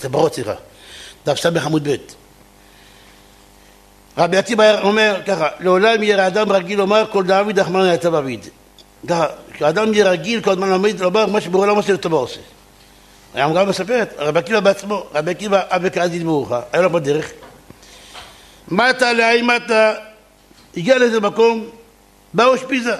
בברות, 0.03 0.33
סליחה. 0.33 0.53
דף 1.25 1.39
ס' 1.39 1.45
עמוד 1.45 1.87
ב'. 1.89 1.95
רבי 4.17 4.37
עקיבא 4.37 4.81
אומר 4.81 5.21
ככה, 5.27 5.47
לעולם 5.59 6.03
ירא 6.03 6.27
אדם 6.27 6.51
רגיל 6.51 6.77
לומר 6.77 7.05
כל 7.11 7.23
דוד 7.23 7.59
רחמנא 7.59 7.93
יצא 7.93 8.07
אביד. 8.07 8.45
ככה, 9.07 9.27
כשאדם 9.53 9.93
יהיה 9.93 10.09
רגיל 10.09 10.41
כל 10.41 10.51
הזמן 10.51 10.69
לומד 10.69 10.99
לומר 10.99 11.25
מה 11.25 11.41
שבעולם 11.41 11.75
עושה 11.75 11.93
לטובו 11.93 12.17
עושה. 12.17 12.39
הגמרא 13.35 13.65
מספרת, 13.65 14.13
רבי 14.17 14.39
עקיבא 14.39 14.59
בעצמו, 14.59 15.03
רבי 15.13 15.31
עקיבא 15.31 15.61
אבי 15.69 15.91
כעזיד 15.91 16.23
ברוך, 16.23 16.51
היה 16.73 16.81
לו 16.81 16.89
בדרך. 16.89 17.31
מטה 18.67 19.13
לאימטה, 19.13 19.93
הגיע 20.77 20.97
לאיזה 20.97 21.19
מקום, 21.19 21.69
באו 22.33 22.57
שפיזה, 22.57 22.95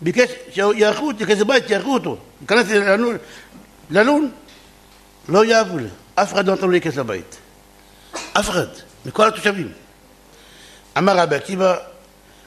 ביקש 0.00 0.30
שיערכו 0.52 1.06
אותי, 1.06 1.26
כזה 1.26 1.44
בית, 1.44 1.68
שיערכו 1.68 1.94
אותו. 1.94 2.16
להיכנס 2.40 2.70
ללון, 2.70 3.16
ללון, 3.90 4.30
לא 5.28 5.44
יאהבו 5.44 5.78
לי, 5.78 5.88
אף 6.14 6.32
אחד 6.32 6.46
לא 6.46 6.54
נתן 6.54 6.62
לו 6.62 6.70
להיכנס 6.70 6.96
לבית. 6.96 7.36
אף 8.32 8.50
אחד, 8.50 8.66
מכל 9.06 9.28
התושבים. 9.28 9.72
אמר 10.98 11.16
רבי 11.16 11.36
עקיבא, 11.36 11.76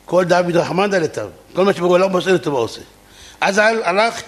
כל 0.06 0.24
דוד 0.24 0.56
רחמן 0.56 0.92
דלתיו, 0.92 1.30
כל 1.56 1.66
מה 1.66 1.74
שבעולם 1.74 2.12
עושה 2.12 2.32
לטובו 2.32 2.58
עושה. 2.58 2.82
אז 3.42 3.58
הלך, 3.58 4.22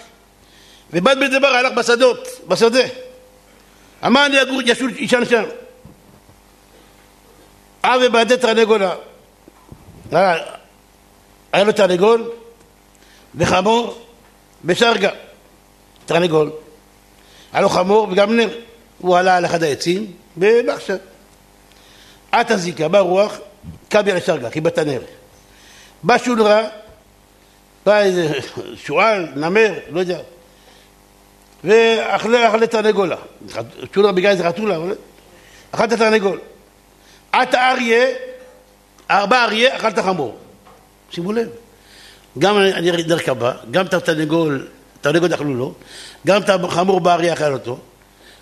ובד 0.93 1.15
בדבר 1.21 1.47
הלך 1.47 1.73
בשדות, 1.73 2.27
בשדה. 2.47 2.83
אמר 4.05 4.25
אני 4.25 4.41
אגור, 4.41 4.61
ישור, 4.65 4.87
ישן 4.89 5.25
שם. 5.25 5.43
אבי 7.83 8.09
בעדי 8.09 8.37
תרנגולה. 8.37 8.95
היה 10.11 11.63
לו 11.63 11.71
תרנגול 11.71 12.31
וחמור 13.35 14.05
ושרגה. 14.65 15.09
תרנגול. 16.05 16.51
היה 17.53 17.61
לו 17.61 17.69
חמור 17.69 18.07
וגם 18.11 18.35
נר. 18.35 18.49
הוא 18.97 19.17
עלה 19.17 19.37
על 19.37 19.45
אחד 19.45 19.63
העצים 19.63 20.11
והלך 20.37 20.81
שם. 20.81 20.95
עט 22.39 22.51
הזיקה, 22.51 22.87
בא 22.87 22.99
רוח, 22.99 23.37
קם 23.89 23.99
על 24.11 24.17
השרגה, 24.17 24.49
חיבת 24.49 24.77
הנר. 24.77 25.01
בא 26.03 26.17
שולרה, 26.17 26.61
בא 27.85 27.99
איזה 27.99 28.39
שועל, 28.85 29.27
נמר, 29.35 29.73
לא 29.89 29.99
יודע, 29.99 30.19
ואכלה 31.63 32.67
תרנגולה. 32.67 33.15
שולרה 33.95 34.11
בגלל 34.11 34.31
איזה 34.31 34.43
חתולה, 34.43 34.77
אכל 35.71 35.83
את 35.83 35.91
התרנגול. 35.91 36.39
עט 37.31 37.53
האריה, 37.53 38.05
ארבע 39.11 39.43
אריה, 39.43 39.75
אכל 39.75 39.87
את 39.87 39.97
החמור. 39.97 40.37
שימו 41.11 41.31
לב. 41.31 41.49
גם 42.39 42.57
דרך 43.07 43.29
הבא, 43.29 43.53
גם 43.71 43.85
את 43.85 43.93
התרנגול, 43.93 44.67
תרנגול 45.01 45.33
אכלו 45.33 45.53
לו, 45.53 45.73
גם 46.27 46.41
את 46.41 46.49
החמור 46.49 46.99
באריה 46.99 47.33
אכל 47.33 47.53
אותו. 47.53 47.77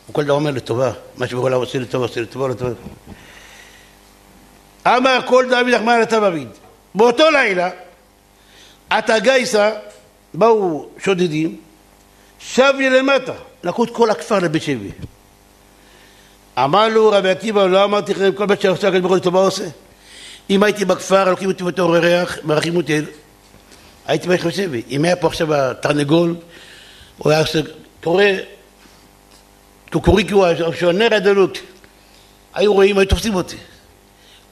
הוא 0.07 0.13
כל 0.13 0.23
דבר 0.23 0.33
אומר 0.33 0.51
לטובה, 0.51 0.91
מה 1.17 1.27
שבעולם 1.27 1.59
עושה 1.59 1.79
לטובה, 1.79 2.05
עושה 2.05 2.21
לטובה, 2.21 2.47
לטובה. 2.47 2.71
אמר 4.87 5.19
כל 5.25 5.45
דוד 5.49 5.89
לטב 6.01 6.23
אביד. 6.23 6.47
באותו 6.95 7.31
לילה, 7.31 7.69
עתה 8.89 9.19
גייסה, 9.19 9.71
באו 10.33 10.89
שודדים, 11.03 11.57
שב 12.39 12.73
למטה, 12.79 13.33
לקחו 13.63 13.83
את 13.83 13.89
כל 13.89 14.09
הכפר 14.09 14.39
לבית 14.39 14.63
שבי. 14.63 14.91
אמר 16.57 16.87
לו 16.87 17.09
רבי 17.09 17.29
עקיבא, 17.29 17.65
לא 17.65 17.83
אמרתי 17.83 18.13
לכם 18.13 18.31
כל 18.31 18.47
מה 18.47 18.53
שעושה 18.61 18.87
הקדוש 18.87 19.01
ברוך 19.01 19.11
הוא 19.11 19.17
לטובה 19.17 19.39
עושה? 19.39 19.63
אם 20.49 20.63
הייתי 20.63 20.85
בכפר, 20.85 21.29
לוקחים 21.29 21.49
אותי 21.49 21.63
בתור 21.63 21.97
ריח, 21.97 22.37
מרחים 22.43 22.75
אותי, 22.75 23.01
הייתי 24.05 24.27
בית 24.27 24.43
בשבי. 24.43 24.81
אם 24.89 25.05
היה 25.05 25.15
פה 25.15 25.27
עכשיו 25.27 25.55
התרנגול, 25.55 26.35
הוא 27.17 27.31
היה 27.31 27.41
עושה, 27.41 27.59
קורא, 28.03 28.23
קוקוריקו, 29.91 30.45
שוענר 30.79 31.13
הדלות. 31.15 31.57
היו 32.53 32.73
רואים, 32.73 32.97
היו 32.97 33.07
תופסים 33.07 33.35
אותי. 33.35 33.57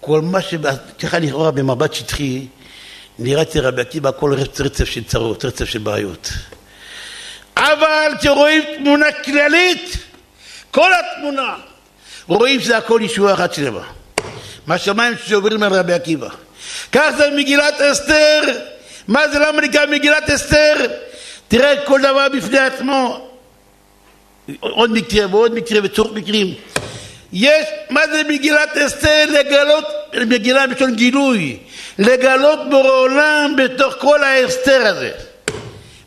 כל 0.02 0.22
מה 0.22 0.39
שככה 0.41 1.20
לכאורה 1.20 1.52
במבט 1.52 1.93
שטחי, 1.93 2.45
נראה 3.20 3.41
אצל 3.41 3.60
רבי 3.60 3.82
עקיבא 3.82 4.10
הכל 4.10 4.34
רצף 4.34 4.86
של 4.86 5.04
צרות, 5.04 5.45
רצף 5.45 5.66
של 5.66 5.80
בעיות. 5.80 6.30
אבל 7.58 8.12
כשרואים 8.20 8.64
תמונה 8.78 9.12
כללית, 9.12 9.97
כל 10.72 10.91
התמונה, 10.93 11.56
רואים 12.28 12.60
שזה 12.60 12.78
הכל 12.78 12.99
ישועה 13.04 13.34
אחת 13.34 13.54
שלמה. 13.54 13.84
מהשמיים 14.68 15.14
שעוברים 15.26 15.64
על 15.64 15.74
רבי 15.74 15.93
עקיבא. 15.93 16.30
כך 16.91 17.10
זה 17.18 17.30
מגילת 17.38 17.82
אסתר. 17.82 18.41
מה 19.08 19.28
זה 19.28 19.39
למה 19.39 19.62
נקרא 19.62 19.86
מגילת 19.86 20.30
אסתר? 20.30 20.76
תראה 21.47 21.86
כל 21.86 22.02
דבר 22.02 22.28
בפני 22.34 22.60
עצמו. 22.60 23.28
עוד 24.60 24.91
מקרה 24.91 25.26
ועוד 25.32 25.54
מקרה 25.54 25.80
וצורך 25.84 26.12
מקרים. 26.14 26.54
יש, 27.34 27.66
מה 27.90 28.02
זה 28.08 28.22
מגילת 28.30 28.78
אסתר? 28.78 29.26
לגלות, 29.32 29.86
מגילה 30.28 30.68
בלשון 30.68 30.96
גילוי, 30.96 31.58
לגלות 32.00 32.60
בורא 32.70 32.90
עולם 32.90 33.56
בתוך 33.58 33.94
כל 34.00 34.24
האסתר 34.24 34.88
הזה. 34.88 35.12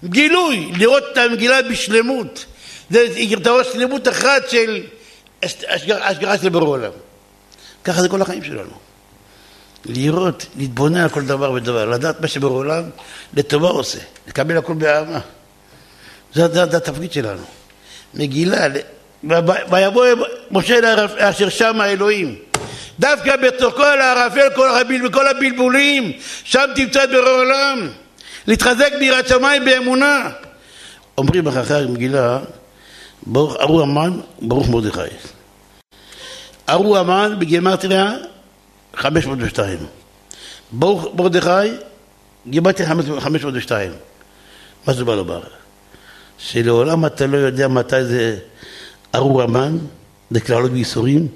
גילוי, 0.05 0.73
לראות 0.79 1.03
את 1.13 1.19
המגילה 1.19 1.63
בשלמות. 1.63 2.45
זה, 2.91 3.07
אתה 3.41 3.51
רואה 3.51 3.65
שלמות 3.65 4.09
אחת 4.09 4.51
של 4.51 4.83
השגחה 5.99 6.39
של 6.39 6.49
ברור 6.49 6.69
עולם. 6.69 6.91
ככה 7.85 8.03
זה 8.03 8.09
כל 8.09 8.23
החיים 8.23 8.45
שלנו. 8.45 8.79
לראות, 9.85 10.47
להתבונן 10.57 11.01
על 11.01 11.09
כל 11.09 11.23
דבר 11.23 11.53
ודבר, 11.53 11.85
לדעת 11.85 12.21
מה 12.21 12.29
שברור 12.29 12.57
עולם 12.57 12.83
לטובה 13.35 13.69
עושה, 13.69 13.99
לקבל 14.29 14.59
הכל 14.59 14.75
באהבה. 14.75 15.21
זה, 16.35 16.49
זה, 16.49 16.67
זה 16.67 16.77
התפקיד 16.77 17.13
שלנו. 17.13 17.45
מגילה, 18.15 18.67
ויבוא 19.71 20.07
משה 20.51 21.07
אשר 21.19 21.49
שם 21.49 21.81
האלוהים. 21.81 22.35
דווקא 22.99 23.37
בתוך 23.37 23.75
כל 23.75 24.01
הערפל, 24.01 25.11
כל 25.13 25.27
הבלבולים, 25.27 26.13
שם 26.45 26.65
תמצא 26.75 27.05
את 27.05 27.09
ברור 27.11 27.29
עולם. 27.29 27.89
להתחזק 28.47 28.93
ביראת 28.99 29.29
שמיים 29.29 29.65
באמונה. 29.65 30.31
אומרים 31.19 31.49
אחרי 31.49 31.85
המגילה, 31.85 32.39
ברוך 33.27 33.57
ארור 33.57 33.83
המן, 33.83 34.21
ברוך 34.43 34.69
מרדכי. 34.69 35.01
ארור 36.69 36.99
המן 36.99 37.37
בגימטריה 37.39 38.13
502. 38.95 39.79
ברוך 40.73 41.07
מרדכי, 41.15 41.71
גימטריה 42.47 42.89
502. 43.21 43.91
מה 44.87 44.93
זה 44.93 45.05
בא 45.05 45.15
לומר? 45.15 45.41
שלעולם 46.39 47.07
אתה 47.07 47.27
לא 47.27 47.37
יודע 47.37 47.69
מתי 47.69 48.05
זה 48.05 48.37
ארור 49.15 49.43
המן, 49.43 49.79
זה 50.31 50.41
קללות 50.41 50.71
וייסורים, 50.73 51.29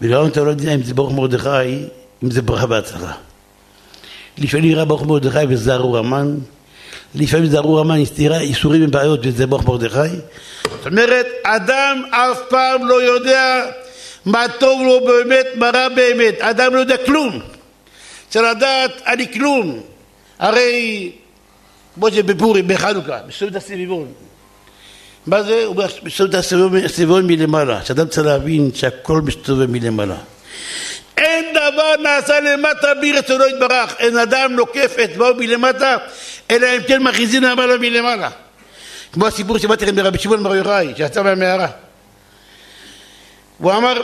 ולעולם 0.00 0.28
אתה 0.28 0.40
לא 0.40 0.50
יודע 0.50 0.74
אם 0.74 0.82
זה 0.82 0.94
ברוך 0.94 1.12
מרדכי, 1.12 1.84
אם 2.24 2.30
זה 2.30 2.42
ברכה 2.42 2.66
והצלחה. 2.68 3.12
לפעמים 4.38 4.70
נראה 4.70 4.84
ברוך 4.84 5.02
מרדכי 5.02 5.44
וזה 5.48 5.74
ארור 5.74 5.98
המן, 5.98 6.36
לפעמים 7.14 7.46
זה 7.46 7.58
ארור 7.58 7.80
המן, 7.80 8.02
נראה 8.18 8.40
איסורים 8.40 8.84
ובעיות 8.84 9.20
וזה 9.22 9.46
ברוך 9.46 9.64
מרדכי. 9.64 10.16
זאת 10.64 10.86
אומרת, 10.86 11.26
אדם 11.42 12.02
אף 12.10 12.38
פעם 12.48 12.86
לא 12.86 13.02
יודע 13.02 13.64
מה 14.26 14.46
טוב 14.60 14.82
לו 14.82 15.06
באמת, 15.06 15.46
מה 15.56 15.70
רע 15.70 15.88
באמת. 15.88 16.40
אדם 16.40 16.74
לא 16.74 16.80
יודע 16.80 16.96
כלום. 17.06 17.40
צריך 18.28 18.44
לדעת, 18.56 18.90
אני 19.06 19.32
כלום. 19.32 19.80
הרי, 20.38 21.12
כמו 21.94 22.10
זה 22.10 22.22
בפורים, 22.22 22.68
בחנוכה, 22.68 23.18
בסעודת 23.28 23.56
הסביבון. 23.56 24.12
מה 25.26 25.42
זה? 25.42 25.64
הוא 25.64 25.74
אומר, 25.74 25.86
בסעודת 26.02 26.44
הסביבון 26.84 27.26
מלמעלה. 27.26 27.84
שאדם 27.84 28.08
צריך 28.08 28.26
להבין 28.26 28.70
שהכל 28.74 29.20
מסתובב 29.20 29.70
מלמעלה. 29.70 30.16
אין 31.16 31.44
דבר 31.54 31.94
נעשה 32.02 32.40
למטה 32.40 32.94
בלי 32.94 33.12
רצונו 33.12 33.44
יתברך. 33.48 33.94
אין 33.98 34.18
אדם 34.18 34.52
נוקף 34.52 34.96
אצבעו 35.04 35.34
מלמטה, 35.34 35.96
אלא 36.50 36.66
אם 36.76 36.82
כן 36.88 37.02
מכריזים 37.02 37.42
למעלה 37.42 37.78
מלמעלה. 37.78 38.30
כמו 39.12 39.26
הסיפור 39.26 39.58
שבאתי 39.58 39.84
לכם 39.84 39.96
ברבי 39.96 40.18
שמעון 40.18 40.42
בר 40.42 40.54
יוחאי, 40.54 40.92
שיצא 40.96 41.22
מהמערה. 41.22 41.68
הוא 43.58 43.72
אמר 43.72 44.02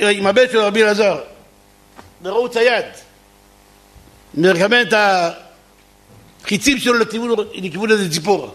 עם 0.00 0.26
הבן 0.26 0.42
שלו 0.52 0.66
רבי 0.66 0.82
אלעזר, 0.82 1.18
וראו 2.22 2.48
צייד, 2.48 2.84
מרקמן 4.34 4.82
את 4.82 4.94
החיצים 6.42 6.78
שלו 6.78 6.94
לכיוון 7.54 7.90
איזה 7.90 8.10
ציפור, 8.10 8.54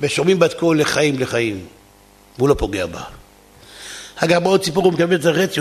ושומעים 0.00 0.38
בת 0.38 0.54
קול 0.54 0.80
לחיים 0.80 1.18
לחיים, 1.18 1.66
והוא 2.38 2.48
לא 2.48 2.54
פוגע 2.54 2.86
בה. 2.86 3.02
אגב, 4.16 4.42
בעוד 4.42 4.62
ציפור 4.62 4.84
הוא 4.84 4.92
מקבל 4.92 5.16
את 5.16 5.24
הרץ, 5.24 5.54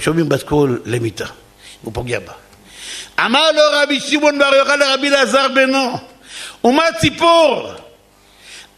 שומעים 0.00 0.28
בת 0.28 0.42
קול 0.42 0.82
למיתה, 0.84 1.26
הוא 1.82 1.92
פוגע 1.94 2.18
בה. 2.18 2.32
אמר 3.26 3.52
לו 3.52 3.62
רבי 3.72 4.00
שמעון 4.00 4.38
בר 4.38 4.54
יוחאי 4.54 4.76
לרבי 4.78 5.08
אלעזר 5.08 5.46
בנו, 5.54 5.98
ומה 6.64 6.82
ציפור? 7.00 7.72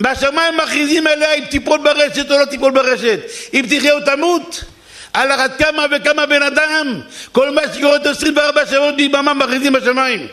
בשמיים 0.00 0.56
מכריזים 0.56 1.06
עליה 1.06 1.34
אם 1.34 1.44
תיפול 1.44 1.80
ברשת 1.84 2.30
או 2.30 2.38
לא 2.38 2.44
תיפול 2.44 2.72
ברשת, 2.72 3.20
אם 3.54 3.64
תחיה 3.68 3.92
או 3.92 4.00
תמות. 4.00 4.64
על 5.12 5.32
אחת 5.32 5.58
כמה 5.58 5.86
וכמה 5.90 6.26
בן 6.26 6.42
אדם, 6.42 7.00
כל 7.32 7.50
מה 7.50 7.60
שקורה 7.74 7.96
את 7.96 8.06
24 8.06 8.66
שעות 8.66 8.96
ביממה 8.96 9.34
מכריזים 9.34 9.72
בשמיים. 9.72 10.26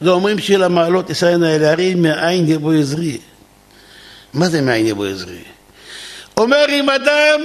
ואומרים 0.00 0.38
של 0.38 0.62
המעלות 0.62 1.06
תסייענה 1.06 1.52
האלה, 1.52 1.70
הרי 1.70 1.94
מאין 1.94 2.48
יבוא 2.48 2.74
עזרי. 2.74 3.18
מה 4.34 4.48
זה 4.48 4.60
מאין 4.60 4.86
יבוא 4.86 5.06
עזרי? 5.06 5.38
אומר 6.36 6.66
אם 6.68 6.90
אדם 6.90 7.40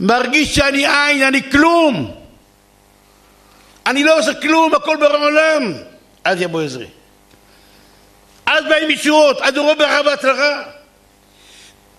מרגיש 0.00 0.54
שאני 0.54 0.86
עין, 0.86 1.22
אני 1.22 1.50
כלום, 1.50 2.14
אני 3.86 4.04
לא 4.04 4.18
עושה 4.18 4.34
כלום, 4.34 4.74
הכל 4.74 4.96
בעולם, 5.00 5.72
אז 6.24 6.40
יבוא 6.40 6.62
עזרי. 6.62 6.86
אז 8.46 8.64
באים 8.68 8.90
ישועות, 8.90 9.40
אז 9.40 9.56
הוא 9.56 9.64
רואה 9.64 9.74
ברכה 9.74 10.00
והצלחה. 10.06 10.62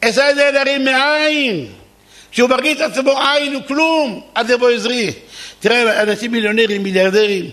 עשה 0.01 0.29
את 0.29 0.35
זה 0.35 0.51
להרים 0.53 0.85
מעין. 0.85 1.67
כשהוא 2.31 2.49
מרגיש 2.49 2.81
את 2.81 2.91
עצמו 2.91 3.21
עין 3.21 3.53
הוא 3.53 3.61
כלום, 3.67 4.21
אז 4.35 4.49
יבוא 4.49 4.69
עזרי. 4.69 5.13
תראה, 5.59 6.01
אנשים 6.01 6.31
מיליונרים, 6.31 6.83
מיליארדרים, 6.83 7.49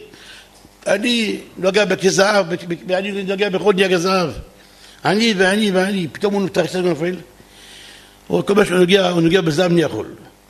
אני 0.86 1.36
נוגע 1.56 1.84
בכזהב, 1.84 2.46
ואני 2.86 3.22
נוגע 3.22 3.48
בכל 3.48 3.72
דיאג 3.72 3.92
הזהב. 3.92 4.30
אני 5.04 5.34
ואני 5.36 5.70
ואני, 5.70 6.08
פתאום 6.12 6.34
הוא 6.34 6.42
נפתח 6.42 6.62
קצת 6.66 6.78
ונופל. 6.78 7.16
או 8.30 8.46
כל 8.46 8.54
מה 8.54 8.64
שהוא 8.64 8.78
נוגע, 9.20 9.40
בזהב 9.40 9.72
אני 9.72 9.80
יכול. 9.80 10.06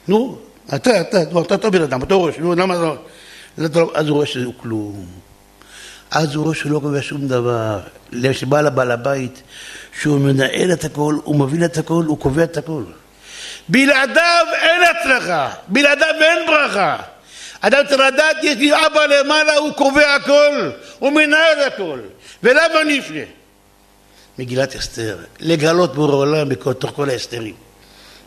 נו, 0.09 0.39
אתה, 0.75 1.01
אתה, 1.01 1.23
אתה 1.23 1.57
טוב 1.57 1.77
בן 1.77 1.83
אדם, 1.83 2.03
אתה 2.03 2.15
ראש, 2.15 2.35
נו, 2.39 2.55
למה 2.55 2.75
לא? 2.75 2.97
אז 3.95 4.09
הוא 4.09 4.17
רואה 4.17 4.27
שהוא 4.27 4.55
כלום. 4.57 5.07
אז 6.11 6.35
הוא 6.35 6.45
רואה 6.45 6.55
שהוא 6.55 6.73
לא 6.73 6.79
קובע 6.79 7.03
שום 7.03 7.29
דבר. 7.29 7.81
שבא 8.33 8.61
לבעל 8.61 8.91
הבית, 8.91 9.43
שהוא 10.01 10.19
מנהל 10.19 10.73
את 10.73 10.85
הכל, 10.85 11.17
הוא 11.25 11.37
מוביל 11.37 11.65
את 11.65 11.79
הכל, 11.79 12.05
הוא 12.07 12.19
קובע 12.19 12.45
את 12.45 12.57
הכל. 12.57 12.83
בלעדיו 13.69 14.47
אין 14.53 14.83
הצלחה, 14.83 15.51
בלעדיו 15.69 16.15
אין 16.21 16.47
ברכה. 16.47 16.97
אדם 17.61 17.83
צריך 17.89 18.01
לדעת, 18.01 18.37
יש 18.43 18.57
לי 18.57 18.73
אבא 18.87 19.07
למעלה, 19.07 19.57
הוא 19.57 19.73
קובע 19.73 20.15
הכל, 20.15 20.71
הוא 20.99 21.11
מנהל 21.11 21.61
הכל. 21.67 22.01
ולמה 22.43 22.85
נפנה? 22.87 23.40
מגילת 24.41 24.77
אסתר, 24.77 25.17
לגלות 25.41 25.95
בור 25.95 26.11
העולם 26.11 26.49
בתוך 26.49 26.91
כל 26.95 27.11
ההסתרים. 27.11 27.55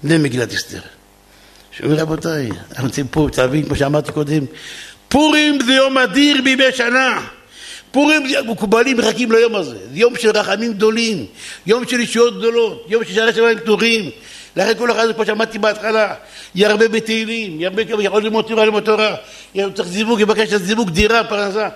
זה 0.03 0.17
מגילת 0.17 0.53
אסתר. 0.53 0.79
שאומרים 1.71 1.99
רבותיי, 1.99 2.49
אנחנו 2.71 2.87
רוצים 2.87 3.07
פה, 3.07 3.27
תבין, 3.31 3.65
כמו 3.65 3.75
שאמרתי 3.75 4.11
קודם, 4.11 4.45
פורים 5.09 5.59
זה 5.65 5.73
יום 5.73 5.97
אדיר 5.97 6.41
בימי 6.43 6.71
שנה. 6.71 7.21
פורים 7.91 8.23
מקובלים 8.47 8.97
מחכים 8.97 9.31
ליום 9.31 9.55
הזה, 9.55 9.77
זה 9.93 9.99
יום 9.99 10.13
של 10.17 10.29
רחמים 10.29 10.73
גדולים, 10.73 11.25
יום 11.65 11.87
של 11.87 11.99
ישויות 11.99 12.37
גדולות, 12.37 12.85
יום 12.87 13.05
של 13.05 13.13
שערי 13.13 13.33
שמיים 13.33 13.59
פתוחים. 13.59 14.09
לכן 14.55 14.73
כל 14.77 14.91
אחד, 14.91 15.15
כמו 15.15 15.25
שאמרתי 15.25 15.59
בהתחלה, 15.59 16.13
ירבה 16.55 16.87
בתהילים, 16.87 17.61
ירבה, 17.61 17.81
יכול 17.81 18.23
ללמוד 18.23 18.45
תורה, 18.45 18.65
ללמוד 18.65 18.83
תורה, 18.83 19.15
צריך 19.55 19.87
זיווג, 19.87 20.19
יבקש 20.19 20.53
זיווג, 20.53 20.89
דירה, 20.89 21.23
פרנסה. 21.23 21.69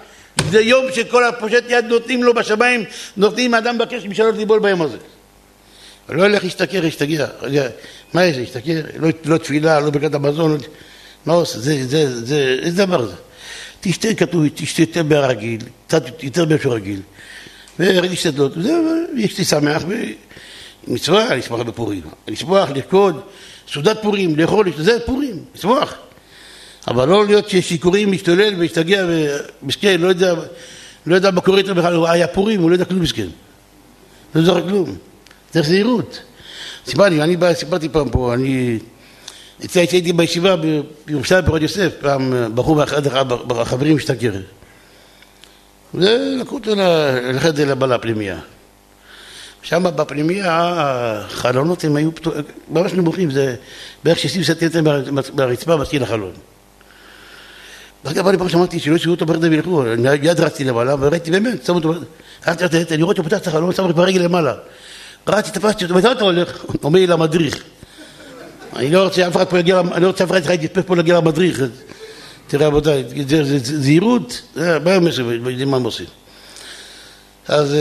זה 0.49 0.61
יום 0.61 0.85
שכל 0.95 1.25
הפושט 1.25 1.63
יד 1.69 1.85
נותנים 1.85 2.23
לו 2.23 2.33
בשמיים, 2.33 2.83
נותנים 3.17 3.53
אדם 3.53 3.75
מבקש 3.75 4.05
משאלות 4.05 4.35
ליבול 4.35 4.59
ביום 4.59 4.81
הזה. 4.81 4.97
לא 6.09 6.25
ילך 6.25 6.43
להשתכר, 6.43 6.85
ישתגע. 6.85 7.27
מה 8.13 8.25
יש, 8.25 8.37
להשתכר? 8.37 8.81
לא, 8.99 9.09
לא 9.25 9.37
תפילה, 9.37 9.79
לא 9.79 9.89
ברכת 9.89 10.13
המזון, 10.13 10.57
מה 11.25 11.33
עושה? 11.33 11.59
זה, 11.59 11.87
זה, 11.87 12.25
זה, 12.25 12.57
איזה 12.61 12.85
דבר 12.85 13.05
זה? 13.05 13.15
תשתה, 13.81 14.13
כתוב, 14.13 14.43
תשתה 14.55 14.81
יותר 14.81 15.03
ברגיל, 15.03 15.61
קצת 15.87 16.23
יותר 16.23 16.45
באיזשהו 16.45 16.71
רגיל. 16.71 17.01
וראיתי 17.79 18.13
השתדלות, 18.13 18.53
יש 19.15 19.37
לי 19.37 19.45
שמח, 19.45 19.83
מצווה 20.87 21.35
לשמוח 21.35 21.61
בפורים. 21.61 22.01
לשמוח, 22.27 22.69
לרקוד, 22.69 23.21
סעודת 23.73 23.97
פורים, 24.01 24.35
לאכול, 24.35 24.71
זה 24.77 24.99
פורים, 25.05 25.43
לשמוח. 25.55 25.95
אבל 26.87 27.07
לא 27.07 27.25
להיות 27.25 27.49
שיכורים, 27.49 28.11
משתולל 28.11 28.53
ולהשתגע 28.57 29.05
ומסכן, 29.61 30.01
לא 30.01 30.07
יודע, 30.07 30.33
לא 31.05 31.15
יודע 31.15 31.31
מה 31.31 31.41
קורה 31.41 31.57
איתו 31.57 31.75
בכלל, 31.75 32.05
היה 32.07 32.27
פורים, 32.27 32.61
הוא 32.61 32.69
לא 32.69 32.75
יודע 32.75 32.85
כלום 32.85 33.01
מסכן. 33.01 33.27
לא 34.35 34.41
זוכר 34.41 34.69
כלום. 34.69 34.95
צריך 35.49 35.67
זהירות. 35.67 36.21
סיפרתי, 36.85 37.21
אני 37.21 37.35
סיפרתי 37.53 37.89
פעם 37.89 38.09
פה, 38.09 38.33
אני... 38.33 38.79
אצלי 39.65 39.81
הייתי 39.91 40.13
בישיבה 40.13 40.55
בירושלים 41.05 41.45
ברוד 41.45 41.61
יוסף, 41.61 41.93
פעם 41.99 42.33
בחור 42.55 42.83
אחד 42.83 43.01
החברים 43.49 43.97
השתכר. 43.97 44.33
ולקחו 45.93 46.55
אותו 46.55 46.71
לחדר 47.33 47.71
לבעל 47.71 47.91
הפנימייה. 47.91 48.39
שם 49.61 49.83
בפנימייה 49.95 50.73
החלונות 50.77 51.83
הם 51.83 51.95
היו 51.95 52.09
ממש 52.69 52.93
נמוכים, 52.93 53.31
זה 53.31 53.55
בערך 54.03 54.19
60 54.19 54.43
סנטימטר 54.43 54.81
מהרצפה 55.33 55.77
מתחיל 55.77 56.03
החלון. 56.03 56.31
ואחר 58.05 58.15
כך 58.15 58.27
אני 58.27 58.37
פעם 58.37 58.49
שמעתי 58.49 58.79
שלא 58.79 58.95
ישאירו 58.95 59.13
אותו 59.13 59.25
בחדר 59.25 59.47
וילכו, 59.51 59.83
יד 60.21 60.39
רצתי 60.39 60.63
למעלה 60.63 60.95
וראיתי 60.99 61.31
באמת, 61.31 61.65
שמו 61.65 61.75
אותו, 61.75 61.93
אני 62.91 63.03
רואה 63.03 63.11
אותו 63.11 63.23
פותח 63.23 63.37
את 63.37 63.47
החלון, 63.47 63.73
שם 63.73 63.83
אותו 63.83 63.93
ברגל 63.93 64.21
למעלה. 64.21 64.53
רצתי, 65.27 65.59
תפסתי 65.59 65.83
אותו, 65.83 65.95
מתי 65.95 66.11
אתה 66.11 66.23
הולך? 66.23 66.65
אומר 66.83 66.99
לי 66.99 67.07
למדריך. 67.07 67.63
אני 68.75 68.91
לא 68.91 69.03
רוצה 69.03 69.27
אף 69.27 69.35
אחד 69.35 69.45
פה 69.45 69.59
יגיע, 69.59 69.79
אני 69.79 70.03
לא 70.03 70.07
רוצה 70.07 70.23
אף 70.23 70.31
אחד 70.31 70.63
יתפס 70.63 70.83
פה 70.85 70.95
להגיע 70.95 71.17
למדריך. 71.17 71.61
תראה 72.47 72.67
רבותיי, 72.67 73.03
זה 73.27 73.57
זהירות, 73.59 74.41
מה 74.55 74.93
הם 74.93 75.07
יודעים 75.49 75.71
מה 75.71 75.77
הם 75.77 75.83
עושים. 75.83 76.05
אז 77.47 77.75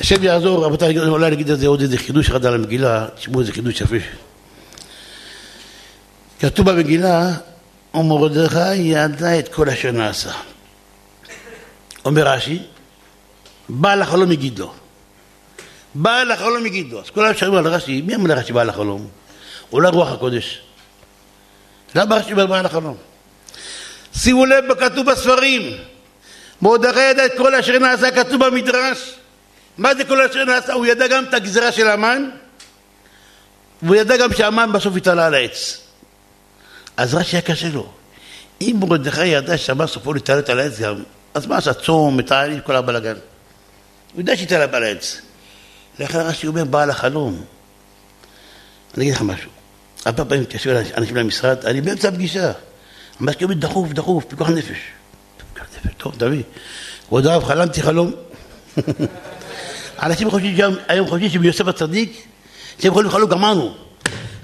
השם 0.00 0.22
יעזור, 0.22 0.64
רבותיי, 0.64 0.98
אולי 0.98 1.30
נגיד 1.30 1.50
על 1.50 1.56
זה 1.56 1.66
עוד 1.66 1.80
איזה 1.80 1.98
חידוש 1.98 2.28
אחד 2.28 2.46
על 2.46 2.54
המגילה, 2.54 3.06
תשמעו 3.16 3.40
איזה 3.40 3.52
חידוש 3.52 3.80
יפה. 3.80 3.96
כתוב 6.40 6.70
במגילה, 6.70 7.32
ומרדכי 7.96 8.74
ידע 8.74 9.38
את 9.38 9.54
כל 9.54 9.68
אשר 9.68 9.90
נעשה. 9.90 10.32
אומר 12.04 12.28
רש"י, 12.28 12.58
בעל 13.68 14.02
החלום 14.02 14.32
יגיד 14.32 14.58
לו. 14.58 14.72
בעל 15.94 16.30
החלום 16.30 16.66
יגיד 16.66 16.92
לו. 16.92 17.00
אז 17.00 17.10
כולם 17.10 17.34
שואלים 17.34 17.56
על 17.56 17.66
רש"י, 17.66 18.02
מי 18.02 18.14
אמר 18.14 18.34
לרש"י 18.34 18.52
בעל 18.52 18.70
החלום? 18.70 19.08
אולי 19.72 19.88
רוח 19.88 20.12
הקודש. 20.12 20.60
למה 21.94 22.16
רש"י 22.16 22.32
אומר 22.32 22.46
בעל 22.46 22.66
החלום? 22.66 22.96
שימו 24.16 24.46
לב, 24.46 24.74
כתוב 24.74 25.10
בספרים, 25.10 25.62
מרדכי 26.62 27.00
ידע 27.00 27.26
את 27.26 27.32
כל 27.36 27.54
אשר 27.54 27.78
נעשה, 27.78 28.10
כתוב 28.10 28.46
במדרש. 28.46 29.14
מה 29.78 29.94
זה 29.94 30.04
כל 30.04 30.22
אשר 30.22 30.44
נעשה? 30.44 30.72
הוא 30.72 30.86
ידע 30.86 31.06
גם 31.06 31.24
את 31.24 31.34
הגזירה 31.34 31.72
של 31.72 31.88
המן, 31.88 32.30
והוא 33.82 33.96
ידע 33.96 34.16
גם 34.16 34.32
שהמן 34.32 34.72
בסוף 34.72 34.96
יתעלה 34.96 35.26
על 35.26 35.34
העץ. 35.34 35.85
אז 36.96 37.14
רש"י 37.14 37.36
היה 37.36 37.42
קשה 37.42 37.68
לו. 37.68 37.86
אם 38.60 38.76
מרדכי 38.80 39.26
ידע 39.26 39.58
שהמן 39.58 39.86
סופו 39.86 40.12
להתעלת 40.12 40.48
על 40.48 40.60
העץ 40.60 40.80
גם, 40.80 41.02
אז 41.34 41.46
מה 41.46 41.56
עשה? 41.56 41.74
צום, 41.74 42.16
מתעלים, 42.16 42.60
כל 42.60 42.76
הבלאגן. 42.76 43.14
הוא 44.12 44.20
יודע 44.20 44.36
שהתעלה 44.36 44.76
על 44.76 44.82
העץ. 44.82 45.20
לכן 45.98 46.18
רש"י 46.18 46.46
אומר 46.46 46.64
בעל 46.64 46.90
החלום. 46.90 47.44
אני 48.94 49.04
אגיד 49.04 49.14
לך 49.14 49.22
משהו. 49.22 49.50
הרבה 50.04 50.24
פעמים 50.24 50.42
מתקשרים 50.42 50.76
אנשים 50.96 51.16
למשרד, 51.16 51.66
אני 51.66 51.80
באמצע 51.80 52.08
הפגישה. 52.08 52.52
המזכיר 53.20 53.48
אומר 53.48 53.58
דחוף, 53.58 53.92
דחוף, 53.92 54.24
פיקוח 54.24 54.48
נפש. 54.48 54.78
פיקוח 55.54 55.68
נפש, 55.76 55.94
טוב, 55.96 56.14
תביא. 56.18 56.42
כבוד 57.08 57.26
הרב, 57.26 57.44
חלמתי 57.44 57.82
חלום. 57.82 58.12
אנשים 60.02 60.30
חושבים 60.30 60.56
היום 60.88 61.06
חושבים 61.06 61.30
שביוסף 61.30 61.66
הצדיק, 61.66 62.26
שהם 62.78 62.90
יכולים 62.90 63.08
לחלום, 63.08 63.30
גמרנו. 63.30 63.85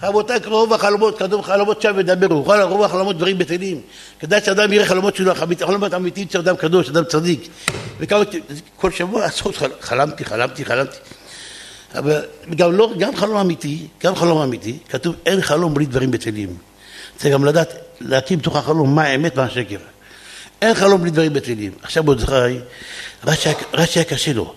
רבותיי, 0.02 0.38
רוב 0.44 0.72
החלומות, 0.72 1.18
כתוב 1.18 1.42
חלומות 1.42 1.82
שם 1.82 1.92
ודברו, 1.96 2.42
רוב 2.42 2.82
החלומות 2.82 3.16
דברים 3.16 3.38
בטלים. 3.38 3.80
כדאי 4.20 4.40
שאדם 4.44 4.72
יראה 4.72 4.86
חלומות 4.86 5.16
שלו, 5.16 5.32
חלומות 5.60 5.94
אמיתיים 5.94 6.26
של 6.30 6.38
אדם 6.38 6.56
קדוש, 6.56 6.88
אדם 6.88 7.04
צדיק. 7.04 7.48
וכמה, 8.00 8.22
כל 8.76 8.90
שבוע 8.90 9.24
עשרות 9.26 9.54
חלמתי, 9.80 10.24
חלמתי, 10.24 10.64
חלמתי. 10.64 10.96
אבל 11.94 12.24
גם, 12.56 12.72
לא, 12.72 12.92
גם 12.98 13.16
חלום 13.16 13.36
אמיתי, 13.36 13.86
גם 14.04 14.14
חלום 14.14 14.38
אמיתי, 14.38 14.78
כתוב 14.88 15.14
אין 15.26 15.40
חלום 15.40 15.74
בלי 15.74 15.86
דברים 15.86 16.10
בטלים. 16.10 16.56
צריך 17.16 17.34
גם 17.34 17.44
לדעת, 17.44 17.74
להקים 18.00 18.38
בתוך 18.38 18.56
החלום 18.56 18.94
מה 18.94 19.02
האמת 19.02 19.32
ומה 19.34 19.44
השקר. 19.44 19.78
אין 20.62 20.74
חלום 20.74 21.00
בלי 21.00 21.10
דברים 21.10 21.32
בטלים. 21.32 21.72
עכשיו 21.82 22.04
מרדכי, 22.04 22.58
רש"י 23.74 23.98
היה 23.98 24.04
קשה 24.04 24.32
לו. 24.32 24.54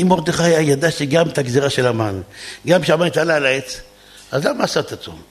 אם 0.00 0.08
מרדכי 0.08 0.42
היה 0.42 0.60
ידע 0.60 0.90
שגם 0.90 1.28
את 1.28 1.38
הגזירה 1.38 1.70
של 1.70 1.86
המן, 1.86 2.20
גם 2.66 2.84
שהמן 2.84 3.06
התעלה 3.06 3.36
על 3.36 3.46
העץ, 3.46 3.80
אז 4.32 4.44
למה 4.44 4.64
הצום? 4.92 5.22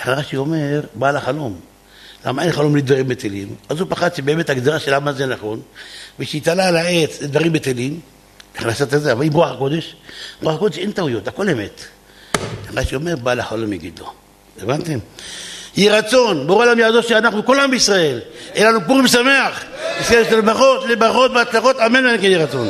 לכן 0.00 0.10
רש"י 0.10 0.36
אומר, 0.36 0.80
בעל 0.94 1.16
החלום. 1.16 1.60
למה 2.26 2.42
אין 2.42 2.52
חלום 2.52 2.72
בלי 2.72 2.82
דברים 2.82 3.08
בטלים? 3.08 3.54
אז 3.68 3.80
הוא 3.80 3.86
פחד 3.90 4.14
שבאמת 4.14 4.50
הגזירה 4.50 4.78
של 4.78 4.94
המן 4.94 5.12
זה 5.12 5.26
נכון, 5.26 5.60
ושהתעלה 6.18 6.68
על 6.68 6.76
העץ 6.76 7.22
דברים 7.22 7.52
בטלים, 7.52 8.00
איך 8.54 8.66
לעשות 8.66 8.94
את 8.94 9.02
זה? 9.02 9.12
אבל 9.12 9.24
עם 9.24 9.32
רוח 9.32 9.50
הקודש, 9.50 9.96
רוח 10.42 10.54
הקודש 10.54 10.78
אין 10.78 10.92
טעויות, 10.92 11.28
הכל 11.28 11.48
אמת. 11.48 11.84
רש"י 12.74 12.94
אומר, 12.94 13.16
בעל 13.16 13.40
החלום 13.40 13.72
יגיד 13.72 13.98
לו. 13.98 14.12
הבנתם? 14.62 14.98
יהי 15.76 15.88
רצון, 15.88 16.46
בורא 16.46 16.64
עולם 16.64 16.78
יעזור 16.78 17.02
שאנחנו, 17.02 17.44
כל 17.44 17.60
עם 17.60 17.70
בישראל, 17.70 18.20
יהיה 18.54 18.70
לנו 18.70 18.80
פורים 18.86 19.08
שמח, 19.08 19.64
יהיה 20.10 20.36
לברכות, 20.36 20.84
לברכות 20.88 21.30
והצלחות, 21.30 21.76
אמן 21.76 22.06
ואמן 22.06 22.18
כן 22.18 22.24
יהי 22.24 22.36
רצון. 22.36 22.68